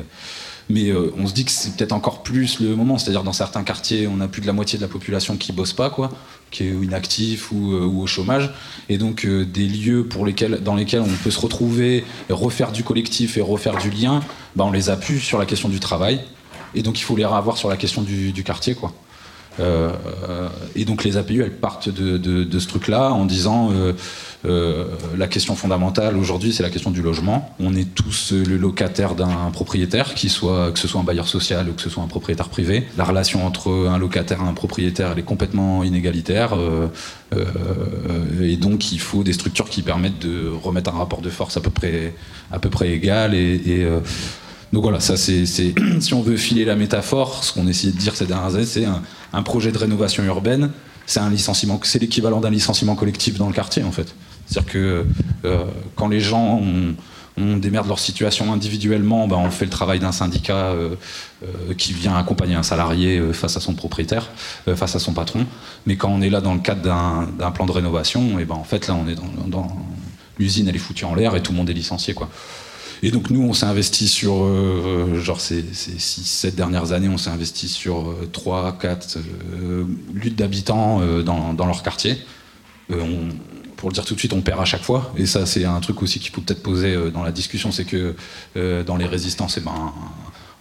mais 0.69 0.89
euh, 0.89 1.13
on 1.17 1.27
se 1.27 1.33
dit 1.33 1.45
que 1.45 1.51
c'est 1.51 1.77
peut-être 1.77 1.93
encore 1.93 2.23
plus 2.23 2.61
le 2.61 2.77
moment. 2.77 2.99
C'est-à-dire 2.99 3.23
dans 3.23 3.33
certains 3.33 3.63
quartiers, 3.63 4.07
on 4.07 4.21
a 4.21 4.29
plus 4.29 4.43
de 4.43 4.47
la 4.47 4.53
moitié 4.53 4.79
de 4.79 4.83
la 4.83 4.89
population 4.89 5.37
qui 5.37 5.53
bosse 5.53 5.73
pas, 5.73 5.91
quoi, 5.91 6.11
qui 6.51 6.65
est 6.65 6.71
inactif 6.71 7.53
ou, 7.53 7.73
euh, 7.73 7.85
au 7.85 8.07
chômage, 8.07 8.51
et 8.89 8.99
donc 8.99 9.25
euh, 9.25 9.45
des 9.45 9.67
lieux 9.67 10.07
pour 10.07 10.27
lesquels, 10.27 10.63
dans 10.63 10.75
lesquels 10.75 11.01
on 11.01 11.25
peut 11.25 11.31
se 11.31 11.41
retrouver, 11.41 12.05
refaire 12.29 12.73
du 12.73 12.85
collectif 12.85 13.37
et 13.37 13.41
refaire 13.41 13.79
du 13.79 13.91
lien, 13.91 14.21
bah, 14.57 14.65
on 14.65 14.73
les 14.73 14.91
appuie 14.91 15.21
sur 15.21 15.39
la 15.39 15.47
question 15.47 15.69
du 15.69 15.81
travail, 15.81 16.21
et 16.75 16.83
donc 16.83 16.99
il 16.99 17.03
faut 17.03 17.17
les 17.17 17.25
avoir 17.25 17.57
sur 17.57 17.69
la 17.69 17.77
question 17.77 18.03
du, 18.03 18.33
du 18.33 18.45
quartier, 18.45 18.75
quoi. 18.75 18.93
Euh, 19.61 20.49
et 20.75 20.85
donc 20.85 21.05
les 21.05 21.17
APU, 21.17 21.43
elles 21.43 21.51
partent 21.51 21.89
de, 21.89 22.59
ce 22.59 22.69
truc-là 22.69 23.13
en 23.13 23.25
disant 23.25 23.71
euh, 23.73 23.93
euh, 24.47 24.85
la 25.17 25.27
question 25.27 25.55
fondamentale 25.55 26.17
aujourd'hui, 26.17 26.53
c'est 26.53 26.63
la 26.63 26.71
question 26.71 26.91
du 26.91 27.03
logement. 27.03 27.55
On 27.61 27.75
est 27.75 27.95
tous 27.95 28.33
le 28.33 28.57
locataire 28.57 29.15
d'un 29.15 29.51
propriétaire, 29.53 30.15
que 30.15 30.21
ce 30.21 30.29
soit 30.89 31.01
un 31.01 31.05
bailleur 31.05 31.29
social 31.29 31.69
ou 31.69 31.73
que 31.73 31.83
ce 31.83 31.91
soit 31.91 32.03
un 32.03 32.09
propriétaire 32.09 32.49
privé. 32.49 32.87
La 32.97 33.05
relation 33.05 33.47
entre 33.47 33.89
un 33.89 33.99
locataire 33.99 34.41
et 34.41 34.49
un 34.49 34.55
propriétaire, 34.55 35.13
elle 35.13 35.19
est 35.19 35.23
complètement 35.23 35.85
inégalitaire. 35.85 36.55
et 38.41 38.57
donc 38.57 38.93
il 38.93 39.01
faut 39.01 39.23
des 39.23 39.33
structures 39.33 39.69
qui 39.69 39.83
permettent 39.83 40.19
de 40.21 40.49
remettre 40.49 40.95
un 40.95 40.99
rapport 40.99 41.21
de 41.21 41.31
force 41.31 41.57
à 41.57 41.61
peu 41.61 41.71
près, 41.71 42.15
égal 42.89 43.35
donc 44.73 44.83
voilà, 44.83 45.01
ça 45.01 45.17
c'est, 45.17 45.45
si 46.01 46.15
on 46.15 46.23
veut 46.23 46.37
filer 46.37 46.65
la 46.65 46.77
métaphore, 46.77 47.43
ce 47.45 47.53
qu'on 47.53 47.67
essayait 47.67 47.93
de 47.93 47.99
dire 47.99 48.15
ces 48.15 48.27
dernières 48.27 48.55
années, 48.55 48.67
c'est 48.67 48.87
un, 49.33 49.43
projet 49.43 49.73
de 49.73 49.79
rénovation 49.79 50.23
urbaine, 50.25 50.71
c'est 51.07 51.21
un 51.21 51.31
licenciement, 51.31 51.81
c'est 51.83 51.99
l'équivalent 51.99 52.41
d'un 52.41 52.51
licenciement 52.51 52.95
collectif 52.95 53.37
dans 53.37 53.49
le 53.49 53.53
quartier 53.53 53.83
en 53.83 53.91
fait. 53.91 54.15
C'est-à-dire 54.47 54.73
que 54.73 55.07
euh, 55.45 55.65
quand 55.97 56.07
les 56.07 56.21
gens 56.21 56.61
ont, 56.63 56.95
on 57.37 57.57
démerde 57.57 57.89
leur 57.89 57.99
situation 57.99 58.53
individuellement, 58.53 59.27
ben 59.27 59.37
on 59.37 59.51
fait 59.51 59.65
le 59.65 59.71
travail 59.71 59.99
d'un 59.99 60.13
syndicat 60.13 60.55
euh, 60.55 60.95
euh, 61.43 61.75
qui 61.77 61.93
vient 61.93 62.17
accompagner 62.17 62.55
un 62.55 62.63
salarié 62.63 63.21
face 63.33 63.57
à 63.57 63.61
son 63.61 63.75
propriétaire, 63.75 64.31
face 64.77 64.95
à 64.95 65.01
son 65.01 65.15
patron. 65.15 65.47
Mais 65.87 65.97
quand 65.97 66.11
on 66.11 66.21
est 66.21 66.31
là 66.31 66.41
dans 66.41 66.55
le 66.55 66.61
cadre 66.61 66.83
d'un 66.83 67.51
plan 67.51 67.67
de 67.67 67.73
rénovation, 67.73 68.39
et 68.39 68.45
ben 68.45 68.55
en 68.55 68.65
fait 68.65 68.87
là 68.87 68.95
on 68.95 69.09
est 69.09 69.17
dans, 69.17 69.49
dans 69.49 69.77
l'usine 70.39 70.69
elle 70.69 70.77
est 70.77 70.81
foutue 70.81 71.07
en 71.07 71.15
l'air 71.17 71.35
et 71.35 71.43
tout 71.43 71.51
le 71.51 71.59
monde 71.59 71.71
est 71.71 71.75
licencié 71.75 72.15
quoi. 72.15 72.29
Et 73.03 73.11
donc 73.11 73.31
nous, 73.31 73.43
on 73.43 73.55
s'est 73.55 73.67
investi 73.67 74.09
sur, 74.09 74.45
euh, 74.45 75.19
genre 75.21 75.41
ces, 75.41 75.65
ces 75.73 75.99
6, 75.99 76.23
7 76.23 76.55
dernières 76.55 76.93
années, 76.93 77.09
on 77.09 77.17
s'est 77.17 77.31
investi 77.31 77.69
sur 77.69 78.15
3, 78.33 78.67
euh, 78.67 78.73
4 78.73 79.17
euh, 79.17 79.85
luttes 80.13 80.37
d'habitants 80.37 81.01
dans, 81.23 81.55
dans, 81.55 81.67
leur 81.67 81.83
quartier. 81.83 82.19
pour 82.89 83.89
le 83.89 83.95
dire 83.95 84.05
tout 84.05 84.15
de 84.15 84.19
suite, 84.19 84.35
on 84.35 84.43
perd 84.43 84.61
à 84.61 84.67
chaque 84.67 84.83
fois. 84.83 85.13
Et 85.17 85.25
ça, 85.25 85.47
c'est 85.47 85.65
un 85.65 85.81
truc 85.81 86.03
aussi 86.03 86.21
qu'il 86.21 86.31
faut 86.31 86.43
peut-être 86.43 86.63
poser 86.63 86.95
dans 87.11 87.23
la 87.23 87.33
discussion, 87.33 87.73
c'est 87.73 87.87
que 87.87 88.15
dans 88.83 88.97
les 88.97 89.07
résistances, 89.07 89.57
eh 89.57 89.61
ben, 89.61 89.93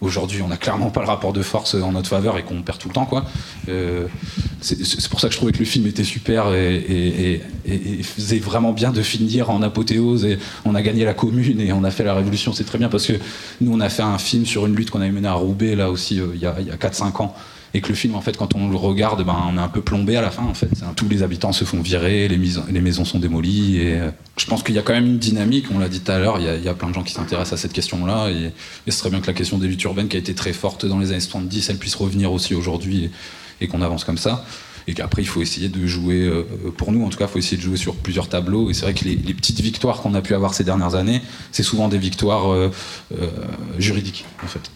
Aujourd'hui, 0.00 0.40
on 0.40 0.48
n'a 0.48 0.56
clairement 0.56 0.90
pas 0.90 1.00
le 1.02 1.06
rapport 1.06 1.32
de 1.32 1.42
force 1.42 1.74
en 1.74 1.92
notre 1.92 2.08
faveur 2.08 2.38
et 2.38 2.42
qu'on 2.42 2.62
perd 2.62 2.78
tout 2.78 2.88
le 2.88 2.94
temps. 2.94 3.04
Quoi. 3.04 3.24
Euh, 3.68 4.06
c'est 4.62 5.08
pour 5.08 5.20
ça 5.20 5.28
que 5.28 5.34
je 5.34 5.38
trouvais 5.38 5.52
que 5.52 5.58
le 5.58 5.66
film 5.66 5.86
était 5.86 6.04
super 6.04 6.54
et, 6.54 7.42
faisait 8.02 8.38
vraiment 8.38 8.72
bien 8.72 8.92
de 8.92 9.02
finir 9.02 9.50
en 9.50 9.60
apothéose. 9.60 10.24
Et 10.24 10.38
on 10.64 10.74
a 10.74 10.80
gagné 10.80 11.04
la 11.04 11.12
commune 11.12 11.60
et 11.60 11.72
on 11.72 11.84
a 11.84 11.90
fait 11.90 12.04
la 12.04 12.14
révolution. 12.14 12.52
C'est 12.54 12.64
très 12.64 12.78
bien 12.78 12.88
parce 12.88 13.06
que 13.06 13.14
nous, 13.60 13.72
on 13.72 13.80
a 13.80 13.90
fait 13.90 14.02
un 14.02 14.18
film 14.18 14.46
sur 14.46 14.66
une 14.66 14.74
lutte 14.74 14.90
qu'on 14.90 15.02
avait 15.02 15.10
menée 15.10 15.28
à 15.28 15.34
Roubaix, 15.34 15.76
là 15.76 15.90
aussi, 15.90 16.18
euh, 16.18 16.28
il 16.34 16.40
y 16.40 16.46
a, 16.46 16.52
a 16.52 16.76
4-5 16.76 17.22
ans. 17.22 17.34
Et 17.72 17.80
que 17.80 17.88
le 17.88 17.94
film, 17.94 18.14
en 18.16 18.20
fait, 18.20 18.36
quand 18.36 18.54
on 18.54 18.68
le 18.68 18.76
regarde, 18.76 19.24
ben, 19.24 19.36
on 19.48 19.56
est 19.56 19.60
un 19.60 19.68
peu 19.68 19.80
plombé 19.80 20.16
à 20.16 20.22
la 20.22 20.30
fin, 20.30 20.42
en 20.42 20.54
fait. 20.54 20.70
Tous 20.96 21.08
les 21.08 21.22
habitants 21.22 21.52
se 21.52 21.64
font 21.64 21.80
virer, 21.80 22.26
les, 22.26 22.36
les 22.36 22.80
maisons 22.80 23.04
sont 23.04 23.18
démolies, 23.18 23.78
et 23.78 24.00
euh, 24.00 24.10
je 24.36 24.46
pense 24.46 24.62
qu'il 24.62 24.74
y 24.74 24.78
a 24.78 24.82
quand 24.82 24.92
même 24.92 25.06
une 25.06 25.18
dynamique, 25.18 25.66
on 25.72 25.78
l'a 25.78 25.88
dit 25.88 26.00
tout 26.00 26.10
à 26.10 26.18
l'heure, 26.18 26.38
il, 26.40 26.64
y, 26.64 26.68
a 26.68 26.74
plein 26.74 26.88
de 26.88 26.94
gens 26.94 27.04
qui 27.04 27.12
s'intéressent 27.12 27.58
à 27.58 27.62
cette 27.62 27.72
question-là, 27.72 28.30
et, 28.30 28.52
ce 28.88 28.98
serait 28.98 29.10
bien 29.10 29.20
que 29.20 29.28
la 29.28 29.34
question 29.34 29.58
des 29.58 29.68
luttes 29.68 29.82
urbaines, 29.84 30.08
qui 30.08 30.16
a 30.16 30.20
été 30.20 30.34
très 30.34 30.52
forte 30.52 30.84
dans 30.84 30.98
les 30.98 31.12
années 31.12 31.20
70, 31.20 31.70
elle 31.70 31.78
puisse 31.78 31.94
revenir 31.94 32.32
aussi 32.32 32.54
aujourd'hui, 32.54 33.10
et, 33.60 33.68
qu'on 33.68 33.82
avance 33.82 34.04
comme 34.04 34.18
ça. 34.18 34.44
Et 34.88 34.94
qu'après, 34.94 35.22
il 35.22 35.28
faut 35.28 35.42
essayer 35.42 35.68
de 35.68 35.86
jouer, 35.86 36.22
euh, 36.22 36.42
pour 36.76 36.90
nous 36.90 37.04
en 37.04 37.10
tout 37.10 37.18
cas, 37.18 37.26
il 37.26 37.30
faut 37.30 37.38
essayer 37.38 37.58
de 37.58 37.62
jouer 37.62 37.76
sur 37.76 37.94
plusieurs 37.94 38.28
tableaux. 38.28 38.70
Et 38.70 38.74
c'est 38.74 38.82
vrai 38.82 38.94
que 38.94 39.04
les, 39.04 39.16
petites 39.34 39.60
victoires 39.60 40.00
qu'on 40.00 40.14
a 40.14 40.22
pu 40.22 40.34
avoir 40.34 40.54
ces 40.54 40.64
dernières 40.64 40.96
années, 40.96 41.20
c'est 41.52 41.62
souvent 41.62 41.86
des 41.86 41.98
victoires 41.98 42.50
euh, 42.50 42.70
juridiques, 43.78 44.24
en 44.42 44.48
fait 44.48 44.70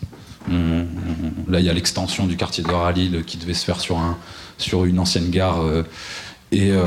là, 0.48 1.60
il 1.60 1.64
y 1.64 1.70
a 1.70 1.72
l'extension 1.72 2.26
du 2.26 2.36
quartier 2.36 2.62
de 2.62 3.20
qui 3.20 3.38
devait 3.38 3.54
se 3.54 3.64
faire 3.64 3.80
sur, 3.80 3.98
un, 3.98 4.18
une 4.84 4.98
ancienne 4.98 5.30
gare. 5.30 5.62
Euh, 5.62 5.82
euh, 6.52 6.86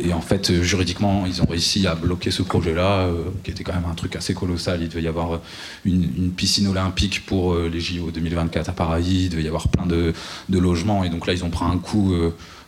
et, 0.00 0.12
en 0.12 0.20
fait, 0.20 0.62
juridiquement, 0.62 1.24
ils 1.26 1.42
ont 1.42 1.46
réussi 1.46 1.86
à 1.86 1.94
bloquer 1.94 2.30
ce 2.30 2.42
projet-là, 2.42 3.00
euh, 3.00 3.24
qui 3.44 3.50
était 3.50 3.62
quand 3.62 3.74
même 3.74 3.88
un 3.88 3.94
truc 3.94 4.16
assez 4.16 4.34
colossal. 4.34 4.80
Il 4.82 4.88
devait 4.88 5.02
y 5.02 5.08
avoir 5.08 5.40
une, 5.84 6.32
piscine 6.32 6.66
olympique 6.66 7.24
pour 7.26 7.56
les 7.56 7.80
JO 7.80 8.10
2024 8.10 8.70
à 8.70 8.72
Paris, 8.72 9.04
il 9.04 9.28
devait 9.28 9.42
y 9.42 9.48
avoir 9.48 9.68
plein 9.68 9.86
de, 9.86 10.14
logements. 10.48 11.04
Et 11.04 11.10
donc 11.10 11.26
là, 11.26 11.34
ils 11.34 11.44
ont 11.44 11.50
pris 11.50 11.64
un 11.64 11.78
coup, 11.78 12.14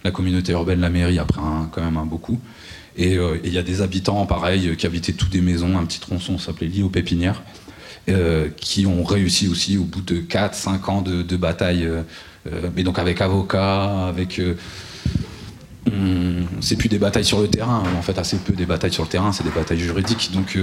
la 0.05 0.11
communauté 0.11 0.53
urbaine, 0.53 0.81
la 0.81 0.91
mairie 0.91 1.19
a 1.19 1.25
pris 1.25 1.41
quand 1.73 1.83
même 1.83 1.97
un 1.97 2.07
beau 2.07 2.19
coup. 2.19 2.39
Et 2.97 3.17
il 3.45 3.53
y 3.53 3.59
a 3.59 3.63
des 3.63 3.81
habitants, 3.81 4.27
pareil, 4.27 4.77
qui 4.77 4.87
habitaient 4.87 5.15
toutes 5.15 5.31
des 5.31 5.41
maisons, 5.41 5.79
un 5.79 5.85
petit 5.87 6.01
tronçon 6.01 6.39
s'appelait 6.39 6.69
l'île 6.69 6.85
aux 6.85 6.91
Pépinières. 6.91 7.43
Euh, 8.09 8.49
qui 8.57 8.85
ont 8.85 9.05
réussi 9.05 9.47
aussi 9.47 9.79
au 9.79 9.85
bout 9.85 10.01
de 10.01 10.17
4-5 10.17 10.91
ans 10.91 11.03
de, 11.03 11.23
de 11.23 11.37
bataille, 11.37 11.85
euh, 11.85 12.03
euh, 12.53 12.69
mais 12.75 12.83
donc 12.83 12.99
avec 12.99 13.21
avocats, 13.21 14.09
avec 14.09 14.41
c'est 16.61 16.75
plus 16.75 16.89
des 16.89 16.99
batailles 16.99 17.25
sur 17.25 17.41
le 17.41 17.47
terrain, 17.47 17.85
en 17.97 18.03
fait 18.03 18.19
assez 18.19 18.39
peu 18.39 18.55
des 18.55 18.67
batailles 18.67 18.93
sur 18.93 19.05
le 19.05 19.09
terrain, 19.09 19.31
c'est 19.31 19.45
des 19.45 19.51
batailles 19.51 19.79
juridiques. 19.79 20.31
Donc 20.33 20.59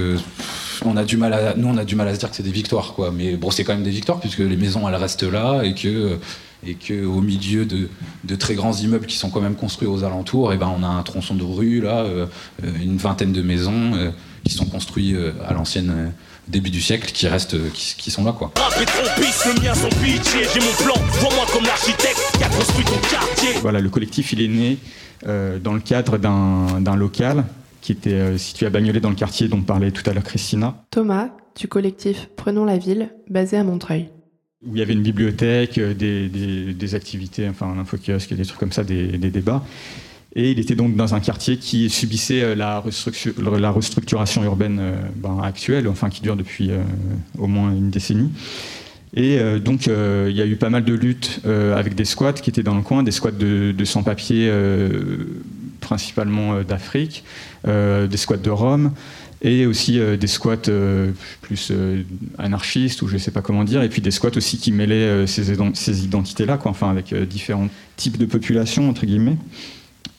on 0.84 0.98
a 0.98 1.04
du 1.04 1.16
mal 1.16 1.32
à, 1.32 1.54
nous 1.56 1.68
on 1.68 1.78
a 1.78 1.86
du 1.86 1.96
mal 1.96 2.08
à 2.08 2.14
se 2.14 2.18
dire 2.18 2.28
que 2.28 2.36
c'est 2.36 2.42
des 2.42 2.50
victoires 2.50 2.92
quoi. 2.92 3.10
Mais 3.10 3.36
bon 3.36 3.50
c'est 3.50 3.64
quand 3.64 3.72
même 3.72 3.84
des 3.84 3.90
victoires 3.90 4.20
puisque 4.20 4.40
les 4.40 4.56
maisons 4.58 4.86
elles 4.86 4.94
restent 4.94 5.22
là 5.22 5.62
et 5.62 5.74
que 5.74 6.18
et 6.66 6.74
que 6.74 7.06
au 7.06 7.22
milieu 7.22 7.64
de, 7.64 7.88
très 8.36 8.54
grands 8.54 8.74
immeubles 8.74 9.06
qui 9.06 9.16
sont 9.16 9.30
quand 9.30 9.40
même 9.40 9.56
construits 9.56 9.88
aux 9.88 10.04
alentours, 10.04 10.52
et 10.52 10.58
ben 10.58 10.70
on 10.78 10.82
a 10.82 10.88
un 10.88 11.02
tronçon 11.02 11.34
de 11.34 11.44
rue 11.44 11.80
là, 11.80 12.04
une 12.82 12.98
vingtaine 12.98 13.32
de 13.32 13.40
maisons 13.40 14.12
qui 14.44 14.52
sont 14.52 14.66
construites 14.66 15.16
à 15.48 15.54
l'ancienne 15.54 16.12
début 16.48 16.70
du 16.70 16.80
siècle 16.80 17.10
qui 17.12 17.28
restent, 17.28 17.56
qui, 17.72 18.10
sont 18.10 18.24
là 18.24 18.32
quoi. 18.32 18.52
Voilà, 23.62 23.80
le 23.80 23.88
collectif 23.88 24.32
il 24.32 24.42
est 24.42 24.48
né 24.48 24.78
euh, 25.26 25.58
dans 25.58 25.74
le 25.74 25.80
cadre 25.80 26.18
d'un 26.18 26.96
local 26.96 27.44
qui 27.80 27.92
était 27.92 28.12
euh, 28.12 28.38
situé 28.38 28.66
à 28.66 28.70
Bagnolet 28.70 29.00
dans 29.00 29.10
le 29.10 29.16
quartier 29.16 29.48
dont 29.48 29.60
parlait 29.62 29.90
tout 29.90 30.08
à 30.08 30.12
l'heure 30.12 30.24
Christina. 30.24 30.84
Thomas, 30.90 31.30
du 31.58 31.68
collectif 31.68 32.28
Prenons 32.36 32.64
la 32.64 32.78
ville, 32.78 33.10
basé 33.28 33.56
à 33.56 33.64
Montreuil. 33.64 34.08
Où 34.66 34.76
il 34.76 34.78
y 34.78 34.82
avait 34.82 34.92
une 34.92 35.02
bibliothèque, 35.02 35.78
euh, 35.78 35.94
des, 35.94 36.28
des, 36.28 36.94
activités, 36.94 37.48
enfin 37.48 37.66
un 37.66 37.78
infokiosque, 37.78 38.34
des 38.34 38.44
trucs 38.44 38.60
comme 38.60 38.72
ça, 38.72 38.84
des, 38.84 39.18
des 39.18 39.30
débats. 39.30 39.64
Et 40.36 40.52
il 40.52 40.60
était 40.60 40.76
donc 40.76 40.94
dans 40.94 41.14
un 41.14 41.20
quartier 41.20 41.56
qui 41.56 41.90
subissait 41.90 42.42
euh, 42.42 42.54
la, 42.54 42.78
restructuration 43.70 44.44
urbaine 44.44 44.78
euh, 44.80 44.94
ben, 45.16 45.40
actuelle, 45.42 45.88
enfin 45.88 46.08
qui 46.08 46.22
dure 46.22 46.36
depuis 46.36 46.70
euh, 46.70 46.82
au 47.38 47.48
moins 47.48 47.72
une 47.72 47.90
décennie. 47.90 48.30
Et 49.12 49.40
donc 49.58 49.86
il 49.88 50.36
y 50.36 50.40
a 50.40 50.46
eu 50.46 50.54
pas 50.54 50.70
mal 50.70 50.84
de 50.84 50.94
luttes 50.94 51.40
avec 51.44 51.96
des 51.96 52.04
squats 52.04 52.32
qui 52.32 52.48
étaient 52.48 52.62
dans 52.62 52.76
le 52.76 52.82
coin, 52.82 53.02
des 53.02 53.10
squats 53.10 53.32
de, 53.32 53.74
sans-papiers 53.84 54.48
principalement 55.80 56.62
d'Afrique, 56.62 57.24
des 57.66 58.16
squats 58.16 58.36
de 58.36 58.50
Rome, 58.50 58.92
et 59.42 59.66
aussi 59.66 59.98
des 59.98 60.26
squats 60.28 60.70
plus 61.42 61.72
anarchistes 62.38 63.02
ou 63.02 63.08
je 63.08 63.14
ne 63.14 63.18
sais 63.18 63.32
pas 63.32 63.42
comment 63.42 63.64
dire, 63.64 63.82
et 63.82 63.88
puis 63.88 64.00
des 64.00 64.12
squats 64.12 64.36
aussi 64.36 64.58
qui 64.58 64.70
mêlaient 64.70 65.26
ces, 65.26 66.04
identités-là, 66.04 66.60
enfin 66.66 66.88
avec 66.88 67.12
différents 67.12 67.66
types 67.96 68.16
de 68.16 68.26
populations 68.26 68.88
entre 68.88 69.06
guillemets. 69.06 69.38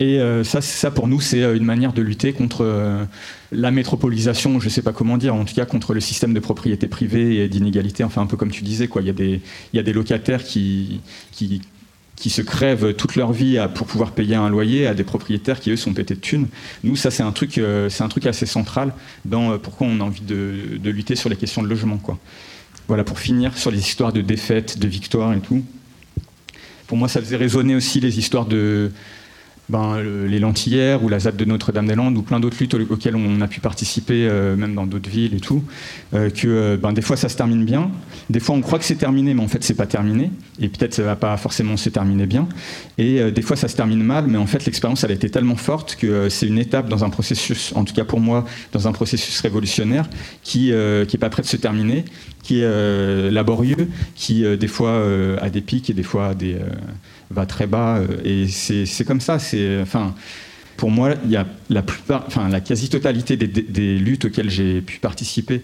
Et 0.01 0.19
euh, 0.19 0.43
ça, 0.43 0.61
ça, 0.61 0.89
pour 0.89 1.07
nous, 1.07 1.21
c'est 1.21 1.43
euh, 1.43 1.55
une 1.55 1.63
manière 1.63 1.93
de 1.93 2.01
lutter 2.01 2.33
contre 2.33 2.65
euh, 2.65 3.05
la 3.51 3.69
métropolisation, 3.69 4.59
je 4.59 4.65
ne 4.65 4.71
sais 4.71 4.81
pas 4.81 4.93
comment 4.93 5.15
dire, 5.15 5.35
en 5.35 5.45
tout 5.45 5.53
cas 5.53 5.65
contre 5.65 5.93
le 5.93 5.99
système 5.99 6.33
de 6.33 6.39
propriété 6.39 6.87
privée 6.87 7.35
et 7.35 7.47
d'inégalité, 7.47 8.03
enfin 8.03 8.23
un 8.23 8.25
peu 8.25 8.35
comme 8.35 8.49
tu 8.49 8.63
disais, 8.63 8.87
quoi. 8.87 9.03
Il, 9.03 9.07
y 9.73 9.79
a 9.79 9.83
des, 9.83 9.93
locataires 9.93 10.43
qui, 10.43 11.01
se 12.17 12.41
crèvent 12.41 12.95
toute 12.95 13.15
leur 13.15 13.31
vie 13.31 13.63
pour 13.75 13.85
pouvoir 13.85 14.13
payer 14.13 14.33
un 14.33 14.49
loyer 14.49 14.87
à 14.87 14.95
des 14.95 15.03
propriétaires 15.03 15.59
qui, 15.59 15.69
eux, 15.69 15.75
sont 15.75 15.93
pétés 15.93 16.15
de 16.15 16.19
thunes. 16.19 16.47
Nous, 16.83 16.95
ça, 16.95 17.11
c'est 17.11 17.21
un, 17.21 17.31
truc, 17.31 17.59
un 17.59 18.07
truc 18.07 18.25
assez 18.25 18.47
central 18.47 18.95
dans 19.23 19.59
pourquoi 19.59 19.85
on 19.85 19.99
a 19.99 20.03
envie 20.03 20.21
de, 20.21 20.79
de 20.81 20.89
lutter 20.89 21.15
sur 21.15 21.29
les 21.29 21.35
questions 21.35 21.61
de 21.61 21.67
logement. 21.67 21.97
Quoi. 21.97 22.17
Voilà, 22.87 23.03
pour 23.03 23.19
finir 23.19 23.55
sur 23.55 23.69
les 23.69 23.77
histoires 23.77 24.13
de 24.13 24.21
défaites, 24.21 24.79
de 24.79 24.87
victoires 24.87 25.31
et 25.33 25.41
tout. 25.41 25.63
Pour 26.87 26.97
moi, 26.97 27.07
ça 27.07 27.21
faisait 27.21 27.37
résonner 27.37 27.75
aussi 27.75 27.99
les 27.99 28.17
histoires 28.17 28.47
de 28.47 28.91
ben, 29.72 30.01
les 30.01 30.39
Lentillères 30.39 31.01
ou 31.01 31.07
la 31.07 31.19
ZAD 31.19 31.38
de 31.38 31.45
Notre-Dame-des-Landes 31.45 32.17
ou 32.17 32.22
plein 32.22 32.41
d'autres 32.41 32.57
luttes 32.59 32.74
auxquelles 32.74 33.15
on 33.15 33.39
a 33.39 33.47
pu 33.47 33.61
participer, 33.61 34.28
euh, 34.28 34.57
même 34.57 34.76
dans 34.76 34.86
d'autres 34.86 35.09
villes 35.09 35.34
et 35.34 35.39
tout, 35.39 35.63
euh, 36.13 36.30
que 36.30 36.47
euh, 36.47 36.78
ben, 36.78 36.91
des 36.91 37.01
fois 37.01 37.15
ça 37.15 37.30
se 37.30 37.38
termine 37.38 37.63
bien, 37.63 37.89
des 38.30 38.41
fois 38.41 38.53
on 38.55 38.61
croit 38.61 38.80
que 38.80 38.86
c'est 38.86 38.95
terminé, 38.95 39.34
mais 39.34 39.41
en 39.41 39.47
fait 39.47 39.63
c'est 39.63 39.74
pas 39.74 39.86
terminé, 39.86 40.30
et 40.59 40.67
peut-être 40.67 40.93
ça 40.93 41.03
va 41.03 41.15
pas 41.15 41.38
forcément 41.38 41.78
se 41.78 41.88
terminer 41.88 42.26
bien, 42.26 42.49
et 42.97 43.32
des 43.32 43.41
fois 43.41 43.55
ça 43.55 43.69
se 43.69 43.76
termine 43.78 44.03
mal, 44.03 44.26
mais 44.28 44.38
en 44.38 44.45
fait 44.45 44.65
l'expérience 44.65 45.05
elle 45.05 45.11
a 45.11 45.13
été 45.13 45.30
tellement 45.30 45.55
forte 45.55 45.95
que 45.95 46.28
c'est 46.28 46.47
une 46.47 46.59
étape 46.59 46.89
dans 46.89 47.05
un 47.05 47.09
processus, 47.09 47.72
en 47.74 47.86
tout 47.86 47.93
cas 47.93 48.03
pour 48.03 48.19
moi, 48.19 48.45
dans 48.74 48.89
un 48.89 48.91
processus 48.91 49.39
révolutionnaire 49.39 50.09
qui 50.43 50.72
qui 51.07 51.15
est 51.15 51.19
pas 51.19 51.30
prêt 51.30 51.43
de 51.43 51.47
se 51.47 51.57
terminer, 51.57 52.03
qui 52.43 52.59
est 52.59 53.32
laborieux, 53.32 53.89
qui 54.15 54.43
des 54.57 54.67
fois 54.67 55.01
a 55.41 55.49
des 55.49 55.61
pics 55.61 55.89
et 55.89 55.93
des 55.93 56.03
fois 56.03 56.30
a 56.30 56.34
des 56.34 56.57
va 57.32 57.45
très 57.45 57.67
bas. 57.67 57.97
Euh, 57.97 58.07
et 58.23 58.47
c'est 58.47 59.05
comme 59.05 59.21
ça. 59.21 59.38
Enfin, 59.82 60.15
pour 60.77 60.91
moi, 60.91 61.15
y 61.27 61.36
a 61.36 61.47
la 61.69 62.61
quasi-totalité 62.61 63.38
des, 63.38 63.97
luttes 63.97 64.25
auxquelles 64.25 64.49
j'ai 64.49 64.82
pu 64.82 64.99
participer 64.99 65.61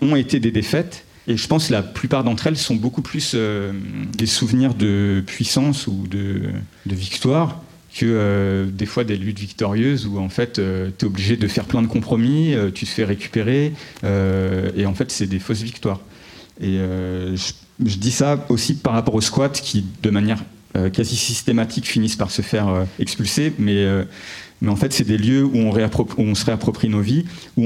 ont 0.00 0.16
été 0.16 0.40
des 0.40 0.50
défaites. 0.50 1.04
Et 1.26 1.36
je 1.36 1.46
pense 1.46 1.68
que 1.68 1.72
la 1.72 1.82
plupart 1.82 2.24
d'entre 2.24 2.46
elles 2.46 2.56
sont 2.56 2.76
beaucoup 2.76 3.02
plus 3.02 3.32
euh, 3.34 3.72
des 4.16 4.26
souvenirs 4.26 4.74
de 4.74 5.22
puissance 5.26 5.86
ou 5.86 6.06
de, 6.08 6.40
victoire 6.86 7.62
que 7.94 8.06
euh, 8.06 8.66
des 8.66 8.86
fois 8.86 9.04
des 9.04 9.16
luttes 9.16 9.38
victorieuses 9.38 10.06
où 10.06 10.18
en 10.18 10.28
fait 10.28 10.54
tu 10.54 10.60
es 10.60 11.04
obligé 11.04 11.36
de 11.36 11.46
faire 11.48 11.64
plein 11.64 11.82
de 11.82 11.86
compromis, 11.86 12.54
tu 12.74 12.86
te 12.86 12.90
fais 12.90 13.04
récupérer 13.04 13.72
et 14.04 14.86
en 14.86 14.94
fait 14.94 15.10
c'est 15.10 15.26
des 15.26 15.38
fausses 15.38 15.62
victoires. 15.62 16.00
Et 16.60 16.78
je 16.78 17.52
je 17.84 17.96
dis 17.96 18.10
ça 18.10 18.44
aussi 18.48 18.74
par 18.74 18.92
rapport 18.92 19.14
aux 19.14 19.20
squats 19.20 19.48
qui, 19.50 19.84
de 20.02 20.10
manière 20.10 20.42
euh, 20.76 20.90
quasi 20.90 21.16
systématique, 21.16 21.86
finissent 21.86 22.16
par 22.16 22.30
se 22.30 22.42
faire 22.42 22.68
euh, 22.68 22.84
expulser, 22.98 23.54
mais, 23.58 23.76
euh, 23.76 24.04
mais 24.60 24.68
en 24.68 24.76
fait, 24.76 24.92
c'est 24.92 25.04
des 25.04 25.16
lieux 25.16 25.42
où 25.42 25.56
on, 25.56 26.34
se 26.34 26.44
réapproprie 26.44 26.90
nos 26.90 27.00
vies, 27.00 27.24
où 27.56 27.64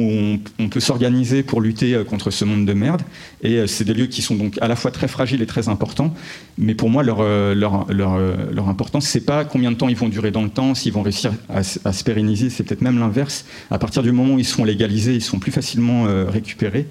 on, 0.58 0.68
peut 0.68 0.78
s'organiser 0.78 1.42
pour 1.42 1.60
lutter 1.60 2.00
contre 2.08 2.30
ce 2.30 2.44
monde 2.44 2.64
de 2.64 2.72
merde. 2.72 3.02
Et 3.42 3.66
c'est 3.66 3.84
des 3.84 3.92
lieux 3.92 4.06
qui 4.06 4.22
sont 4.22 4.36
donc 4.36 4.56
à 4.60 4.68
la 4.68 4.76
fois 4.76 4.90
très 4.92 5.08
fragiles 5.08 5.42
et 5.42 5.46
très 5.46 5.68
importants, 5.68 6.14
mais 6.58 6.74
pour 6.74 6.90
moi, 6.90 7.02
leur, 7.02 7.22
leur, 7.54 7.90
leur, 7.90 8.18
leur 8.52 8.68
importance, 8.68 9.06
c'est 9.06 9.24
pas 9.24 9.44
combien 9.44 9.72
de 9.72 9.76
temps 9.76 9.88
ils 9.88 9.96
vont 9.96 10.08
durer 10.08 10.30
dans 10.30 10.42
le 10.42 10.50
temps, 10.50 10.74
s'ils 10.74 10.92
vont 10.92 11.02
réussir 11.02 11.32
à, 11.48 11.58
à 11.58 11.92
se 11.92 12.04
pérenniser, 12.04 12.50
c'est 12.50 12.62
peut-être 12.62 12.82
même 12.82 12.98
l'inverse. 12.98 13.46
À 13.70 13.78
partir 13.78 14.02
du 14.02 14.12
moment 14.12 14.34
où 14.34 14.38
ils 14.38 14.44
sont 14.44 14.64
légalisés, 14.64 15.14
ils 15.14 15.22
sont 15.22 15.38
plus 15.38 15.52
facilement 15.52 16.04
récupérés. 16.28 16.86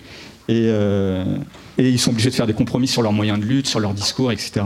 Et, 0.49 0.67
et, 1.82 1.89
ils 1.89 1.99
sont 1.99 2.11
obligés 2.11 2.29
de 2.29 2.36
faire 2.36 2.47
des 2.47 2.53
compromis 2.53 2.88
sur 2.88 3.01
leurs 3.01 3.13
moyens 3.13 3.39
de 3.39 3.45
lutte, 3.45 3.67
sur 3.67 3.79
leur 3.79 3.93
discours, 3.93 4.32
etc. 4.32 4.61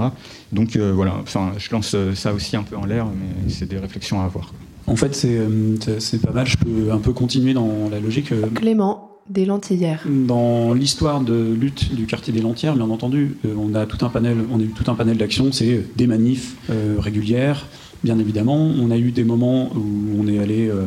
Donc 0.51 0.75
euh, 0.75 0.91
voilà, 0.93 1.15
enfin, 1.21 1.53
je 1.57 1.71
lance 1.71 1.93
euh, 1.95 2.13
ça 2.13 2.33
aussi 2.33 2.55
un 2.55 2.63
peu 2.63 2.75
en 2.75 2.85
l'air, 2.85 3.05
mais 3.05 3.51
c'est 3.51 3.67
des 3.67 3.77
réflexions 3.77 4.21
à 4.21 4.25
avoir. 4.25 4.53
En 4.87 4.95
fait, 4.95 5.15
c'est 5.15 6.21
pas 6.21 6.31
mal, 6.31 6.45
je 6.45 6.57
peux 6.57 6.91
un 6.91 6.99
peu 6.99 7.11
continuer 7.11 7.53
dans 7.53 7.89
la 7.89 7.99
logique. 7.99 8.29
Clément, 8.53 9.09
des 9.27 9.45
Lentillères. 9.45 10.03
Dans 10.07 10.75
l'histoire 10.75 11.21
de 11.21 11.55
lutte 11.59 11.95
du 11.95 12.05
quartier 12.05 12.31
des 12.31 12.41
Lentillères, 12.41 12.75
bien 12.75 12.89
entendu, 12.91 13.37
on 13.57 13.73
a 13.73 13.87
tout 13.87 14.05
un 14.05 14.09
panel, 14.09 14.37
on 14.51 14.59
a 14.59 14.63
eu 14.63 14.67
tout 14.67 14.89
un 14.91 14.93
panel 14.93 15.17
d'actions, 15.17 15.51
c'est 15.51 15.83
des 15.95 16.05
manifs 16.05 16.53
régulières, 16.99 17.65
bien 18.05 18.19
évidemment. 18.19 18.57
On 18.57 18.91
a 18.91 18.97
eu 18.97 19.11
des 19.11 19.23
moments 19.23 19.71
où 19.75 20.21
on 20.21 20.27
est 20.27 20.39
allé 20.39 20.69
euh, 20.69 20.85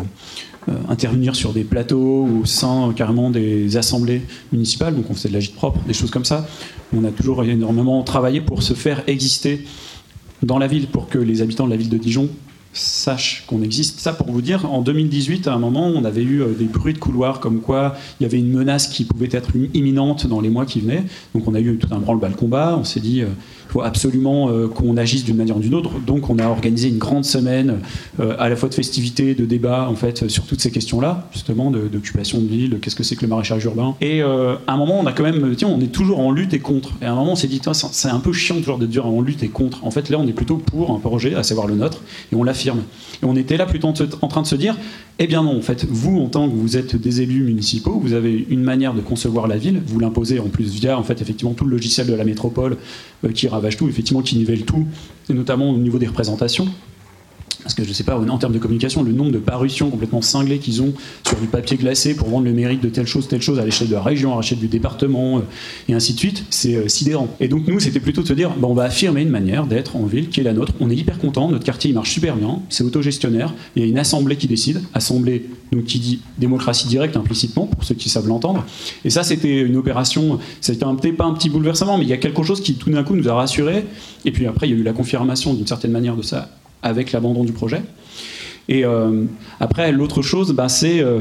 intervenir 0.89 1.35
sur 1.35 1.53
des 1.53 1.65
plateaux 1.65 2.27
au 2.27 2.45
sein 2.45 2.93
carrément 2.95 3.31
des 3.31 3.77
assemblées 3.77 4.23
municipales, 4.53 4.95
donc 4.95 5.07
on 5.11 5.15
faisait 5.15 5.29
de 5.29 5.35
l'agite 5.35 5.55
propre, 5.55 5.81
des 5.87 5.95
choses 5.95 6.11
comme 6.11 6.25
ça. 6.25 6.47
On 6.97 7.05
a 7.05 7.11
toujours 7.11 7.45
énormément 7.45 8.03
travaillé 8.03 8.41
pour 8.41 8.63
se 8.63 8.75
faire 8.75 9.03
exister 9.07 9.65
dans 10.43 10.59
la 10.59 10.67
ville, 10.67 10.87
pour 10.87 11.09
que 11.09 11.19
les 11.19 11.43
habitants 11.43 11.67
de 11.67 11.71
la 11.71 11.77
ville 11.77 11.89
de 11.89 11.99
Dijon 11.99 12.29
sache 12.79 13.45
qu'on 13.47 13.63
existe. 13.63 14.01
Ça, 14.01 14.13
pour 14.13 14.31
vous 14.31 14.43
dire, 14.43 14.71
en 14.71 14.83
2018, 14.83 15.49
à 15.49 15.55
un 15.55 15.59
moment, 15.59 15.87
on 15.87 16.05
avait 16.05 16.23
eu 16.23 16.43
des 16.59 16.67
bruits 16.67 16.95
de 16.95 16.99
couloir 16.99 17.41
comme 17.41 17.61
quoi 17.61 17.97
il 18.21 18.25
y 18.25 18.27
avait 18.27 18.39
une 18.39 18.53
menace 18.53 18.87
qui 18.87 19.05
pouvait 19.05 19.29
être 19.31 19.51
imminente 19.75 20.27
dans 20.27 20.41
les 20.41 20.49
mois 20.49 20.67
qui 20.67 20.81
venaient. 20.81 21.05
Donc 21.35 21.47
on 21.47 21.55
a 21.55 21.61
eu 21.61 21.77
tout 21.77 21.89
un 21.93 21.99
branle-bas 21.99 22.29
le 22.29 22.35
combat. 22.35 22.77
On 22.79 22.85
s'est 22.85 23.01
dit, 23.01 23.23
il 23.69 23.73
faut 23.73 23.83
absolument 23.83 24.49
euh, 24.49 24.67
qu'on 24.67 24.97
agisse 24.97 25.25
d'une 25.25 25.37
manière 25.37 25.57
ou 25.57 25.61
d'une 25.61 25.75
autre. 25.75 25.91
Donc 26.07 26.31
on 26.31 26.39
a 26.39 26.47
organisé 26.47 26.89
une 26.89 26.97
grande 26.97 27.27
semaine 27.27 27.81
euh, 28.19 28.35
à 28.39 28.49
la 28.49 28.57
fois 28.57 28.71
de 28.71 28.75
festivités, 28.75 29.35
de 29.35 29.45
débats 29.45 29.89
en 29.91 29.95
fait 29.95 30.29
sur 30.29 30.45
toutes 30.45 30.61
ces 30.61 30.71
questions-là, 30.71 31.29
justement 31.33 31.71
d'occupation 31.71 32.41
de, 32.41 32.47
ville, 32.47 32.79
qu'est-ce 32.81 32.97
que 32.97 33.03
c'est 33.03 33.17
que 33.17 33.23
le 33.23 33.29
maraîchage 33.29 33.65
urbain. 33.65 33.95
Et 34.01 34.23
euh, 34.23 34.55
à 34.67 34.73
un 34.73 34.77
moment 34.79 34.99
on 34.99 35.07
a 35.07 35.13
quand 35.13 35.23
même, 35.23 35.55
tiens, 35.55 35.69
on 35.69 35.81
est 35.81 35.93
toujours 35.93 36.21
en 36.21 36.33
lutte 36.33 36.55
et 36.55 36.61
contre. 36.61 36.93
Et 37.03 37.05
à 37.05 37.13
un 37.13 37.15
moment 37.15 37.33
on 37.33 37.37
s'est 37.37 37.47
dit, 37.47 37.61
c'est 37.93 38.09
un 38.09 38.21
peu 38.21 38.33
chiant 38.33 38.57
toujours 38.57 38.79
de 38.79 38.87
dire 38.87 39.07
en 39.07 39.21
lutte 39.21 39.43
et 39.43 39.49
contre. 39.49 39.85
En 39.85 39.91
fait 39.91 40.09
là 40.09 40.19
on 40.19 40.27
est 40.27 40.33
plutôt 40.33 40.57
pour 40.57 40.91
un 40.93 40.99
projet, 40.99 41.35
à 41.35 41.43
savoir 41.43 41.67
le 41.67 41.75
nôtre, 41.75 42.01
et 42.33 42.37
on 42.37 42.45
l'affirme. 42.45 42.68
Et 43.23 43.25
on 43.25 43.37
était 43.37 43.57
là 43.57 43.67
plutôt 43.67 43.89
en 43.89 44.29
train 44.29 44.43
de 44.43 44.47
se 44.47 44.55
dire, 44.55 44.77
eh 45.19 45.27
bien 45.27 45.43
non, 45.43 45.57
en 45.57 45.63
fait, 45.63 45.85
vous 45.89 46.19
en 46.19 46.29
tant 46.29 46.49
que 46.49 46.55
vous 46.55 46.77
êtes 46.77 46.97
des 46.97 47.21
élus 47.23 47.43
municipaux, 47.43 47.99
vous 48.01 48.13
avez 48.13 48.47
une 48.49 48.63
manière 48.63 48.95
de 48.95 49.01
concevoir 49.01 49.49
la 49.49 49.57
ville, 49.57 49.81
vous 49.87 49.99
l'imposez 49.99 50.39
en 50.39 50.49
plus 50.49 50.71
via 50.71 50.99
en 50.99 51.03
fait 51.03 51.21
effectivement 51.21 51.55
tout 51.55 51.65
le 51.65 51.71
logiciel 51.71 52.07
de 52.07 52.15
la 52.15 52.25
métropole 52.25 52.77
qui 53.35 53.49
ravage 53.49 53.77
tout, 53.77 53.89
effectivement, 53.89 54.23
qui 54.23 54.37
nivelle 54.37 54.63
tout, 54.63 54.87
et 55.29 55.35
notamment 55.35 55.71
au 55.71 55.79
niveau 55.79 55.99
des 55.99 56.07
représentations. 56.07 56.69
Parce 57.69 57.75
que 57.75 57.85
je 57.85 57.91
ne 57.91 57.95
sais 57.95 58.03
pas, 58.03 58.19
en 58.19 58.39
termes 58.39 58.55
de 58.55 58.59
communication, 58.59 59.03
le 59.03 59.13
nombre 59.13 59.31
de 59.31 59.39
parutions 59.39 59.91
complètement 59.91 60.23
cinglées 60.23 60.59
qu'ils 60.59 60.81
ont 60.81 60.95
sur 61.27 61.37
du 61.37 61.49
papier 61.49 61.77
glacé 61.77 62.17
pour 62.17 62.31
vendre 62.31 62.47
le 62.47 62.55
mérite 62.55 62.83
de 62.83 62.89
telle 62.89 63.07
chose, 63.07 63.29
telle 63.29 63.43
chose 63.43 63.59
à 63.59 63.65
l'échelle 63.67 63.89
de 63.89 63.93
la 63.93 64.01
région, 64.01 64.33
à 64.33 64.41
l'échelle 64.41 64.57
du 64.57 64.69
département, 64.69 65.37
euh, 65.37 65.43
et 65.87 65.93
ainsi 65.93 66.15
de 66.15 66.19
suite, 66.19 66.45
c'est 66.49 66.77
euh, 66.77 66.89
sidérant. 66.89 67.29
Et 67.41 67.49
donc 67.49 67.67
nous, 67.69 67.79
c'était 67.79 68.01
plutôt 68.01 68.23
de 68.23 68.27
se 68.27 68.33
dire, 68.33 68.49
bah, 68.57 68.69
on 68.71 68.73
va 68.73 68.85
affirmer 68.85 69.21
une 69.21 69.29
manière 69.29 69.67
d'être 69.67 69.97
en 69.97 70.07
ville 70.07 70.31
qui 70.31 70.41
est 70.41 70.45
la 70.45 70.55
nôtre. 70.55 70.73
On 70.81 70.89
est 70.89 70.97
hyper 70.97 71.19
content, 71.19 71.51
notre 71.51 71.67
quartier 71.67 71.91
il 71.91 71.93
marche 71.93 72.11
super 72.11 72.37
bien, 72.37 72.61
c'est 72.71 72.85
autogestionnaire, 72.85 73.53
il 73.77 73.83
y 73.83 73.85
a 73.85 73.89
une 73.89 73.99
assemblée 73.99 74.37
qui 74.37 74.47
décide, 74.47 74.81
assemblée 74.95 75.45
donc 75.71 75.85
qui 75.85 75.99
dit 75.99 76.21
démocratie 76.39 76.89
directe 76.89 77.19
implicitement, 77.19 77.67
pour 77.67 77.85
ceux 77.85 77.97
qui 77.97 78.09
savent 78.09 78.29
l'entendre. 78.29 78.65
Et 79.05 79.11
ça, 79.11 79.25
c'était 79.25 79.61
une 79.61 79.77
opération, 79.77 80.39
c'était 80.63 80.87
peut-être 80.87 81.19
pas 81.19 81.27
un 81.27 81.35
petit 81.35 81.51
bouleversement, 81.51 81.99
mais 81.99 82.05
il 82.05 82.09
y 82.09 82.15
a 82.15 82.17
quelque 82.17 82.43
chose 82.43 82.63
qui 82.63 82.77
tout 82.77 82.89
d'un 82.89 83.05
coup 83.05 83.15
nous 83.15 83.29
a 83.29 83.35
rassurés. 83.35 83.85
Et 84.25 84.33
puis 84.33 84.47
après, 84.47 84.67
il 84.69 84.71
y 84.71 84.75
a 84.75 84.79
eu 84.79 84.83
la 84.83 84.95
confirmation 84.95 85.53
d'une 85.53 85.67
certaine 85.67 85.93
manière 85.93 86.17
de 86.17 86.23
ça 86.23 86.49
avec 86.83 87.13
l'abandon 87.13 87.45
du 87.45 87.53
projet. 87.53 87.83
Et 88.69 88.85
euh, 88.85 89.25
après, 89.61 89.91
l'autre 89.93 90.23
chose, 90.23 90.53
bah, 90.53 90.69
c'est 90.69 91.01
euh, 91.01 91.21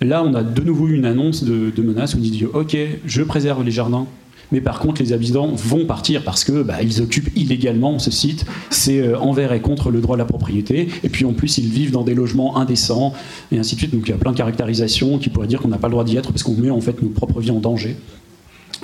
là, 0.00 0.22
on 0.24 0.34
a 0.34 0.42
de 0.42 0.62
nouveau 0.62 0.88
une 0.88 1.04
annonce 1.04 1.44
de, 1.44 1.82
menace 1.82 2.14
on 2.14 2.18
dit 2.18 2.46
Ok, 2.52 2.76
je 3.04 3.22
préserve 3.22 3.62
les 3.62 3.70
jardins, 3.70 4.06
mais 4.52 4.62
par 4.62 4.78
contre, 4.78 5.02
les 5.02 5.12
habitants 5.12 5.48
vont 5.48 5.84
partir 5.84 6.24
parce 6.24 6.44
que 6.44 6.62
bah, 6.62 6.82
ils 6.82 7.02
occupent 7.02 7.30
illégalement 7.36 7.98
ce 7.98 8.10
site. 8.10 8.46
C'est 8.70 9.00
euh, 9.00 9.18
envers 9.18 9.52
et 9.52 9.60
contre 9.60 9.90
le 9.90 10.00
droit 10.00 10.16
de 10.16 10.22
la 10.22 10.24
propriété. 10.24 10.88
Et 11.04 11.10
puis 11.10 11.26
en 11.26 11.34
plus, 11.34 11.58
ils 11.58 11.68
vivent 11.68 11.92
dans 11.92 12.04
des 12.04 12.14
logements 12.14 12.56
indécents 12.56 13.12
et 13.52 13.58
ainsi 13.58 13.74
de 13.74 13.80
suite. 13.80 13.94
Donc 13.94 14.06
il 14.06 14.10
y 14.10 14.14
a 14.14 14.18
plein 14.18 14.32
de 14.32 14.38
caractérisations 14.38 15.18
qui 15.18 15.28
pourraient 15.28 15.46
dire 15.46 15.60
qu'on 15.60 15.68
n'a 15.68 15.78
pas 15.78 15.88
le 15.88 15.92
droit 15.92 16.04
d'y 16.04 16.16
être 16.16 16.32
parce 16.32 16.42
qu'on 16.42 16.54
met 16.54 16.70
en 16.70 16.80
fait 16.80 17.02
nos 17.02 17.10
propres 17.10 17.40
vies 17.40 17.50
en 17.50 17.60
danger. 17.60 17.96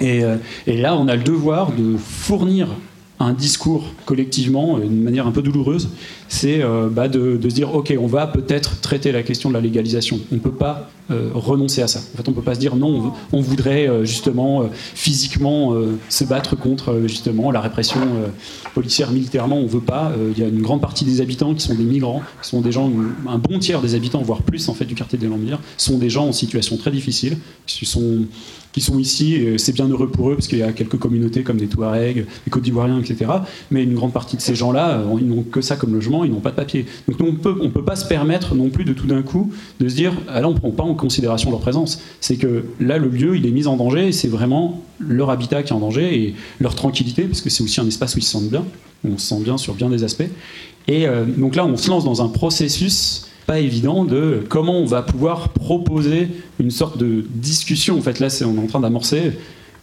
Et 0.00 0.24
là, 0.66 0.96
on 0.96 1.06
a 1.06 1.14
le 1.14 1.22
devoir 1.22 1.70
de 1.70 1.96
fournir 1.96 2.66
un 3.24 3.32
discours 3.32 3.84
collectivement, 4.04 4.78
d'une 4.78 5.02
manière 5.02 5.26
un 5.26 5.32
peu 5.32 5.42
douloureuse, 5.42 5.88
c'est 6.28 6.62
euh, 6.62 6.88
bah, 6.90 7.08
de, 7.08 7.38
se 7.42 7.54
dire 7.54 7.74
ok, 7.74 7.94
on 7.98 8.06
va 8.06 8.26
peut-être 8.26 8.80
traiter 8.80 9.12
la 9.12 9.22
question 9.22 9.48
de 9.48 9.54
la 9.54 9.60
légalisation. 9.60 10.20
On 10.32 10.36
ne 10.36 10.40
peut 10.40 10.52
pas 10.52 10.90
euh, 11.10 11.30
renoncer 11.34 11.82
à 11.82 11.86
ça. 11.86 12.00
En 12.00 12.16
fait, 12.16 12.28
on 12.28 12.32
ne 12.32 12.36
peut 12.36 12.42
pas 12.42 12.54
se 12.54 12.60
dire 12.60 12.76
non, 12.76 13.12
on, 13.32 13.40
voudrait 13.40 13.88
euh, 13.88 14.04
justement 14.04 14.64
physiquement 14.94 15.74
se 16.08 16.24
battre 16.24 16.56
contre 16.56 17.02
justement 17.06 17.50
la 17.50 17.60
répression 17.60 18.00
policière 18.74 19.10
militairement. 19.10 19.56
On 19.56 19.66
veut 19.66 19.80
pas. 19.80 20.12
Il 20.36 20.38
y 20.38 20.44
a 20.44 20.48
une 20.48 20.62
grande 20.62 20.80
partie 20.80 21.04
des 21.04 21.20
habitants 21.20 21.54
qui 21.54 21.60
sont 21.60 21.74
des 21.74 21.84
migrants, 21.84 22.22
qui 22.42 22.48
sont 22.48 22.60
des 22.60 22.72
gens, 22.72 22.90
un 23.28 23.38
bon 23.38 23.58
tiers 23.58 23.80
des 23.80 23.94
habitants, 23.94 24.22
voire 24.22 24.42
plus 24.42 24.68
en 24.68 24.74
fait 24.74 24.84
du 24.84 24.94
quartier 24.94 25.18
des 25.18 25.28
Lambières, 25.28 25.60
sont 25.76 25.98
des 25.98 26.10
gens 26.10 26.26
en 26.26 26.32
situation 26.32 26.76
très 26.76 26.90
difficile, 26.90 27.38
qui 27.66 27.86
sont 27.86 28.26
qui 28.74 28.80
sont 28.80 28.98
ici, 28.98 29.40
c'est 29.56 29.72
bien 29.72 29.86
heureux 29.86 30.08
pour 30.08 30.30
eux, 30.30 30.34
parce 30.34 30.48
qu'il 30.48 30.58
y 30.58 30.62
a 30.62 30.72
quelques 30.72 30.98
communautés 30.98 31.44
comme 31.44 31.58
des 31.58 31.68
Touaregs, 31.68 32.26
des 32.44 32.50
Côte 32.50 32.64
d'Ivoiriens, 32.64 32.98
etc. 32.98 33.30
Mais 33.70 33.84
une 33.84 33.94
grande 33.94 34.12
partie 34.12 34.36
de 34.36 34.42
ces 34.42 34.56
gens-là, 34.56 35.00
ils 35.20 35.26
n'ont 35.26 35.44
que 35.44 35.60
ça 35.60 35.76
comme 35.76 35.94
logement, 35.94 36.24
ils 36.24 36.32
n'ont 36.32 36.40
pas 36.40 36.50
de 36.50 36.56
papier. 36.56 36.84
Donc 37.08 37.20
on 37.20 37.62
ne 37.62 37.68
peut 37.68 37.84
pas 37.84 37.94
se 37.94 38.04
permettre 38.04 38.56
non 38.56 38.70
plus 38.70 38.84
de 38.84 38.92
tout 38.92 39.06
d'un 39.06 39.22
coup 39.22 39.52
de 39.78 39.88
se 39.88 39.94
dire, 39.94 40.12
ah 40.28 40.40
là, 40.40 40.48
on 40.48 40.54
ne 40.54 40.58
prend 40.58 40.72
pas 40.72 40.82
en 40.82 40.94
considération 40.94 41.50
leur 41.50 41.60
présence. 41.60 42.00
C'est 42.20 42.36
que 42.36 42.64
là, 42.80 42.98
le 42.98 43.08
lieu, 43.08 43.36
il 43.36 43.46
est 43.46 43.52
mis 43.52 43.68
en 43.68 43.76
danger, 43.76 44.10
c'est 44.10 44.28
vraiment 44.28 44.82
leur 44.98 45.30
habitat 45.30 45.62
qui 45.62 45.72
est 45.72 45.76
en 45.76 45.80
danger, 45.80 46.18
et 46.18 46.34
leur 46.60 46.74
tranquillité, 46.74 47.22
parce 47.22 47.40
que 47.40 47.50
c'est 47.50 47.62
aussi 47.62 47.80
un 47.80 47.86
espace 47.86 48.16
où 48.16 48.18
ils 48.18 48.22
se 48.22 48.30
sentent 48.30 48.50
bien, 48.50 48.64
on 49.08 49.18
se 49.18 49.26
sent 49.26 49.40
bien 49.42 49.56
sur 49.56 49.74
bien 49.74 49.88
des 49.88 50.02
aspects. 50.02 50.28
Et 50.88 51.06
euh, 51.06 51.24
donc 51.24 51.56
là, 51.56 51.64
on 51.64 51.76
se 51.76 51.88
lance 51.90 52.04
dans 52.04 52.22
un 52.22 52.28
processus 52.28 53.26
pas 53.46 53.60
évident 53.60 54.04
de 54.04 54.44
comment 54.48 54.78
on 54.78 54.86
va 54.86 55.02
pouvoir 55.02 55.50
proposer 55.50 56.28
une 56.58 56.70
sorte 56.70 56.98
de 56.98 57.24
discussion. 57.34 57.98
En 57.98 58.00
fait, 58.00 58.20
là, 58.20 58.30
c'est 58.30 58.44
on 58.44 58.56
est 58.56 58.60
en 58.60 58.66
train 58.66 58.80
d'amorcer 58.80 59.32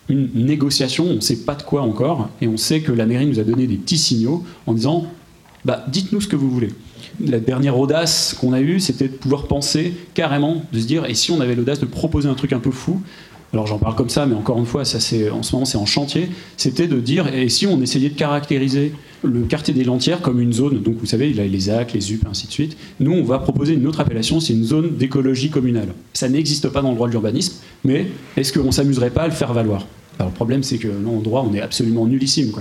une 0.09 0.29
négociation, 0.33 1.05
on 1.05 1.15
ne 1.15 1.19
sait 1.21 1.43
pas 1.43 1.55
de 1.55 1.63
quoi 1.63 1.81
encore, 1.81 2.29
et 2.41 2.47
on 2.47 2.57
sait 2.57 2.81
que 2.81 2.91
la 2.91 3.05
mairie 3.05 3.27
nous 3.27 3.39
a 3.39 3.43
donné 3.43 3.67
des 3.67 3.77
petits 3.77 3.97
signaux 3.97 4.43
en 4.67 4.73
disant 4.73 5.07
bah, 5.63 5.85
dites-nous 5.87 6.21
ce 6.21 6.27
que 6.27 6.35
vous 6.35 6.49
voulez. 6.49 6.69
La 7.19 7.39
dernière 7.39 7.77
audace 7.77 8.35
qu'on 8.39 8.53
a 8.53 8.61
eue, 8.61 8.79
c'était 8.79 9.07
de 9.07 9.13
pouvoir 9.13 9.47
penser 9.47 9.93
carrément, 10.13 10.63
de 10.71 10.79
se 10.79 10.87
dire, 10.87 11.05
et 11.05 11.13
si 11.13 11.31
on 11.31 11.39
avait 11.39 11.55
l'audace 11.55 11.79
de 11.79 11.85
proposer 11.85 12.27
un 12.27 12.33
truc 12.33 12.53
un 12.53 12.59
peu 12.59 12.71
fou, 12.71 13.01
alors 13.53 13.67
j'en 13.67 13.77
parle 13.77 13.95
comme 13.95 14.09
ça, 14.09 14.25
mais 14.25 14.35
encore 14.35 14.57
une 14.57 14.65
fois, 14.65 14.85
ça 14.85 14.99
c'est 14.99 15.29
en 15.29 15.43
ce 15.43 15.53
moment 15.53 15.65
c'est 15.65 15.77
en 15.77 15.85
chantier, 15.85 16.29
c'était 16.57 16.87
de 16.87 16.99
dire, 16.99 17.27
et 17.33 17.49
si 17.49 17.67
on 17.67 17.81
essayait 17.81 18.09
de 18.09 18.15
caractériser 18.15 18.93
le 19.23 19.41
quartier 19.41 19.73
des 19.73 19.83
Lentières 19.83 20.21
comme 20.21 20.39
une 20.39 20.53
zone, 20.53 20.81
donc 20.81 20.95
vous 20.99 21.05
savez, 21.05 21.29
il 21.29 21.39
a 21.39 21.45
les 21.45 21.69
AC, 21.69 21.93
les 21.93 22.13
UP, 22.13 22.25
ainsi 22.29 22.47
de 22.47 22.51
suite, 22.51 22.77
nous 22.99 23.11
on 23.11 23.23
va 23.23 23.39
proposer 23.39 23.73
une 23.73 23.85
autre 23.87 23.99
appellation, 23.99 24.39
c'est 24.39 24.53
une 24.53 24.63
zone 24.63 24.95
d'écologie 24.95 25.49
communale. 25.49 25.93
Ça 26.13 26.29
n'existe 26.29 26.69
pas 26.69 26.81
dans 26.81 26.89
le 26.89 26.95
droit 26.95 27.07
de 27.07 27.11
l'urbanisme, 27.11 27.55
mais 27.83 28.07
est-ce 28.37 28.57
qu'on 28.57 28.71
s'amuserait 28.71 29.11
pas 29.11 29.23
à 29.23 29.27
le 29.27 29.33
faire 29.33 29.53
valoir? 29.53 29.85
Alors, 30.21 30.29
le 30.29 30.35
problème, 30.35 30.61
c'est 30.61 30.77
que 30.77 30.87
non, 30.87 31.17
en 31.17 31.21
droit, 31.21 31.43
on 31.49 31.51
est 31.55 31.61
absolument 31.61 32.05
nullissime. 32.05 32.51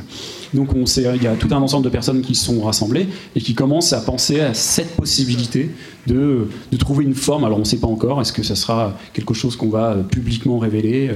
Donc, 0.55 0.75
on 0.75 0.85
il 0.85 1.23
y 1.23 1.27
a 1.27 1.35
tout 1.35 1.49
un 1.51 1.61
ensemble 1.61 1.85
de 1.85 1.91
personnes 1.91 2.23
qui 2.23 2.35
se 2.35 2.47
sont 2.47 2.63
rassemblées 2.63 3.07
et 3.37 3.41
qui 3.41 3.53
commencent 3.53 3.93
à 3.93 4.01
penser 4.01 4.41
à 4.41 4.55
cette 4.55 4.97
possibilité 4.97 5.71
de, 6.07 6.49
trouver 6.79 7.05
une 7.05 7.15
forme. 7.15 7.45
Alors, 7.45 7.59
on 7.59 7.61
ne 7.61 7.67
sait 7.67 7.77
pas 7.77 7.87
encore. 7.87 8.19
Est-ce 8.23 8.33
que 8.33 8.43
ça 8.43 8.57
sera 8.57 8.97
quelque 9.13 9.35
chose 9.35 9.57
qu'on 9.57 9.69
va 9.69 9.95
publiquement 10.11 10.59
révéler 10.59 11.11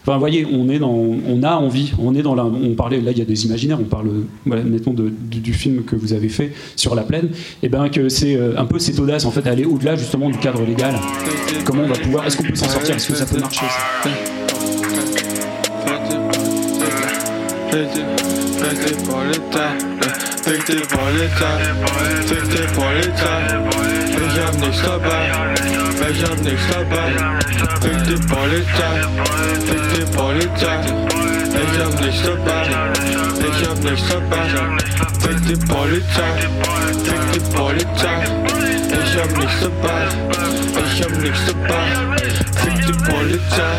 Enfin, 0.00 0.14
vous 0.14 0.20
voyez, 0.20 0.46
on 0.46 1.42
a 1.42 1.54
envie, 1.56 1.92
on 1.98 2.14
est 2.14 2.22
dans 2.22 2.34
la, 2.34 2.44
on 2.44 2.74
parlait, 2.74 3.00
là, 3.00 3.10
il 3.10 3.18
y 3.18 3.22
a 3.22 3.24
des 3.24 3.46
imaginaires, 3.46 3.78
on 3.80 3.84
parle, 3.84 4.10
voilà, 4.44 4.62
du, 4.62 5.54
film 5.54 5.82
que 5.84 5.96
vous 5.96 6.12
avez 6.12 6.28
fait 6.28 6.52
sur 6.76 6.94
la 6.94 7.04
plaine, 7.04 7.30
et 7.62 7.70
ben 7.70 7.88
que 7.88 8.10
c'est 8.10 8.36
euh, 8.36 8.52
un 8.58 8.66
peu 8.66 8.78
cette 8.78 8.98
audace 8.98 9.24
en 9.24 9.30
fait, 9.30 9.46
aller 9.46 9.64
au-delà 9.64 9.96
justement 9.96 10.28
du 10.28 10.36
cadre 10.36 10.62
légal. 10.62 10.94
Comment 11.64 11.84
on 11.84 11.88
va 11.88 11.98
pouvoir, 11.98 12.26
est-ce 12.26 12.36
qu'on 12.36 12.42
peut 12.42 12.54
s'en 12.54 12.68
sortir, 12.68 12.96
est-ce 12.96 13.08
que 13.08 13.14
ça 13.14 13.24
peut 13.24 13.40
marcher 13.40 13.64
Dygtig 17.74 18.06
Polizei, 19.04 19.74
dygtig 20.46 20.86
Polizei, 20.88 21.58
dygtig 22.28 22.72
Polizei. 22.72 23.40
Ich 24.14 24.38
hab 24.40 24.54
nichts 24.60 24.82
dabei, 24.84 25.54
ich 26.08 26.22
hab 26.22 26.40
nichts 26.40 26.68
dabei. 26.70 27.10
Dygtig 27.82 28.20
Polizei, 28.28 29.00
dygtig 29.66 30.06
Polizei. 30.14 30.78
Ich 31.50 31.74
hab 31.82 32.00
nichts 32.00 32.22
dabei, 32.22 32.92
ich 33.40 33.66
hab 33.66 33.78
nichts 33.82 34.08
dabei. 34.08 34.46
Dygtig 35.24 35.58
Polizei, 35.66 36.32
dygtig 37.02 37.44
Polizei. 37.54 38.22
Ich 39.02 39.16
hab 39.18 39.36
nichts 39.36 39.60
dabei, 39.62 40.06
ich 40.86 41.02
hab 41.02 41.10
nichts 41.20 41.46
dabei. 41.48 41.86
Fick 42.54 42.86
die 42.86 42.92
Polizei, 43.10 43.74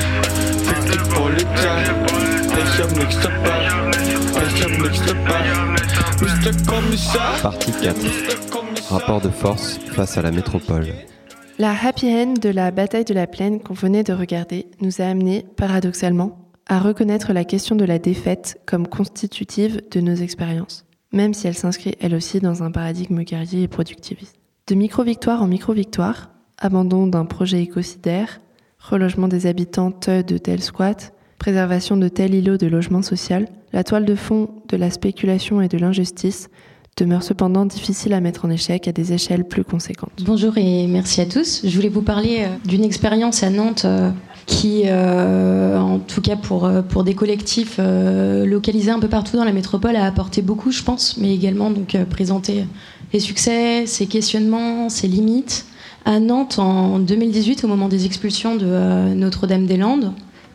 fick 0.66 0.84
die 0.92 1.00
Polizei. 1.16 2.05
Partie 7.42 7.72
4. 7.72 7.96
Rapport 8.90 9.22
de 9.22 9.30
force 9.30 9.78
face 9.78 10.18
à 10.18 10.22
la 10.22 10.32
métropole. 10.32 10.88
La 11.58 11.72
happy 11.72 12.08
end 12.08 12.34
de 12.34 12.50
la 12.50 12.72
bataille 12.72 13.06
de 13.06 13.14
la 13.14 13.28
plaine 13.28 13.62
qu'on 13.62 13.74
venait 13.74 14.04
de 14.04 14.12
regarder 14.12 14.68
nous 14.82 15.02
a 15.02 15.06
amené, 15.06 15.46
paradoxalement, 15.56 16.52
à 16.68 16.80
reconnaître 16.80 17.32
la 17.32 17.46
question 17.46 17.78
de 17.78 17.86
la 17.86 17.98
défaite 17.98 18.60
comme 18.66 18.88
constitutive 18.88 19.82
de 19.92 20.02
nos 20.02 20.16
expériences, 20.16 20.86
même 21.14 21.34
si 21.34 21.48
elle 21.48 21.56
s'inscrit 21.56 21.96
elle 22.02 22.14
aussi 22.14 22.42
dans 22.42 22.62
un 22.62 22.72
paradigme 22.72 23.24
guerrier 23.24 23.64
et 23.64 23.68
productiviste. 23.70 24.36
De 24.68 24.76
micro-victoire 24.76 25.42
en 25.42 25.48
micro-victoire, 25.48 26.32
abandon 26.58 27.08
d'un 27.08 27.26
projet 27.26 27.62
écocidaire, 27.62 28.42
relogement 28.80 29.30
des 29.30 29.48
habitants 29.48 29.94
de 30.08 30.38
tel 30.38 30.62
squat, 30.62 31.14
préservation 31.38 31.98
de 31.98 32.08
tel 32.08 32.34
îlot 32.34 32.58
de 32.58 32.68
logement 32.68 33.02
social, 33.02 33.48
la 33.74 33.84
toile 33.84 34.06
de 34.06 34.16
fond 34.16 34.50
de 34.70 34.78
la 34.78 34.90
spéculation 34.90 35.62
et 35.62 35.68
de 35.68 35.78
l'injustice 35.78 36.50
demeure 36.98 37.24
cependant 37.24 37.66
difficile 37.66 38.14
à 38.14 38.22
mettre 38.22 38.46
en 38.46 38.50
échec 38.50 38.88
à 38.88 38.94
des 38.94 39.12
échelles 39.12 39.44
plus 39.44 39.66
conséquentes. 39.66 40.24
Bonjour 40.26 40.58
et 40.58 40.88
merci 40.88 41.20
à 41.20 41.26
tous. 41.26 41.62
Je 41.66 41.76
voulais 41.76 41.90
vous 41.90 42.02
parler 42.02 42.40
euh, 42.40 42.48
d'une 42.66 42.86
expérience 42.86 43.44
à 43.44 43.50
Nantes 43.50 43.84
euh, 43.84 44.12
qui, 44.46 44.84
euh, 44.86 45.78
en 45.78 46.00
tout 46.00 46.22
cas 46.22 46.38
pour, 46.38 46.70
pour 46.88 47.04
des 47.04 47.14
collectifs 47.14 47.80
localisés 47.80 48.92
un 48.92 49.00
peu 49.00 49.08
partout 49.08 49.38
dans 49.38 49.44
la 49.44 49.52
métropole, 49.52 49.96
a 49.96 50.06
apporté 50.06 50.42
beaucoup, 50.44 50.72
je 50.72 50.84
pense, 50.84 51.18
mais 51.18 51.34
également 51.34 51.72
donc 51.72 51.98
présenter 52.12 52.66
les 53.12 53.20
succès, 53.20 53.88
ses 53.88 54.06
questionnements, 54.06 54.88
ses 54.90 55.08
limites. 55.08 55.66
À 56.06 56.20
Nantes, 56.20 56.60
en 56.60 57.00
2018, 57.00 57.64
au 57.64 57.68
moment 57.68 57.88
des 57.88 58.06
expulsions 58.06 58.56
de 58.56 59.16
Notre-Dame-des-Landes, 59.16 60.14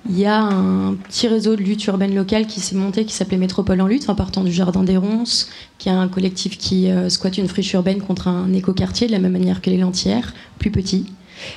il 0.09 0.19
y 0.19 0.25
a 0.25 0.41
un 0.41 0.95
petit 0.95 1.29
réseau 1.29 1.57
de 1.57 1.63
lutte 1.63 1.85
urbaine 1.87 2.15
locale 2.15 2.47
qui 2.47 2.61
s'est 2.61 2.77
monté, 2.77 3.05
qui 3.05 3.13
s'appelait 3.13 3.37
Métropole 3.37 3.81
en 3.81 3.87
lutte, 3.87 4.09
en 4.09 4.15
partant 4.15 4.43
du 4.43 4.53
Jardin 4.53 4.83
des 4.83 4.97
Ronces, 4.97 5.51
qui 5.79 5.89
est 5.89 5.93
un 5.93 6.09
collectif 6.09 6.57
qui 6.57 6.89
squatte 7.09 7.37
une 7.39 7.49
friche 7.49 7.73
urbaine 7.75 8.01
contre 8.01 8.29
un 8.29 8.53
écoquartier, 8.53 9.07
de 9.07 9.13
la 9.13 9.19
même 9.19 9.33
manière 9.33 9.61
que 9.61 9.69
les 9.69 9.77
Lentières, 9.77 10.35
plus 10.59 10.71
petit. 10.71 11.05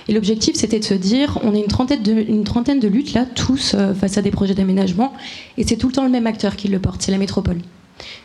Et 0.07 0.13
l'objectif, 0.13 0.55
c'était 0.55 0.79
de 0.79 0.83
se 0.83 0.93
dire, 0.93 1.39
on 1.43 1.53
est 1.53 1.59
une 1.59 1.67
trentaine 1.67 2.03
de, 2.03 2.13
une 2.13 2.43
trentaine 2.43 2.79
de 2.79 2.87
luttes 2.87 3.13
là, 3.13 3.25
tous 3.25 3.73
euh, 3.75 3.93
face 3.93 4.17
à 4.17 4.21
des 4.21 4.31
projets 4.31 4.53
d'aménagement, 4.53 5.13
et 5.57 5.63
c'est 5.63 5.77
tout 5.77 5.87
le 5.87 5.93
temps 5.93 6.03
le 6.03 6.11
même 6.11 6.27
acteur 6.27 6.55
qui 6.55 6.67
le 6.67 6.79
porte, 6.79 7.01
c'est 7.01 7.11
la 7.11 7.17
métropole. 7.17 7.57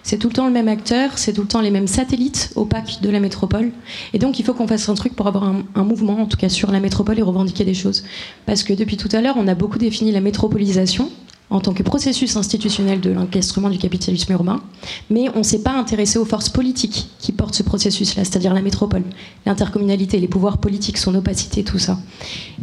C'est 0.02 0.18
tout 0.18 0.28
le 0.28 0.34
temps 0.34 0.46
le 0.46 0.52
même 0.52 0.68
acteur, 0.68 1.18
c'est 1.18 1.32
tout 1.32 1.42
le 1.42 1.48
temps 1.48 1.60
les 1.60 1.70
mêmes 1.70 1.86
satellites 1.86 2.50
opaques 2.56 3.00
de 3.02 3.10
la 3.10 3.20
métropole. 3.20 3.70
Et 4.12 4.18
donc 4.18 4.38
il 4.38 4.44
faut 4.44 4.54
qu'on 4.54 4.66
fasse 4.66 4.88
un 4.88 4.94
truc 4.94 5.14
pour 5.14 5.26
avoir 5.26 5.44
un, 5.44 5.62
un, 5.74 5.84
mouvement, 5.84 6.20
en 6.20 6.26
tout 6.26 6.36
cas 6.36 6.48
sur 6.48 6.70
la 6.70 6.80
métropole, 6.80 7.18
et 7.18 7.22
revendiquer 7.22 7.64
des 7.64 7.74
choses. 7.74 8.04
Parce 8.46 8.62
que 8.62 8.72
depuis 8.72 8.96
tout 8.96 9.08
à 9.12 9.20
l'heure, 9.20 9.36
on 9.38 9.48
a 9.48 9.54
beaucoup 9.54 9.78
défini 9.78 10.12
la 10.12 10.20
métropolisation, 10.20 11.10
en 11.50 11.60
tant 11.60 11.72
que 11.72 11.82
processus 11.82 12.36
institutionnel 12.36 13.00
de 13.00 13.10
l'encastrement 13.10 13.70
du 13.70 13.78
capitalisme 13.78 14.32
urbain, 14.32 14.60
mais 15.08 15.28
on 15.34 15.38
ne 15.38 15.42
s'est 15.42 15.62
pas 15.62 15.72
intéressé 15.72 16.18
aux 16.18 16.24
forces 16.24 16.50
politiques 16.50 17.08
qui 17.18 17.32
portent 17.32 17.54
ce 17.54 17.62
processus-là, 17.62 18.24
c'est-à-dire 18.24 18.52
la 18.52 18.60
métropole, 18.60 19.02
l'intercommunalité, 19.46 20.18
les 20.18 20.28
pouvoirs 20.28 20.58
politiques, 20.58 20.98
son 20.98 21.14
opacité, 21.14 21.64
tout 21.64 21.78
ça. 21.78 21.98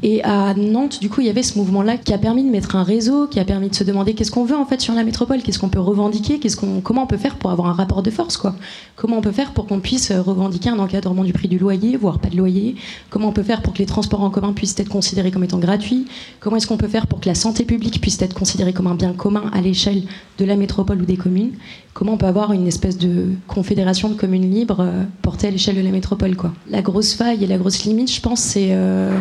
Et 0.03 0.23
à 0.23 0.53
Nantes, 0.53 0.99
du 1.01 1.09
coup, 1.09 1.21
il 1.21 1.27
y 1.27 1.29
avait 1.29 1.43
ce 1.43 1.57
mouvement-là 1.57 1.97
qui 1.97 2.13
a 2.13 2.17
permis 2.19 2.43
de 2.43 2.49
mettre 2.49 2.75
un 2.75 2.83
réseau, 2.83 3.27
qui 3.27 3.39
a 3.39 3.45
permis 3.45 3.69
de 3.69 3.75
se 3.75 3.83
demander 3.83 4.13
qu'est-ce 4.13 4.31
qu'on 4.31 4.45
veut 4.45 4.57
en 4.57 4.65
fait 4.65 4.81
sur 4.81 4.93
la 4.93 5.03
métropole, 5.03 5.41
qu'est-ce 5.41 5.57
qu'on 5.57 5.69
peut 5.69 5.79
revendiquer, 5.79 6.39
qu'est-ce 6.39 6.57
qu'on, 6.57 6.81
comment 6.81 7.03
on 7.03 7.07
peut 7.07 7.17
faire 7.17 7.37
pour 7.37 7.49
avoir 7.49 7.69
un 7.69 7.73
rapport 7.73 8.03
de 8.03 8.11
force, 8.11 8.37
quoi. 8.37 8.55
Comment 8.95 9.17
on 9.17 9.21
peut 9.21 9.31
faire 9.31 9.51
pour 9.51 9.65
qu'on 9.65 9.79
puisse 9.79 10.11
revendiquer 10.11 10.69
un 10.69 10.79
encadrement 10.79 11.23
du 11.23 11.33
prix 11.33 11.47
du 11.47 11.57
loyer, 11.57 11.97
voire 11.97 12.19
pas 12.19 12.29
de 12.29 12.37
loyer? 12.37 12.75
Comment 13.09 13.29
on 13.29 13.33
peut 13.33 13.43
faire 13.43 13.61
pour 13.61 13.73
que 13.73 13.79
les 13.79 13.87
transports 13.87 14.21
en 14.21 14.29
commun 14.29 14.53
puissent 14.53 14.77
être 14.77 14.89
considérés 14.89 15.31
comme 15.31 15.43
étant 15.43 15.57
gratuits? 15.57 16.05
Comment 16.39 16.57
est-ce 16.57 16.67
qu'on 16.67 16.77
peut 16.77 16.87
faire 16.87 17.07
pour 17.07 17.19
que 17.19 17.27
la 17.27 17.35
santé 17.35 17.65
publique 17.65 17.99
puisse 17.99 18.21
être 18.21 18.35
considérée 18.35 18.73
comme 18.75 18.87
un 18.87 18.95
bien 18.95 19.13
commun 19.13 19.49
à 19.53 19.61
l'échelle 19.61 20.03
de 20.37 20.45
la 20.45 20.55
métropole 20.55 21.01
ou 21.01 21.05
des 21.05 21.17
communes, 21.17 21.53
comment 21.93 22.13
on 22.13 22.17
peut 22.17 22.27
avoir 22.27 22.51
une 22.51 22.67
espèce 22.67 22.97
de 22.97 23.29
confédération 23.47 24.09
de 24.09 24.13
communes 24.13 24.51
libres 24.51 24.81
euh, 24.81 25.03
portée 25.23 25.47
à 25.47 25.51
l'échelle 25.51 25.75
de 25.75 25.81
la 25.81 25.89
métropole. 25.89 26.35
La 26.69 26.81
grosse 26.81 27.13
faille 27.13 27.43
et 27.43 27.47
la 27.47 27.57
grosse 27.57 27.83
limite, 27.85 28.11
je 28.11 28.21
pense, 28.21 28.41
c'est 28.41 28.69
euh, 28.71 29.17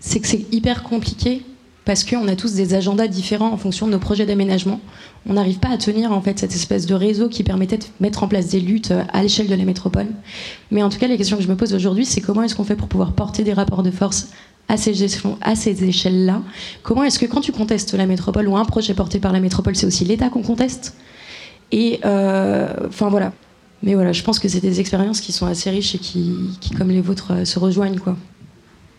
que 0.00 0.26
c'est 0.26 0.52
hyper 0.52 0.82
compliqué 0.82 1.42
parce 1.84 2.02
qu'on 2.04 2.28
a 2.28 2.36
tous 2.36 2.54
des 2.54 2.74
agendas 2.74 3.08
différents 3.08 3.52
en 3.52 3.56
fonction 3.56 3.86
de 3.86 3.92
nos 3.92 3.98
projets 3.98 4.26
d'aménagement. 4.26 4.80
On 5.26 5.34
n'arrive 5.34 5.58
pas 5.58 5.68
à 5.68 5.76
tenir 5.76 6.12
en 6.12 6.20
fait 6.20 6.38
cette 6.38 6.54
espèce 6.54 6.86
de 6.86 6.94
réseau 6.94 7.28
qui 7.28 7.42
permettait 7.42 7.78
de 7.78 7.84
mettre 8.00 8.22
en 8.22 8.28
place 8.28 8.48
des 8.48 8.60
luttes 8.60 8.90
euh, 8.90 9.04
à 9.12 9.22
l'échelle 9.22 9.48
de 9.48 9.54
la 9.54 9.64
métropole. 9.64 10.06
Mais 10.70 10.82
en 10.82 10.88
tout 10.88 10.98
cas, 10.98 11.08
la 11.08 11.16
question 11.16 11.36
que 11.36 11.42
je 11.42 11.48
me 11.48 11.56
pose 11.56 11.74
aujourd'hui, 11.74 12.04
c'est 12.04 12.20
comment 12.20 12.42
est-ce 12.42 12.54
qu'on 12.54 12.64
fait 12.64 12.76
pour 12.76 12.88
pouvoir 12.88 13.12
porter 13.12 13.44
des 13.44 13.52
rapports 13.52 13.82
de 13.82 13.90
force 13.90 14.28
à 14.68 14.76
ces, 14.76 15.84
échelles-là 15.84 16.42
Comment 16.82 17.04
est-ce 17.04 17.18
que 17.18 17.26
quand 17.26 17.40
tu 17.40 17.52
contestes 17.52 17.94
la 17.94 18.06
métropole 18.06 18.48
ou 18.48 18.56
un 18.56 18.64
projet 18.64 18.94
porté 18.94 19.18
par 19.18 19.32
la 19.32 19.40
métropole, 19.40 19.76
c'est 19.76 19.86
aussi 19.86 20.04
l'État 20.04 20.28
qu'on 20.28 20.42
conteste? 20.42 20.94
Et 21.72 22.00
euh, 22.04 22.68
enfin 22.88 23.08
voilà. 23.08 23.32
Mais 23.82 23.94
voilà, 23.94 24.12
je 24.12 24.22
pense 24.22 24.38
que 24.38 24.48
c'est 24.48 24.60
des 24.60 24.80
expériences 24.80 25.20
qui 25.20 25.32
sont 25.32 25.46
assez 25.46 25.68
riches 25.68 25.94
et 25.94 25.98
qui, 25.98 26.34
qui 26.60 26.70
comme 26.70 26.88
les 26.88 27.02
vôtres, 27.02 27.32
euh, 27.32 27.44
se 27.44 27.58
rejoignent 27.58 27.98
quoi. 27.98 28.16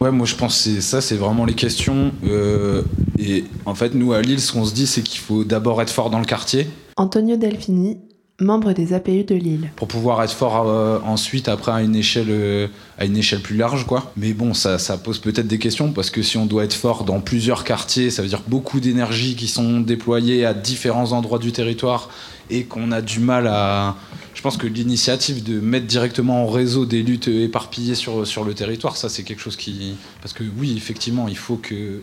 Ouais, 0.01 0.11
moi 0.11 0.25
je 0.25 0.35
pense 0.35 0.63
que 0.63 0.81
ça, 0.81 1.01
c'est 1.01 1.15
vraiment 1.15 1.45
les 1.45 1.53
questions. 1.53 2.11
Euh, 2.25 2.83
et 3.17 3.45
en 3.65 3.73
fait, 3.75 3.95
nous 3.95 4.13
à 4.13 4.21
Lille, 4.21 4.41
ce 4.41 4.51
qu'on 4.51 4.65
se 4.65 4.73
dit, 4.73 4.87
c'est 4.87 5.01
qu'il 5.01 5.19
faut 5.19 5.43
d'abord 5.43 5.81
être 5.81 5.89
fort 5.89 6.09
dans 6.09 6.19
le 6.19 6.25
quartier. 6.25 6.67
Antonio 6.97 7.37
Delfini, 7.37 7.97
membre 8.41 8.73
des 8.73 8.93
APU 8.93 9.23
de 9.23 9.35
Lille. 9.35 9.69
Pour 9.77 9.87
pouvoir 9.87 10.21
être 10.21 10.33
fort 10.33 10.67
euh, 10.67 10.99
ensuite, 11.05 11.47
après, 11.47 11.71
à 11.71 11.81
une, 11.81 11.95
échelle, 11.95 12.27
euh, 12.29 12.67
à 12.97 13.05
une 13.05 13.15
échelle 13.15 13.39
plus 13.39 13.55
large, 13.55 13.85
quoi. 13.85 14.11
Mais 14.17 14.33
bon, 14.33 14.53
ça, 14.53 14.77
ça 14.77 14.97
pose 14.97 15.19
peut-être 15.19 15.47
des 15.47 15.57
questions, 15.57 15.91
parce 15.93 16.09
que 16.09 16.21
si 16.21 16.37
on 16.37 16.45
doit 16.45 16.65
être 16.65 16.73
fort 16.73 17.05
dans 17.05 17.21
plusieurs 17.21 17.63
quartiers, 17.63 18.09
ça 18.09 18.21
veut 18.21 18.27
dire 18.27 18.41
beaucoup 18.47 18.81
d'énergie 18.81 19.35
qui 19.35 19.47
sont 19.47 19.79
déployées 19.79 20.45
à 20.45 20.53
différents 20.53 21.13
endroits 21.13 21.39
du 21.39 21.53
territoire, 21.53 22.09
et 22.49 22.65
qu'on 22.65 22.91
a 22.91 23.01
du 23.01 23.19
mal 23.19 23.47
à... 23.47 23.95
Je 24.33 24.41
pense 24.41 24.57
que 24.57 24.67
l'initiative 24.67 25.43
de 25.43 25.59
mettre 25.61 25.87
directement 25.87 26.43
en 26.43 26.47
réseau 26.47 26.85
des 26.85 27.03
luttes 27.03 27.29
éparpillées 27.29 27.95
sur, 27.95 28.27
sur 28.27 28.43
le 28.43 28.53
territoire, 28.53 28.97
ça 28.97 29.07
c'est 29.07 29.23
quelque 29.23 29.41
chose 29.41 29.55
qui... 29.55 29.95
Parce 30.21 30.33
que 30.33 30.43
oui, 30.59 30.73
effectivement, 30.75 31.27
il 31.29 31.37
faut 31.37 31.55
qu'il 31.55 32.01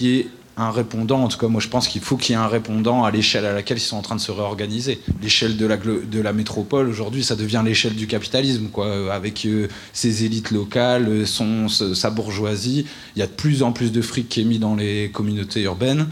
y 0.00 0.18
ait 0.18 0.26
un 0.60 0.70
répondant. 0.70 1.24
En 1.24 1.28
tout 1.28 1.38
cas, 1.38 1.48
moi, 1.48 1.60
je 1.60 1.68
pense 1.68 1.88
qu'il 1.88 2.00
faut 2.00 2.16
qu'il 2.16 2.34
y 2.34 2.38
ait 2.38 2.42
un 2.42 2.48
répondant 2.48 3.04
à 3.04 3.10
l'échelle 3.10 3.46
à 3.46 3.52
laquelle 3.52 3.78
ils 3.78 3.82
sont 3.82 3.96
en 3.96 4.02
train 4.02 4.16
de 4.16 4.20
se 4.20 4.30
réorganiser. 4.30 5.00
L'échelle 5.22 5.56
de 5.56 5.66
la, 5.66 6.32
métropole, 6.32 6.88
aujourd'hui, 6.88 7.24
ça 7.24 7.36
devient 7.36 7.62
l'échelle 7.64 7.94
du 7.94 8.06
capitalisme, 8.06 8.68
quoi, 8.68 8.86
euh, 8.86 9.10
avec 9.10 9.44
euh, 9.46 9.68
ses 9.92 10.24
élites 10.24 10.50
locales, 10.50 11.08
euh, 11.08 11.26
son, 11.26 11.68
sa 11.68 12.10
bourgeoisie. 12.10 12.86
Il 13.16 13.18
y 13.18 13.22
a 13.22 13.26
de 13.26 13.32
plus 13.32 13.62
en 13.62 13.72
plus 13.72 13.92
de 13.92 14.02
fric 14.02 14.28
qui 14.28 14.40
est 14.40 14.44
mis 14.44 14.58
dans 14.58 14.74
les 14.74 15.10
communautés 15.12 15.62
urbaines 15.62 16.06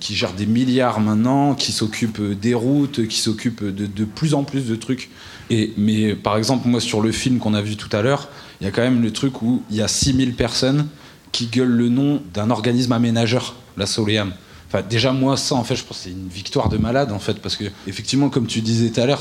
qui 0.00 0.14
gèrent 0.14 0.32
des 0.32 0.46
milliards 0.46 1.00
maintenant, 1.00 1.54
qui 1.54 1.70
s'occupent 1.70 2.22
des 2.22 2.54
routes, 2.54 3.06
qui 3.08 3.18
s'occupent 3.18 3.62
de, 3.62 3.84
de, 3.84 4.04
plus 4.06 4.32
en 4.32 4.42
plus 4.42 4.64
de 4.64 4.74
trucs. 4.74 5.10
Et, 5.50 5.74
mais 5.76 6.14
par 6.14 6.38
exemple, 6.38 6.66
moi, 6.66 6.80
sur 6.80 7.02
le 7.02 7.12
film 7.12 7.38
qu'on 7.38 7.52
a 7.52 7.60
vu 7.60 7.76
tout 7.76 7.94
à 7.94 8.00
l'heure, 8.00 8.30
il 8.62 8.64
y 8.64 8.66
a 8.68 8.70
quand 8.70 8.80
même 8.80 9.02
le 9.02 9.12
truc 9.12 9.42
où 9.42 9.62
il 9.70 9.76
y 9.76 9.82
a 9.82 9.88
6000 9.88 10.32
personnes 10.32 10.86
qui 11.32 11.46
gueulent 11.46 11.68
le 11.68 11.88
nom 11.88 12.22
d'un 12.34 12.50
organisme 12.50 12.92
aménageur 12.92 13.54
la 13.76 13.86
Soleam. 13.86 14.32
Enfin, 14.68 14.82
déjà, 14.88 15.12
moi, 15.12 15.36
ça, 15.36 15.54
en 15.54 15.62
fait, 15.62 15.76
je 15.76 15.84
pense 15.84 15.98
que 15.98 16.04
c'est 16.04 16.10
une 16.10 16.28
victoire 16.28 16.68
de 16.68 16.76
malade, 16.76 17.12
en 17.12 17.20
fait, 17.20 17.34
parce 17.34 17.54
que, 17.54 17.66
effectivement, 17.86 18.30
comme 18.30 18.46
tu 18.46 18.60
disais 18.60 18.90
tout 18.90 19.00
à 19.00 19.06
l'heure, 19.06 19.20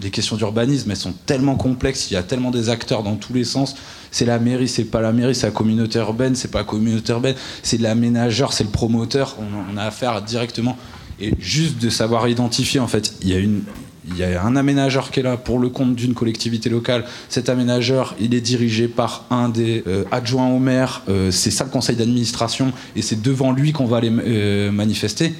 les, 0.00 0.10
questions 0.10 0.36
d'urbanisme, 0.36 0.90
elles 0.90 0.96
sont 0.96 1.12
tellement 1.26 1.56
complexes, 1.56 2.10
il 2.10 2.14
y 2.14 2.16
a 2.16 2.22
tellement 2.22 2.50
des 2.50 2.70
acteurs 2.70 3.02
dans 3.02 3.16
tous 3.16 3.34
les 3.34 3.44
sens. 3.44 3.76
C'est 4.10 4.24
la 4.24 4.38
mairie, 4.38 4.68
c'est 4.68 4.84
pas 4.84 5.02
la 5.02 5.12
mairie, 5.12 5.34
c'est 5.34 5.46
la 5.46 5.52
communauté 5.52 5.98
urbaine, 5.98 6.34
c'est 6.34 6.50
pas 6.50 6.60
la 6.60 6.64
communauté 6.64 7.12
urbaine, 7.12 7.34
c'est 7.62 7.78
l'aménageur, 7.78 8.54
c'est 8.54 8.64
le 8.64 8.70
promoteur. 8.70 9.36
On, 9.70 9.76
a 9.76 9.82
affaire 9.82 10.22
directement. 10.22 10.78
Et 11.20 11.34
juste 11.38 11.78
de 11.78 11.90
savoir 11.90 12.26
identifier, 12.28 12.80
en 12.80 12.88
fait, 12.88 13.14
il 13.20 13.28
y 13.28 13.34
a 13.34 13.38
une, 13.38 13.64
il 14.06 14.16
y 14.18 14.24
a 14.24 14.42
un 14.42 14.56
aménageur 14.56 15.10
qui 15.10 15.20
est 15.20 15.22
là 15.22 15.36
pour 15.36 15.58
le 15.58 15.68
compte 15.68 15.94
d'une 15.94 16.14
collectivité 16.14 16.68
locale. 16.68 17.04
Cet 17.28 17.48
aménageur, 17.48 18.14
il 18.20 18.34
est 18.34 18.40
dirigé 18.40 18.88
par 18.88 19.24
un 19.30 19.48
des 19.48 19.82
euh, 19.86 20.04
adjoints 20.10 20.48
au 20.48 20.58
maire. 20.58 21.02
Euh, 21.08 21.30
c'est 21.30 21.50
ça 21.50 21.64
le 21.64 21.70
conseil 21.70 21.96
d'administration 21.96 22.72
et 22.96 23.02
c'est 23.02 23.20
devant 23.22 23.52
lui 23.52 23.72
qu'on 23.72 23.86
va 23.86 23.98
aller 23.98 24.12
euh, 24.12 24.70
manifester. 24.70 25.32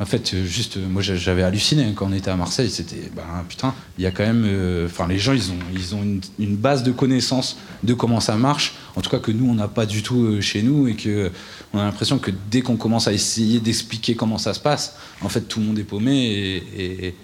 En 0.00 0.06
fait, 0.06 0.32
juste, 0.44 0.76
moi 0.76 1.02
j'avais 1.02 1.42
halluciné 1.42 1.92
quand 1.96 2.06
on 2.08 2.12
était 2.12 2.30
à 2.30 2.36
Marseille. 2.36 2.70
C'était, 2.70 3.10
ben 3.16 3.24
putain, 3.48 3.74
il 3.98 4.04
y 4.04 4.06
a 4.06 4.12
quand 4.12 4.24
même. 4.24 4.46
Enfin, 4.86 5.08
les 5.08 5.18
gens, 5.18 5.32
ils 5.32 5.50
ont, 5.50 5.58
ils 5.74 5.92
ont 5.92 6.20
une, 6.38 6.54
base 6.54 6.84
de 6.84 6.92
connaissances 6.92 7.58
de 7.82 7.94
comment 7.94 8.20
ça 8.20 8.36
marche. 8.36 8.76
En 8.94 9.00
tout 9.00 9.10
cas, 9.10 9.18
que 9.18 9.32
nous, 9.32 9.50
on 9.50 9.54
n'a 9.54 9.66
pas 9.66 9.86
du 9.86 10.04
tout 10.04 10.40
chez 10.40 10.62
nous 10.62 10.86
et 10.86 10.94
que 10.94 11.32
on 11.74 11.80
a 11.80 11.84
l'impression 11.84 12.18
que 12.18 12.30
dès 12.48 12.60
qu'on 12.60 12.76
commence 12.76 13.08
à 13.08 13.12
essayer 13.12 13.58
d'expliquer 13.58 14.14
comment 14.14 14.38
ça 14.38 14.54
se 14.54 14.60
passe, 14.60 14.94
en 15.20 15.28
fait, 15.28 15.40
tout 15.40 15.58
le 15.58 15.66
monde 15.66 15.78
est 15.80 15.84
paumé 15.84 16.62
et 16.76 17.14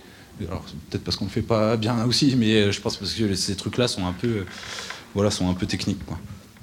alors 0.48 0.64
peut-être 0.90 1.04
parce 1.04 1.16
qu'on 1.16 1.26
ne 1.26 1.30
fait 1.30 1.42
pas 1.42 1.76
bien 1.76 2.04
aussi, 2.04 2.34
mais 2.36 2.54
euh, 2.54 2.72
je 2.72 2.80
pense 2.80 2.96
parce 2.96 3.12
que 3.12 3.34
ces 3.34 3.54
trucs-là 3.54 3.88
sont 3.88 4.06
un 4.06 4.12
peu, 4.12 4.28
euh, 4.28 4.44
voilà, 5.14 5.30
sont 5.30 5.48
un 5.48 5.54
peu 5.54 5.66
techniques. 5.66 6.00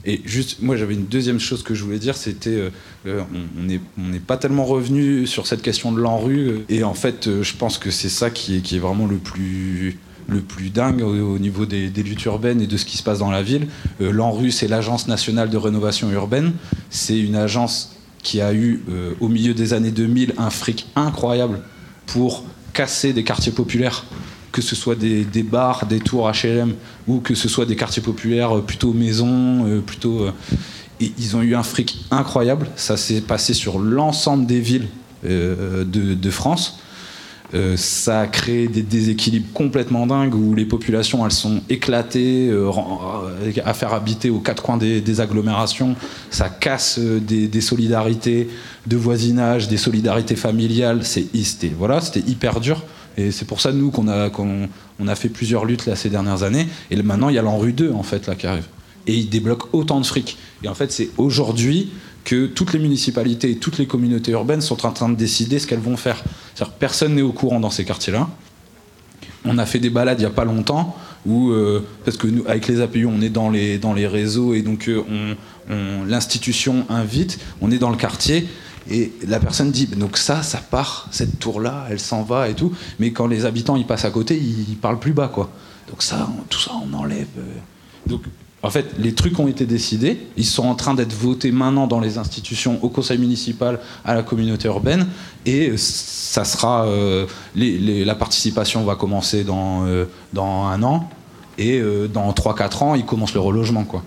Et 0.03 0.21
juste, 0.25 0.61
moi 0.61 0.75
j'avais 0.77 0.95
une 0.95 1.05
deuxième 1.05 1.39
chose 1.39 1.61
que 1.63 1.75
je 1.75 1.83
voulais 1.83 1.99
dire, 1.99 2.17
c'était, 2.17 2.69
euh, 3.05 3.21
on 3.27 4.01
n'est 4.01 4.19
pas 4.19 4.37
tellement 4.37 4.65
revenu 4.65 5.27
sur 5.27 5.45
cette 5.45 5.61
question 5.61 5.91
de 5.91 6.01
l'ANRU, 6.01 6.61
et 6.69 6.83
en 6.83 6.95
fait, 6.95 7.29
je 7.41 7.55
pense 7.55 7.77
que 7.77 7.91
c'est 7.91 8.09
ça 8.09 8.31
qui 8.31 8.55
est, 8.55 8.79
vraiment 8.79 9.05
le 9.05 9.17
plus, 9.17 9.99
le 10.27 10.41
plus 10.41 10.71
dingue 10.71 11.03
au, 11.03 11.37
niveau 11.37 11.67
des, 11.67 11.89
luttes 11.89 12.25
urbaines 12.25 12.61
et 12.61 12.67
de 12.67 12.77
ce 12.77 12.85
qui 12.85 12.97
se 12.97 13.03
passe 13.03 13.19
dans 13.19 13.29
la 13.29 13.43
ville. 13.43 13.67
L'ANRU, 13.99 14.49
c'est 14.49 14.67
l'Agence 14.67 15.07
nationale 15.07 15.51
de 15.51 15.57
rénovation 15.57 16.09
urbaine. 16.09 16.53
C'est 16.89 17.19
une 17.19 17.35
agence 17.35 17.95
qui 18.23 18.41
a 18.41 18.55
eu, 18.55 18.81
au 19.19 19.27
milieu 19.27 19.53
des 19.53 19.73
années 19.73 19.91
2000, 19.91 20.33
un 20.39 20.49
fric 20.49 20.87
incroyable 20.95 21.61
pour 22.07 22.43
casser 22.73 23.13
des 23.13 23.23
quartiers 23.23 23.51
populaires, 23.51 24.05
que 24.51 24.61
ce 24.61 24.75
soit 24.75 24.95
des, 24.95 25.25
bars, 25.43 25.85
des 25.85 25.99
tours 25.99 26.29
HLM, 26.31 26.73
ou 27.07 27.19
que 27.19 27.35
ce 27.35 27.47
soit 27.47 27.65
des 27.65 27.75
quartiers 27.75 28.01
populaires 28.01 28.57
euh, 28.57 28.61
plutôt 28.61 28.93
maisons, 28.93 29.65
euh, 29.65 29.81
plutôt. 29.81 30.23
Euh, 30.23 30.31
et 30.99 31.11
ils 31.17 31.35
ont 31.35 31.41
eu 31.41 31.55
un 31.55 31.63
fric 31.63 32.05
incroyable. 32.11 32.67
Ça 32.75 32.97
s'est 32.97 33.21
passé 33.21 33.53
sur 33.53 33.79
l'ensemble 33.79 34.45
des 34.45 34.59
villes 34.59 34.87
de, 35.23 36.29
France. 36.29 36.79
Ça 37.75 38.21
a 38.21 38.27
créé 38.27 38.67
des 38.67 38.81
déséquilibres 38.81 39.51
complètement 39.53 40.07
dingues 40.07 40.35
où 40.35 40.53
les 40.55 40.65
populations 40.65 41.25
elles 41.25 41.31
sont 41.31 41.61
éclatées 41.69 42.51
à 43.65 43.73
faire 43.73 43.93
habiter 43.93 44.29
aux 44.29 44.39
quatre 44.39 44.63
coins 44.63 44.77
des, 44.77 45.21
agglomérations. 45.21 45.95
Ça 46.29 46.49
casse 46.49 46.99
des, 46.99 47.61
solidarités 47.61 48.47
de 48.87 48.97
voisinage, 48.97 49.67
des 49.67 49.77
solidarités 49.77 50.35
familiales. 50.35 51.01
C'est 51.03 51.27
voilà, 51.77 52.01
c'était 52.01 52.27
hyper 52.29 52.59
dur. 52.59 52.83
Et 53.17 53.31
c'est 53.31 53.45
pour 53.45 53.61
ça, 53.61 53.71
nous, 53.71 53.91
qu'on 53.91 54.07
a, 54.07 54.29
on 54.99 55.07
a 55.07 55.15
fait 55.15 55.29
plusieurs 55.29 55.65
luttes 55.65 55.85
là, 55.85 55.95
ces 55.95 56.09
dernières 56.09 56.43
années. 56.43 56.67
Et 56.89 57.01
maintenant, 57.01 57.29
il 57.29 57.35
y 57.35 57.39
a 57.39 57.41
l'ANRU 57.41 57.73
2, 57.73 57.91
en 57.91 58.03
fait, 58.03 58.27
là, 58.27 58.35
qui 58.35 58.47
arrive. 58.47 58.67
Et 59.07 59.15
il 59.15 59.29
débloque 59.29 59.73
autant 59.73 59.99
de 59.99 60.05
fric. 60.05 60.37
Et 60.63 60.67
en 60.67 60.75
fait, 60.75 60.91
c'est 60.91 61.09
aujourd'hui 61.17 61.91
que 62.23 62.45
toutes 62.45 62.73
les 62.73 62.79
municipalités 62.79 63.51
et 63.51 63.55
toutes 63.57 63.79
les 63.79 63.87
communautés 63.87 64.31
urbaines 64.31 64.61
sont 64.61 64.85
en 64.85 64.91
train 64.91 65.09
de 65.09 65.15
décider 65.15 65.59
ce 65.59 65.67
qu'elles 65.67 65.79
vont 65.79 65.97
faire. 65.97 66.23
Personne 66.79 67.15
n'est 67.15 67.21
au 67.21 67.31
courant 67.31 67.59
dans 67.59 67.69
ces 67.69 67.85
quartiers-là. 67.85 68.29
On 69.45 69.57
a 69.57 69.65
fait 69.65 69.79
des 69.79 69.89
balades 69.89 70.19
il 70.19 70.21
n'y 70.21 70.27
a 70.27 70.33
pas 70.33 70.45
longtemps 70.45 70.95
où, 71.25 71.51
euh, 71.51 71.85
parce 72.05 72.17
que 72.17 72.27
nous, 72.27 72.43
avec 72.47 72.67
les 72.67 72.81
APU, 72.81 73.05
on 73.05 73.21
est 73.21 73.29
dans 73.29 73.49
les, 73.49 73.77
dans 73.77 73.93
les 73.93 74.07
réseaux 74.07 74.53
et 74.53 74.61
donc 74.61 74.87
euh, 74.87 75.03
on, 75.69 76.05
l'institution 76.05 76.85
invite, 76.89 77.39
on 77.61 77.71
est 77.71 77.77
dans 77.77 77.89
le 77.89 77.97
quartier 77.97 78.47
et 78.89 79.11
la 79.27 79.39
personne 79.39 79.71
dit 79.71 79.87
donc 79.87 80.17
ça, 80.17 80.41
ça 80.41 80.57
part, 80.57 81.07
cette 81.11 81.39
tour-là, 81.39 81.85
elle 81.89 81.99
s'en 81.99 82.23
va 82.23 82.49
et 82.49 82.55
tout, 82.55 82.73
mais 82.99 83.11
quand 83.11 83.27
les 83.27 83.45
habitants 83.45 83.75
ils 83.75 83.85
passent 83.85 84.05
à 84.05 84.11
côté, 84.11 84.37
ils, 84.37 84.77
parlent 84.77 84.99
plus 84.99 85.13
bas 85.13 85.27
quoi. 85.27 85.51
Donc 85.89 86.01
ça, 86.01 86.27
tout 86.49 86.59
ça, 86.59 86.71
on 86.83 86.93
enlève. 86.93 87.27
Euh. 87.37 88.17
En 88.63 88.69
fait, 88.69 88.85
les 88.99 89.13
trucs 89.13 89.39
ont 89.39 89.47
été 89.47 89.65
décidés, 89.65 90.19
ils 90.37 90.45
sont 90.45 90.65
en 90.65 90.75
train 90.75 90.93
d'être 90.93 91.13
votés 91.13 91.51
maintenant 91.51 91.87
dans 91.87 91.99
les 91.99 92.17
institutions, 92.17 92.77
au 92.83 92.89
conseil 92.89 93.17
municipal, 93.17 93.79
à 94.05 94.13
la 94.13 94.21
communauté 94.21 94.67
urbaine, 94.67 95.07
et 95.45 95.73
ça 95.77 96.45
sera, 96.45 96.85
euh, 96.85 97.25
la 97.55 98.15
participation 98.15 98.83
va 98.83 98.95
commencer 98.95 99.43
dans, 99.43 99.87
euh, 99.87 100.05
dans 100.33 100.65
un 100.65 100.83
an, 100.83 101.09
et 101.57 101.79
euh, 101.79 102.07
dans 102.07 102.31
3-4 102.33 102.83
ans, 102.83 102.95
ils 102.95 103.05
commencent 103.05 103.33
le 103.33 103.39
relogement, 103.39 103.83
quoi. 103.83 104.03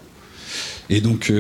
Et 0.90 1.00
donc, 1.00 1.32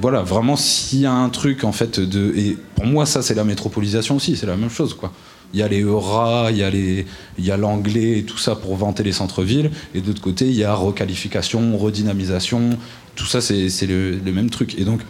voilà, 0.00 0.22
vraiment, 0.22 0.54
s'il 0.56 1.00
y 1.00 1.06
a 1.06 1.12
un 1.12 1.28
truc, 1.28 1.64
en 1.64 1.72
fait, 1.72 1.98
de. 1.98 2.32
Et 2.36 2.56
pour 2.76 2.86
moi, 2.86 3.04
ça, 3.04 3.20
c'est 3.20 3.34
la 3.34 3.42
métropolisation 3.42 4.14
aussi, 4.14 4.36
c'est 4.36 4.46
la 4.46 4.56
même 4.56 4.70
chose, 4.70 4.94
quoi 4.94 5.12
il 5.52 5.60
y 5.60 5.62
a 5.62 5.68
les 5.68 5.80
EURA, 5.80 6.50
il 6.50 6.56
y 6.56 6.62
a, 6.62 6.70
les, 6.70 7.06
il 7.38 7.46
l'anglais 7.46 8.24
tout 8.26 8.38
ça 8.38 8.56
pour 8.56 8.74
vanter 8.76 9.02
les 9.02 9.12
centres-villes. 9.12 9.70
Et 9.94 10.00
de 10.00 10.06
l'autre 10.06 10.22
côté, 10.22 10.46
il 10.46 10.54
y 10.54 10.64
a 10.64 10.74
requalification, 10.74 11.76
redynamisation. 11.76 12.70
Tout 13.14 13.26
ça, 13.26 13.40
c'est, 13.40 13.68
le, 13.86 14.18
même 14.32 14.48
truc. 14.48 14.78
Et 14.78 14.84
donc, 14.84 15.00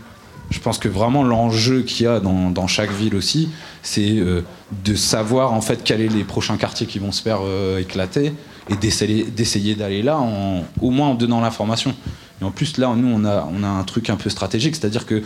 je 0.51 0.59
pense 0.59 0.78
que 0.78 0.88
vraiment 0.88 1.22
l'enjeu 1.22 1.82
qu'il 1.82 2.07
y 2.07 2.09
a 2.09 2.18
dans, 2.20 2.66
chaque 2.66 2.90
ville 2.90 3.14
aussi, 3.14 3.49
c'est 3.82 4.18
euh, 4.18 4.43
de 4.84 4.95
savoir 4.95 5.53
en 5.53 5.61
fait 5.61 5.82
quels 5.84 6.11
sont 6.11 6.16
les 6.16 6.24
prochains 6.24 6.57
quartiers 6.57 6.86
qui 6.86 6.99
vont 6.99 7.12
se 7.12 7.22
faire 7.22 7.38
euh, 7.43 7.78
éclater 7.78 8.32
et 8.68 8.76
d'essayer, 8.76 9.74
d'aller 9.74 10.03
là, 10.03 10.18
en, 10.18 10.64
au 10.80 10.90
moins 10.90 11.09
en 11.09 11.14
donnant 11.14 11.40
l'information. 11.40 11.95
Et 12.40 12.45
en 12.45 12.51
plus, 12.51 12.78
là, 12.78 12.93
nous, 12.97 13.09
on 13.09 13.24
a, 13.24 13.49
on 13.53 13.62
a 13.62 13.68
un 13.68 13.84
truc 13.84 14.11
un 14.11 14.16
peu 14.16 14.28
stratégique, 14.28 14.74
c'est-à-dire 14.74 15.07
que 15.07 15.22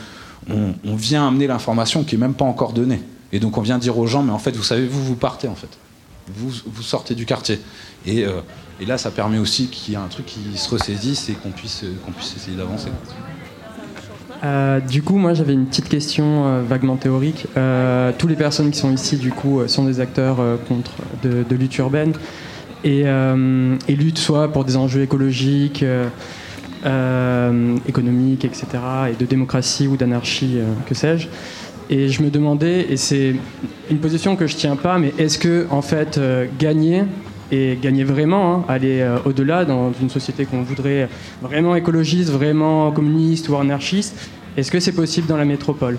on 0.49 0.95
vient 0.95 1.27
amener 1.27 1.49
l'information 1.49 2.05
qui 2.05 2.15
n'est 2.15 2.21
même 2.21 2.35
pas 2.35 2.45
encore 2.45 2.73
donnée. 2.73 3.01
Et 3.37 3.39
donc 3.39 3.59
on 3.59 3.61
vient 3.61 3.77
dire 3.77 3.99
aux 3.99 4.07
gens, 4.07 4.23
mais 4.23 4.33
en 4.33 4.39
fait, 4.39 4.57
vous 4.57 4.63
savez, 4.63 4.87
vous, 4.87 5.05
vous 5.05 5.15
partez 5.15 5.47
en 5.47 5.55
fait. 5.55 5.69
Vous, 6.27 6.51
vous 6.65 6.83
sortez 6.83 7.15
du 7.15 7.27
quartier. 7.27 7.61
Et, 8.07 8.25
euh, 8.25 8.41
et 8.81 8.87
là, 8.87 8.97
ça 8.97 9.11
permet 9.11 9.37
aussi 9.37 9.67
qu'il 9.67 9.93
y 9.93 9.97
ait 9.97 10.01
un 10.01 10.09
truc 10.09 10.25
qui 10.25 10.41
se 10.57 10.71
ressaisisse 10.71 11.29
et 11.29 11.35
qu'on 11.35 11.51
puisse, 11.51 11.85
qu'on 12.07 12.13
puisse 12.13 12.35
essayer 12.35 12.57
d'avancer. 12.57 12.89
Euh, 14.43 14.81
du 14.81 15.03
coup, 15.03 15.19
moi 15.19 15.35
j'avais 15.35 15.53
une 15.53 15.67
petite 15.67 15.91
question 15.91 16.47
euh, 16.47 16.63
vaguement 16.63 16.97
théorique. 16.97 17.47
toutes 18.17 18.31
les 18.31 18.37
personnes 18.37 18.71
qui 18.71 18.79
sont 18.79 18.91
ici, 18.91 19.19
du 19.19 19.33
coup, 19.33 19.61
sont 19.69 19.85
des 19.85 20.01
acteurs 20.01 20.39
contre 20.67 20.93
de, 21.23 21.55
lutte 21.55 21.77
urbaine 21.77 22.15
et, 22.85 23.01
et, 23.03 23.97
luttent 23.97 24.19
soit 24.19 24.51
pour 24.51 24.65
des 24.65 24.79
enjeux 24.79 25.03
écologiques, 25.03 25.85
économiques, 27.87 28.47
etc., 28.47 28.67
et 29.13 29.15
de 29.15 29.27
démocratie 29.27 29.89
ou 29.89 29.99
d'anarchie, 29.99 30.57
que 30.87 30.95
sais-je. 30.95 31.29
Et 31.89 32.09
je 32.09 32.23
me 32.23 32.31
demandais, 32.31 32.87
et 32.91 32.97
c'est 32.97 33.37
une 33.91 33.99
position 33.99 34.35
que 34.35 34.47
je 34.47 34.57
tiens 34.57 34.77
pas, 34.77 34.99
mais 34.99 35.13
est-ce 35.19 35.39
que 35.39 35.67
en 35.71 35.83
fait 35.83 36.19
euh, 36.19 36.47
gagner 36.59 37.05
et 37.53 37.79
gagner 37.81 38.03
vraiment, 38.03 38.55
hein, 38.55 38.65
aller 38.69 39.01
euh, 39.01 39.19
au-delà 39.25 39.65
dans 39.65 39.93
une 40.01 40.11
société 40.11 40.47
qu'on 40.47 40.63
voudrait 40.63 41.09
vraiment 41.41 41.77
écologiste, 41.77 42.31
vraiment 42.31 42.91
communiste 42.91 43.49
ou 43.49 43.57
anarchiste, 43.57 44.17
est-ce 44.57 44.73
que 44.73 44.81
c'est 44.81 44.93
possible 44.93 45.29
dans 45.29 45.37
la 45.37 45.45
métropole? 45.45 45.99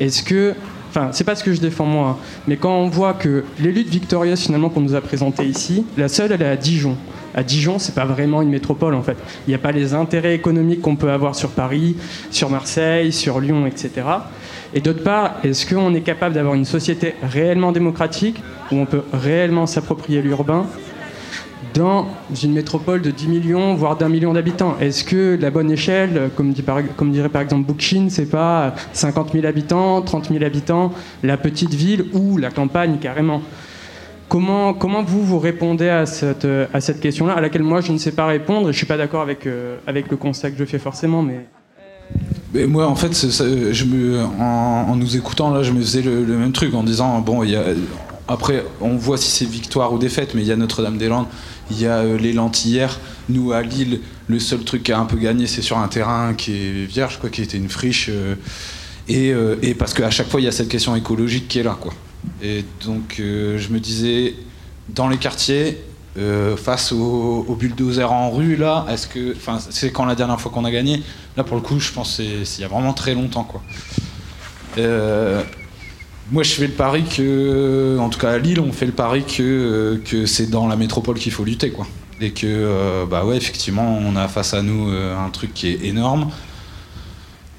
Est-ce 0.00 0.22
que 0.22 0.54
Enfin, 0.90 1.10
c'est 1.12 1.22
pas 1.22 1.36
ce 1.36 1.44
que 1.44 1.52
je 1.52 1.60
défends 1.60 1.84
moi, 1.84 2.08
hein, 2.08 2.16
mais 2.48 2.56
quand 2.56 2.74
on 2.74 2.88
voit 2.88 3.14
que 3.14 3.44
les 3.60 3.70
luttes 3.70 3.90
victorieuses 3.90 4.40
finalement 4.40 4.70
qu'on 4.70 4.80
nous 4.80 4.96
a 4.96 5.00
présentées 5.00 5.44
ici, 5.44 5.84
la 5.96 6.08
seule 6.08 6.32
elle 6.32 6.42
est 6.42 6.48
à 6.48 6.56
Dijon. 6.56 6.96
À 7.32 7.44
Dijon, 7.44 7.78
c'est 7.78 7.94
pas 7.94 8.04
vraiment 8.04 8.42
une 8.42 8.48
métropole 8.48 8.94
en 8.94 9.02
fait. 9.02 9.16
Il 9.46 9.50
n'y 9.50 9.54
a 9.54 9.58
pas 9.58 9.70
les 9.70 9.94
intérêts 9.94 10.34
économiques 10.34 10.80
qu'on 10.80 10.96
peut 10.96 11.12
avoir 11.12 11.36
sur 11.36 11.50
Paris, 11.50 11.94
sur 12.32 12.50
Marseille, 12.50 13.12
sur 13.12 13.38
Lyon, 13.38 13.66
etc. 13.66 14.02
Et 14.72 14.80
d'autre 14.80 15.02
part, 15.02 15.36
est-ce 15.42 15.66
qu'on 15.66 15.94
est 15.94 16.00
capable 16.00 16.34
d'avoir 16.34 16.54
une 16.54 16.64
société 16.64 17.14
réellement 17.22 17.72
démocratique 17.72 18.40
où 18.70 18.76
on 18.76 18.86
peut 18.86 19.02
réellement 19.12 19.66
s'approprier 19.66 20.22
l'urbain 20.22 20.66
dans 21.74 22.06
une 22.42 22.52
métropole 22.52 23.02
de 23.02 23.10
10 23.10 23.28
millions, 23.28 23.74
voire 23.74 23.96
d'un 23.96 24.08
million 24.08 24.32
d'habitants? 24.32 24.76
Est-ce 24.80 25.02
que 25.02 25.36
la 25.40 25.50
bonne 25.50 25.72
échelle, 25.72 26.30
comme, 26.36 26.52
dirait 26.52 27.28
par 27.28 27.42
exemple 27.42 27.66
Bookchin, 27.66 28.06
c'est 28.10 28.30
pas 28.30 28.74
50 28.92 29.32
000 29.32 29.46
habitants, 29.46 30.02
30 30.02 30.28
000 30.28 30.44
habitants, 30.44 30.92
la 31.24 31.36
petite 31.36 31.74
ville 31.74 32.06
ou 32.12 32.36
la 32.36 32.50
campagne 32.50 32.98
carrément? 33.00 33.42
Comment, 34.28 34.74
comment 34.74 35.02
vous, 35.02 35.24
vous 35.24 35.40
répondez 35.40 35.88
à 35.88 36.06
cette, 36.06 36.46
question-là, 37.00 37.32
à 37.32 37.40
laquelle 37.40 37.64
moi 37.64 37.80
je 37.80 37.90
ne 37.90 37.98
sais 37.98 38.12
pas 38.12 38.26
répondre 38.26 38.62
Je 38.62 38.68
ne 38.68 38.72
suis 38.72 38.86
pas 38.86 38.96
d'accord 38.96 39.26
euh, 39.46 39.76
avec 39.88 40.08
le 40.08 40.16
constat 40.16 40.52
que 40.52 40.56
je 40.56 40.64
fais 40.64 40.78
forcément, 40.78 41.22
mais 41.22 41.46
moi, 42.54 42.86
en 42.86 42.96
fait, 42.96 43.12
en, 44.38 44.96
nous 44.96 45.16
écoutant, 45.16 45.50
là, 45.50 45.62
je 45.62 45.72
me 45.72 45.80
faisais 45.80 46.02
le, 46.02 46.24
même 46.24 46.52
truc 46.52 46.74
en 46.74 46.82
disant 46.82 47.20
bon, 47.20 47.44
après, 48.30 48.64
on 48.80 48.96
voit 48.96 49.18
si 49.18 49.28
c'est 49.28 49.44
victoire 49.44 49.92
ou 49.92 49.98
défaite, 49.98 50.34
mais 50.34 50.42
il 50.42 50.46
y 50.46 50.52
a 50.52 50.56
Notre-Dame-des-Landes, 50.56 51.26
il 51.72 51.80
y 51.80 51.86
a 51.86 51.98
euh, 51.98 52.16
les 52.16 52.32
Lentillères. 52.32 53.00
Nous, 53.28 53.50
à 53.50 53.60
Lille, 53.60 54.00
le 54.28 54.38
seul 54.38 54.60
truc 54.60 54.84
qui 54.84 54.92
a 54.92 55.00
un 55.00 55.04
peu 55.04 55.16
gagné, 55.16 55.48
c'est 55.48 55.62
sur 55.62 55.78
un 55.78 55.88
terrain 55.88 56.34
qui 56.34 56.52
est 56.52 56.84
vierge, 56.86 57.18
quoi, 57.18 57.28
qui 57.28 57.42
était 57.42 57.56
une 57.56 57.68
friche. 57.68 58.06
Euh, 58.08 58.36
et, 59.08 59.32
euh, 59.32 59.56
et, 59.62 59.74
parce 59.74 59.94
qu'à 59.94 60.10
chaque 60.10 60.28
fois, 60.28 60.40
il 60.40 60.44
y 60.44 60.46
a 60.46 60.52
cette 60.52 60.68
question 60.68 60.94
écologique 60.94 61.48
qui 61.48 61.58
est 61.58 61.64
là, 61.64 61.76
quoi. 61.80 61.92
Et 62.40 62.64
donc, 62.84 63.16
je 63.18 63.68
me 63.72 63.80
disais, 63.80 64.34
dans 64.88 65.08
les 65.08 65.16
quartiers, 65.16 65.78
euh, 66.18 66.56
face 66.56 66.90
au 66.92 67.56
bulldozers 67.58 68.12
en 68.12 68.30
rue, 68.30 68.56
là, 68.56 68.84
est-ce 68.90 69.06
que. 69.06 69.32
Enfin, 69.36 69.58
c'est 69.70 69.92
quand 69.92 70.04
la 70.04 70.16
dernière 70.16 70.40
fois 70.40 70.50
qu'on 70.50 70.64
a 70.64 70.70
gagné? 70.70 71.02
Là, 71.36 71.44
pour 71.44 71.56
le 71.56 71.62
coup, 71.62 71.78
je 71.78 71.92
pense 71.92 72.16
c'est 72.16 72.58
il 72.58 72.60
y 72.60 72.64
a 72.64 72.68
vraiment 72.68 72.92
très 72.92 73.14
longtemps, 73.14 73.44
quoi. 73.44 73.62
Euh, 74.78 75.42
moi, 76.32 76.42
je 76.42 76.52
fais 76.52 76.66
le 76.66 76.72
pari 76.72 77.04
que, 77.04 77.96
en 78.00 78.08
tout 78.08 78.18
cas 78.18 78.30
à 78.30 78.38
Lille, 78.38 78.60
on 78.60 78.72
fait 78.72 78.86
le 78.86 78.92
pari 78.92 79.24
que, 79.24 80.00
que 80.04 80.26
c'est 80.26 80.50
dans 80.50 80.66
la 80.66 80.76
métropole 80.76 81.16
qu'il 81.18 81.32
faut 81.32 81.44
lutter, 81.44 81.70
quoi. 81.70 81.86
Et 82.20 82.32
que, 82.32 82.46
euh, 82.46 83.06
bah 83.06 83.24
ouais, 83.24 83.36
effectivement, 83.36 83.98
on 83.98 84.16
a 84.16 84.26
face 84.26 84.52
à 84.52 84.62
nous 84.62 84.90
un 84.90 85.30
truc 85.30 85.54
qui 85.54 85.68
est 85.68 85.84
énorme 85.84 86.30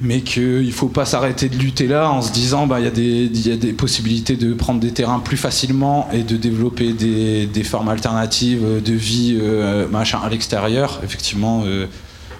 mais 0.02 0.22
qu'il 0.22 0.66
ne 0.66 0.72
faut 0.72 0.88
pas 0.88 1.06
s'arrêter 1.06 1.47
de 1.47 1.56
lutter 1.58 1.88
là 1.88 2.10
en 2.12 2.22
se 2.22 2.32
disant 2.32 2.66
bah, 2.66 2.80
y, 2.80 2.84
y, 2.86 3.52
a 3.52 3.56
des 3.56 3.74
possibilités 3.74 4.36
de 4.36 4.54
prendre 4.54 4.80
des 4.80 4.91
terrains 4.91 5.20
plus 5.20 5.38
facilement 5.38 6.10
et 6.12 6.24
de 6.24 6.38
développer 6.38 6.93
des, 6.93 7.45
des 7.45 7.64
formes 7.64 7.89
alternatives 7.89 8.82
de 8.84 8.93
vie 8.93 9.38
euh, 9.39 9.88
machin 9.88 10.20
à 10.24 10.30
l'extérieur. 10.30 10.99
Effectivement, 11.04 11.64
euh, 11.66 11.86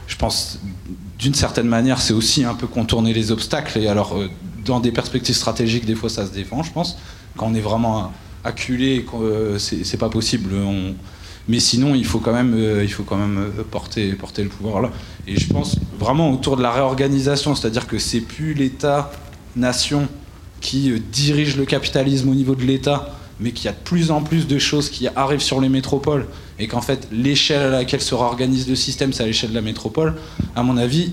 je 0.08 0.16
pense 0.16 0.60
d'une 1.20 1.36
certaine 1.36 1.68
manière, 1.68 2.02
c'est 2.02 2.14
aussi 2.14 2.44
un 2.44 2.56
peu 2.56 2.66
contourner 2.66 3.14
les 3.14 3.32
obstacles. 3.32 3.78
Et 3.78 3.88
alors, 3.88 4.18
euh, 4.18 4.28
dans 4.66 4.80
des 4.80 4.92
perspectives 4.92 5.36
stratégiques, 5.36 5.86
des 5.86 5.96
fois 5.96 6.10
ça 6.10 6.26
se 6.26 6.32
défend, 6.32 6.64
je 6.64 6.72
pense. 6.72 6.98
Quand 7.38 7.48
on 7.48 7.54
est 7.54 7.62
vraiment 7.62 8.12
acculé, 8.44 9.06
c'est 9.60 10.00
pas 10.00 10.10
possible. 10.10 10.50
Mais 11.48 11.60
sinon, 11.60 11.96
il 11.96 12.06
faut 12.06 12.20
quand 12.20 12.34
même, 12.34 12.54
euh, 12.56 12.84
il 12.84 12.92
faut 12.92 13.04
quand 13.04 13.18
même 13.18 13.38
euh, 13.38 13.64
porter, 13.64 14.14
porter 14.14 14.44
le 14.44 14.50
pouvoir 14.50 14.82
là. 14.82 14.92
Et 15.28 15.40
je 15.40 15.52
pense 15.52 15.78
vraiment 16.00 16.32
autour 16.32 16.58
de 16.58 16.62
la 16.62 16.72
réorganisation, 16.72 17.56
c'est-à-dire 17.56 17.88
que 17.88 17.98
c'est 17.98 18.22
plus 18.22 18.54
l'État-nation 18.54 20.08
qui 20.60 20.92
euh, 20.92 21.00
dirige 21.12 21.58
le 21.58 21.66
capitalisme 21.66 22.30
au 22.30 22.36
niveau 22.36 22.56
de 22.56 22.64
l'État, 22.64 23.16
mais 23.40 23.52
qu'il 23.52 23.66
y 23.66 23.70
a 23.70 23.72
de 23.72 23.84
plus 23.84 24.12
en 24.12 24.22
plus 24.22 24.48
de 24.48 24.60
choses 24.60 24.90
qui 24.90 25.08
arrivent 25.16 25.42
sur 25.42 25.60
les 25.60 25.70
métropoles, 25.70 26.28
et 26.60 26.68
qu'en 26.68 26.82
fait, 26.82 27.08
l'échelle 27.12 27.62
à 27.62 27.70
laquelle 27.70 28.02
se 28.02 28.14
réorganise 28.14 28.70
le 28.70 28.76
système, 28.76 29.14
c'est 29.14 29.24
à 29.24 29.26
l'échelle 29.26 29.50
de 29.50 29.56
la 29.56 29.62
métropole, 29.62 30.16
à 30.56 30.62
mon 30.62 30.78
avis, 30.78 31.12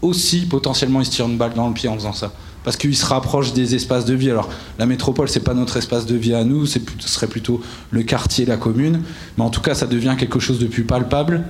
aussi 0.00 0.46
potentiellement 0.46 1.00
il 1.00 1.06
se 1.06 1.10
tire 1.10 1.26
une 1.26 1.36
balle 1.36 1.54
dans 1.54 1.68
le 1.68 1.74
pied 1.74 1.88
en 1.88 1.94
faisant 1.94 2.12
ça 2.12 2.32
parce 2.66 2.76
qu'il 2.76 2.96
se 2.96 3.06
rapproche 3.06 3.52
des 3.52 3.76
espaces 3.76 4.04
de 4.06 4.14
vie. 4.14 4.28
Alors, 4.28 4.48
la 4.80 4.86
métropole, 4.86 5.28
c'est 5.28 5.38
pas 5.38 5.54
notre 5.54 5.76
espace 5.76 6.04
de 6.04 6.16
vie 6.16 6.34
à 6.34 6.42
nous, 6.42 6.66
ce 6.66 6.80
serait 6.98 7.28
plutôt 7.28 7.60
le 7.92 8.02
quartier, 8.02 8.44
la 8.44 8.56
commune. 8.56 9.02
Mais 9.38 9.44
en 9.44 9.50
tout 9.50 9.60
cas, 9.60 9.74
ça 9.74 9.86
devient 9.86 10.16
quelque 10.18 10.40
chose 10.40 10.58
de 10.58 10.66
plus 10.66 10.82
palpable 10.82 11.44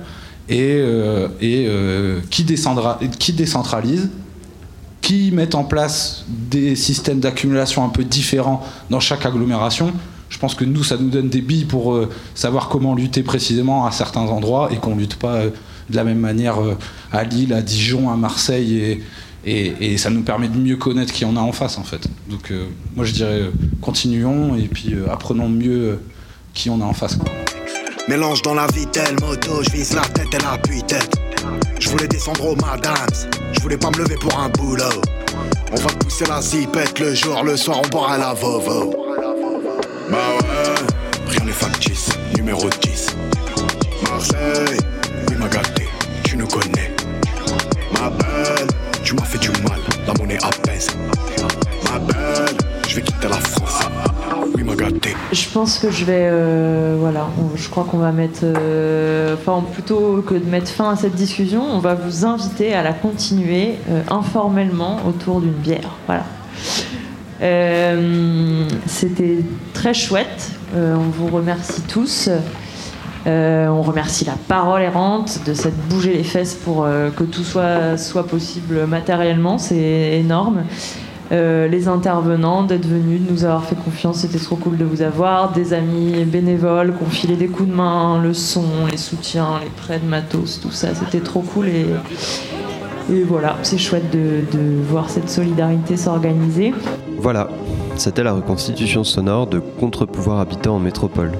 et, 0.47 0.75
euh, 0.77 1.27
euh, 1.41 2.19
qui, 2.29 2.43
descendra, 2.43 2.99
qui 3.17 3.33
décentralise, 3.33 4.11
qui 5.01 5.31
met 5.31 5.55
en 5.55 5.63
place 5.63 6.23
des 6.29 6.75
systèmes 6.75 7.19
d'accumulation 7.19 7.83
un 7.83 7.89
peu 7.89 8.03
différents 8.03 8.63
dans 8.91 8.99
chaque 8.99 9.25
agglomération. 9.25 9.93
Je 10.29 10.37
pense 10.37 10.53
que 10.53 10.65
nous, 10.65 10.83
ça 10.83 10.97
nous 10.97 11.09
donne 11.09 11.29
des 11.29 11.41
billes 11.41 11.65
pour 11.65 11.95
euh, 11.95 12.07
savoir 12.35 12.69
comment 12.69 12.93
lutter 12.93 13.23
précisément 13.23 13.87
à 13.87 13.91
certains 13.91 14.21
endroits 14.21 14.69
et 14.71 14.75
qu'on 14.75 14.95
lutte 14.95 15.15
pas 15.15 15.45
de 15.45 15.95
la 15.95 16.03
même 16.03 16.19
manière 16.19 16.57
à 17.11 17.23
Lille, 17.23 17.53
à 17.53 17.63
Dijon, 17.63 18.11
à 18.11 18.17
Marseille 18.17 18.77
et, 18.77 19.03
et, 19.45 19.97
ça 19.97 20.09
nous 20.09 20.23
permet 20.23 20.47
de 20.47 20.57
mieux 20.57 20.75
connaître 20.75 21.13
qui 21.13 21.25
on 21.25 21.35
a 21.35 21.39
en 21.39 21.51
face 21.51 21.77
en 21.77 21.83
fait. 21.83 22.07
Donc 22.29 22.51
euh, 22.51 22.67
moi 22.95 23.05
je 23.05 23.13
dirais 23.13 23.41
euh, 23.41 23.51
continuons 23.81 24.55
et 24.57 24.67
puis 24.67 24.93
euh, 24.93 25.11
apprenons 25.11 25.49
mieux 25.49 25.99
qui 26.53 26.69
on 26.69 26.81
a 26.81 26.85
en 26.85 26.93
face. 26.93 27.17
Mélange 28.07 28.41
dans 28.41 28.53
la 28.53 28.67
vie 28.67 28.87
telle 28.87 29.15
moto, 29.21 29.63
je 29.63 29.71
vise 29.71 29.93
la 29.93 30.01
tête 30.01 30.33
et 30.33 30.37
la 30.37 30.57
tête 30.57 31.15
Je 31.79 31.89
voulais 31.89 32.07
descendre 32.07 32.45
au 32.45 32.55
madame, 32.55 32.95
je 33.53 33.59
voulais 33.59 33.77
pas 33.77 33.89
me 33.91 33.97
lever 33.97 34.15
pour 34.15 34.37
un 34.39 34.49
boulot. 34.49 35.01
On 35.71 35.75
va 35.75 35.89
pousser 35.99 36.25
la 36.25 36.41
zipette 36.41 36.99
le 36.99 37.13
jour, 37.13 37.43
le 37.43 37.57
soir 37.57 37.81
on 37.83 37.87
boira 37.89 38.17
la 38.17 38.33
vovo. 38.33 38.95
Bah 40.09 40.17
ouais, 40.41 40.73
rien 41.27 41.45
n'est 41.45 41.51
factice, 41.51 42.09
numéro 42.37 42.69
10. 42.81 43.15
Marseille, 44.09 44.77
oui 45.29 45.35
m'a 45.37 45.49
gâté, 45.49 45.83
tu 46.23 46.37
nous 46.37 46.47
connais. 46.47 46.95
Ma 47.93 48.09
belle, 48.09 48.67
tu 49.07 49.15
m'as 49.15 49.23
fait 49.23 49.37
du 49.37 49.47
mal, 49.63 49.79
la 50.05 50.13
monnaie 50.19 50.37
je 55.31 55.49
pense 55.53 55.79
que 55.79 55.89
je 55.89 56.03
vais. 56.03 56.27
euh, 56.29 56.97
voilà, 56.99 57.29
je 57.55 57.69
crois 57.69 57.85
qu'on 57.85 57.99
va 57.99 58.11
mettre. 58.11 58.41
euh, 58.43 59.35
enfin, 59.35 59.63
plutôt 59.71 60.21
que 60.27 60.33
de 60.33 60.43
mettre 60.49 60.69
fin 60.69 60.89
à 60.89 60.97
cette 60.97 61.15
discussion, 61.15 61.63
on 61.63 61.79
va 61.79 61.95
vous 61.95 62.25
inviter 62.25 62.73
à 62.73 62.83
la 62.83 62.91
continuer 62.91 63.75
euh, 63.89 64.01
informellement 64.09 64.99
autour 65.07 65.39
d'une 65.39 65.53
bière. 65.53 65.95
Voilà. 66.05 66.25
C'était 68.87 69.37
très 69.73 69.93
chouette. 69.93 70.51
On 70.75 70.97
vous 71.17 71.27
remercie 71.27 71.81
tous. 71.83 72.29
Euh, 73.27 73.67
on 73.67 73.81
remercie 73.81 74.23
la 74.23 74.35
parole 74.47 74.81
errante 74.81 75.41
de 75.45 75.53
s'être 75.53 75.75
bougé 75.89 76.13
les 76.13 76.23
fesses 76.23 76.55
pour 76.55 76.85
euh, 76.85 77.09
que 77.09 77.23
tout 77.23 77.43
soit, 77.43 78.23
possible 78.27 78.85
matériellement. 78.87 79.57
C'est 79.57 80.17
énorme. 80.19 80.63
Euh, 81.33 81.67
les 81.67 81.89
intervenants 81.89 82.63
d'être 82.63 82.87
venus, 82.87 83.19
de 83.21 83.29
nous 83.29 83.43
avoir 83.43 83.65
fait 83.65 83.75
confiance, 83.75 84.19
c'était 84.19 84.39
trop 84.39 84.55
cool 84.55 84.77
de 84.77 84.85
vous 84.85 85.01
avoir. 85.01 85.51
Des 85.51 85.73
amis 85.73 86.23
bénévoles 86.23 86.95
qui 86.95 87.03
ont 87.03 87.09
filé 87.09 87.35
des 87.35 87.47
coups 87.47 87.67
de 87.67 87.73
main, 87.73 88.21
le 88.21 88.33
son, 88.33 88.63
les 88.89 88.95
soutiens, 88.95 89.59
les 89.61 89.69
prêts 89.69 89.99
de 89.99 90.07
matos, 90.07 90.61
tout 90.61 90.71
ça, 90.71 90.95
c'était 90.95 91.19
trop 91.19 91.41
cool. 91.41 91.67
Et, 91.67 91.85
et 93.11 93.23
voilà, 93.23 93.57
c'est 93.61 93.77
chouette 93.77 94.09
de, 94.09 94.57
de 94.57 94.81
voir 94.89 95.09
cette 95.09 95.29
solidarité 95.29 95.97
s'organiser. 95.97 96.73
Voilà, 97.17 97.49
c'était 97.97 98.23
la 98.23 98.31
reconstitution 98.31 99.03
sonore 99.03 99.47
de 99.47 99.59
Contre-pouvoir 99.59 100.39
habitant 100.39 100.77
en 100.77 100.79
métropole. 100.79 101.31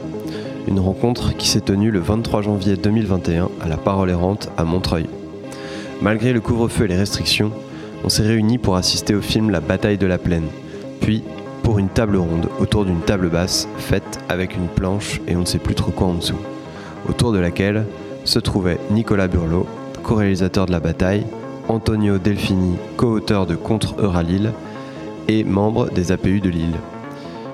Une 0.67 0.81
rencontre 0.81 1.35
qui 1.37 1.47
s'est 1.47 1.61
tenue 1.61 1.91
le 1.91 1.99
23 1.99 2.41
janvier 2.41 2.75
2021 2.75 3.49
à 3.61 3.69
la 3.69 3.77
Parole 3.77 4.09
errante 4.09 4.49
à 4.57 4.65
Montreuil. 4.65 5.05
Malgré 6.01 6.33
le 6.33 6.41
couvre-feu 6.41 6.85
et 6.85 6.87
les 6.89 6.97
restrictions, 6.97 7.51
on 8.03 8.09
s'est 8.09 8.23
réunis 8.27 8.57
pour 8.57 8.75
assister 8.75 9.15
au 9.15 9.21
film 9.21 9.49
La 9.49 9.61
bataille 9.61 9.97
de 9.97 10.05
la 10.05 10.17
plaine, 10.17 10.47
puis 10.99 11.23
pour 11.63 11.79
une 11.79 11.87
table 11.87 12.17
ronde 12.17 12.49
autour 12.59 12.83
d'une 12.83 12.99
table 12.99 13.29
basse 13.29 13.67
faite 13.77 14.19
avec 14.27 14.55
une 14.55 14.67
planche 14.67 15.21
et 15.25 15.37
on 15.37 15.41
ne 15.41 15.45
sait 15.45 15.57
plus 15.57 15.73
trop 15.75 15.91
quoi 15.91 16.07
en 16.07 16.15
dessous, 16.15 16.39
autour 17.07 17.31
de 17.31 17.39
laquelle 17.39 17.85
se 18.25 18.39
trouvait 18.39 18.79
Nicolas 18.91 19.29
Burlot, 19.29 19.67
co-réalisateur 20.03 20.65
de 20.65 20.73
la 20.73 20.81
bataille, 20.81 21.25
Antonio 21.69 22.17
Delfini, 22.17 22.75
co-auteur 22.97 23.45
de 23.45 23.55
Contre 23.55 23.95
Euralil, 23.99 24.51
et 25.29 25.45
membre 25.45 25.89
des 25.89 26.11
APU 26.11 26.41
de 26.41 26.49
Lille. 26.49 26.75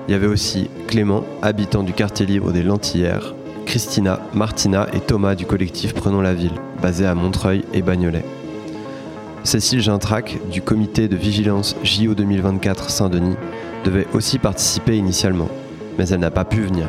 Il 0.06 0.12
y 0.12 0.14
avait 0.14 0.26
aussi 0.26 0.68
Clément, 0.86 1.24
habitant 1.40 1.82
du 1.82 1.94
quartier 1.94 2.26
libre 2.26 2.52
des 2.52 2.62
Lentillères, 2.62 3.34
Christina, 3.64 4.20
Martina 4.34 4.86
et 4.92 5.00
Thomas 5.00 5.34
du 5.34 5.46
collectif 5.46 5.94
Prenons 5.94 6.20
la 6.20 6.34
ville, 6.34 6.52
basé 6.82 7.06
à 7.06 7.14
Montreuil 7.14 7.64
et 7.72 7.80
Bagnolet. 7.80 8.24
Cécile 9.44 9.80
Gintrac, 9.80 10.38
du 10.50 10.60
comité 10.60 11.08
de 11.08 11.16
vigilance 11.16 11.74
JO 11.82 12.14
2024 12.14 12.90
Saint-Denis, 12.90 13.36
devait 13.84 14.06
aussi 14.12 14.38
participer 14.38 14.96
initialement, 14.96 15.48
mais 15.98 16.06
elle 16.08 16.20
n'a 16.20 16.30
pas 16.30 16.44
pu 16.44 16.60
venir. 16.60 16.86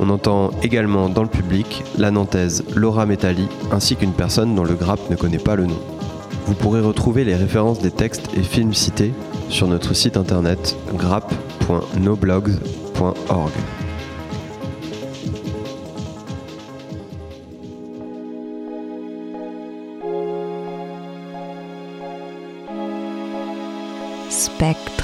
On 0.00 0.08
entend 0.08 0.50
également 0.62 1.10
dans 1.10 1.22
le 1.22 1.28
public 1.28 1.84
la 1.98 2.10
nantaise 2.10 2.64
Laura 2.74 3.04
Metalli, 3.04 3.48
ainsi 3.70 3.96
qu'une 3.96 4.14
personne 4.14 4.54
dont 4.54 4.64
le 4.64 4.74
grappe 4.74 5.10
ne 5.10 5.16
connaît 5.16 5.38
pas 5.38 5.56
le 5.56 5.66
nom. 5.66 5.78
Vous 6.46 6.54
pourrez 6.54 6.80
retrouver 6.80 7.24
les 7.24 7.36
références 7.36 7.80
des 7.80 7.90
textes 7.90 8.30
et 8.34 8.42
films 8.42 8.74
cités 8.74 9.12
sur 9.48 9.68
notre 9.68 9.94
site 9.94 10.16
internet 10.16 10.76
grapp.noblogs.org. 11.62 13.52
Spectre. 24.30 25.01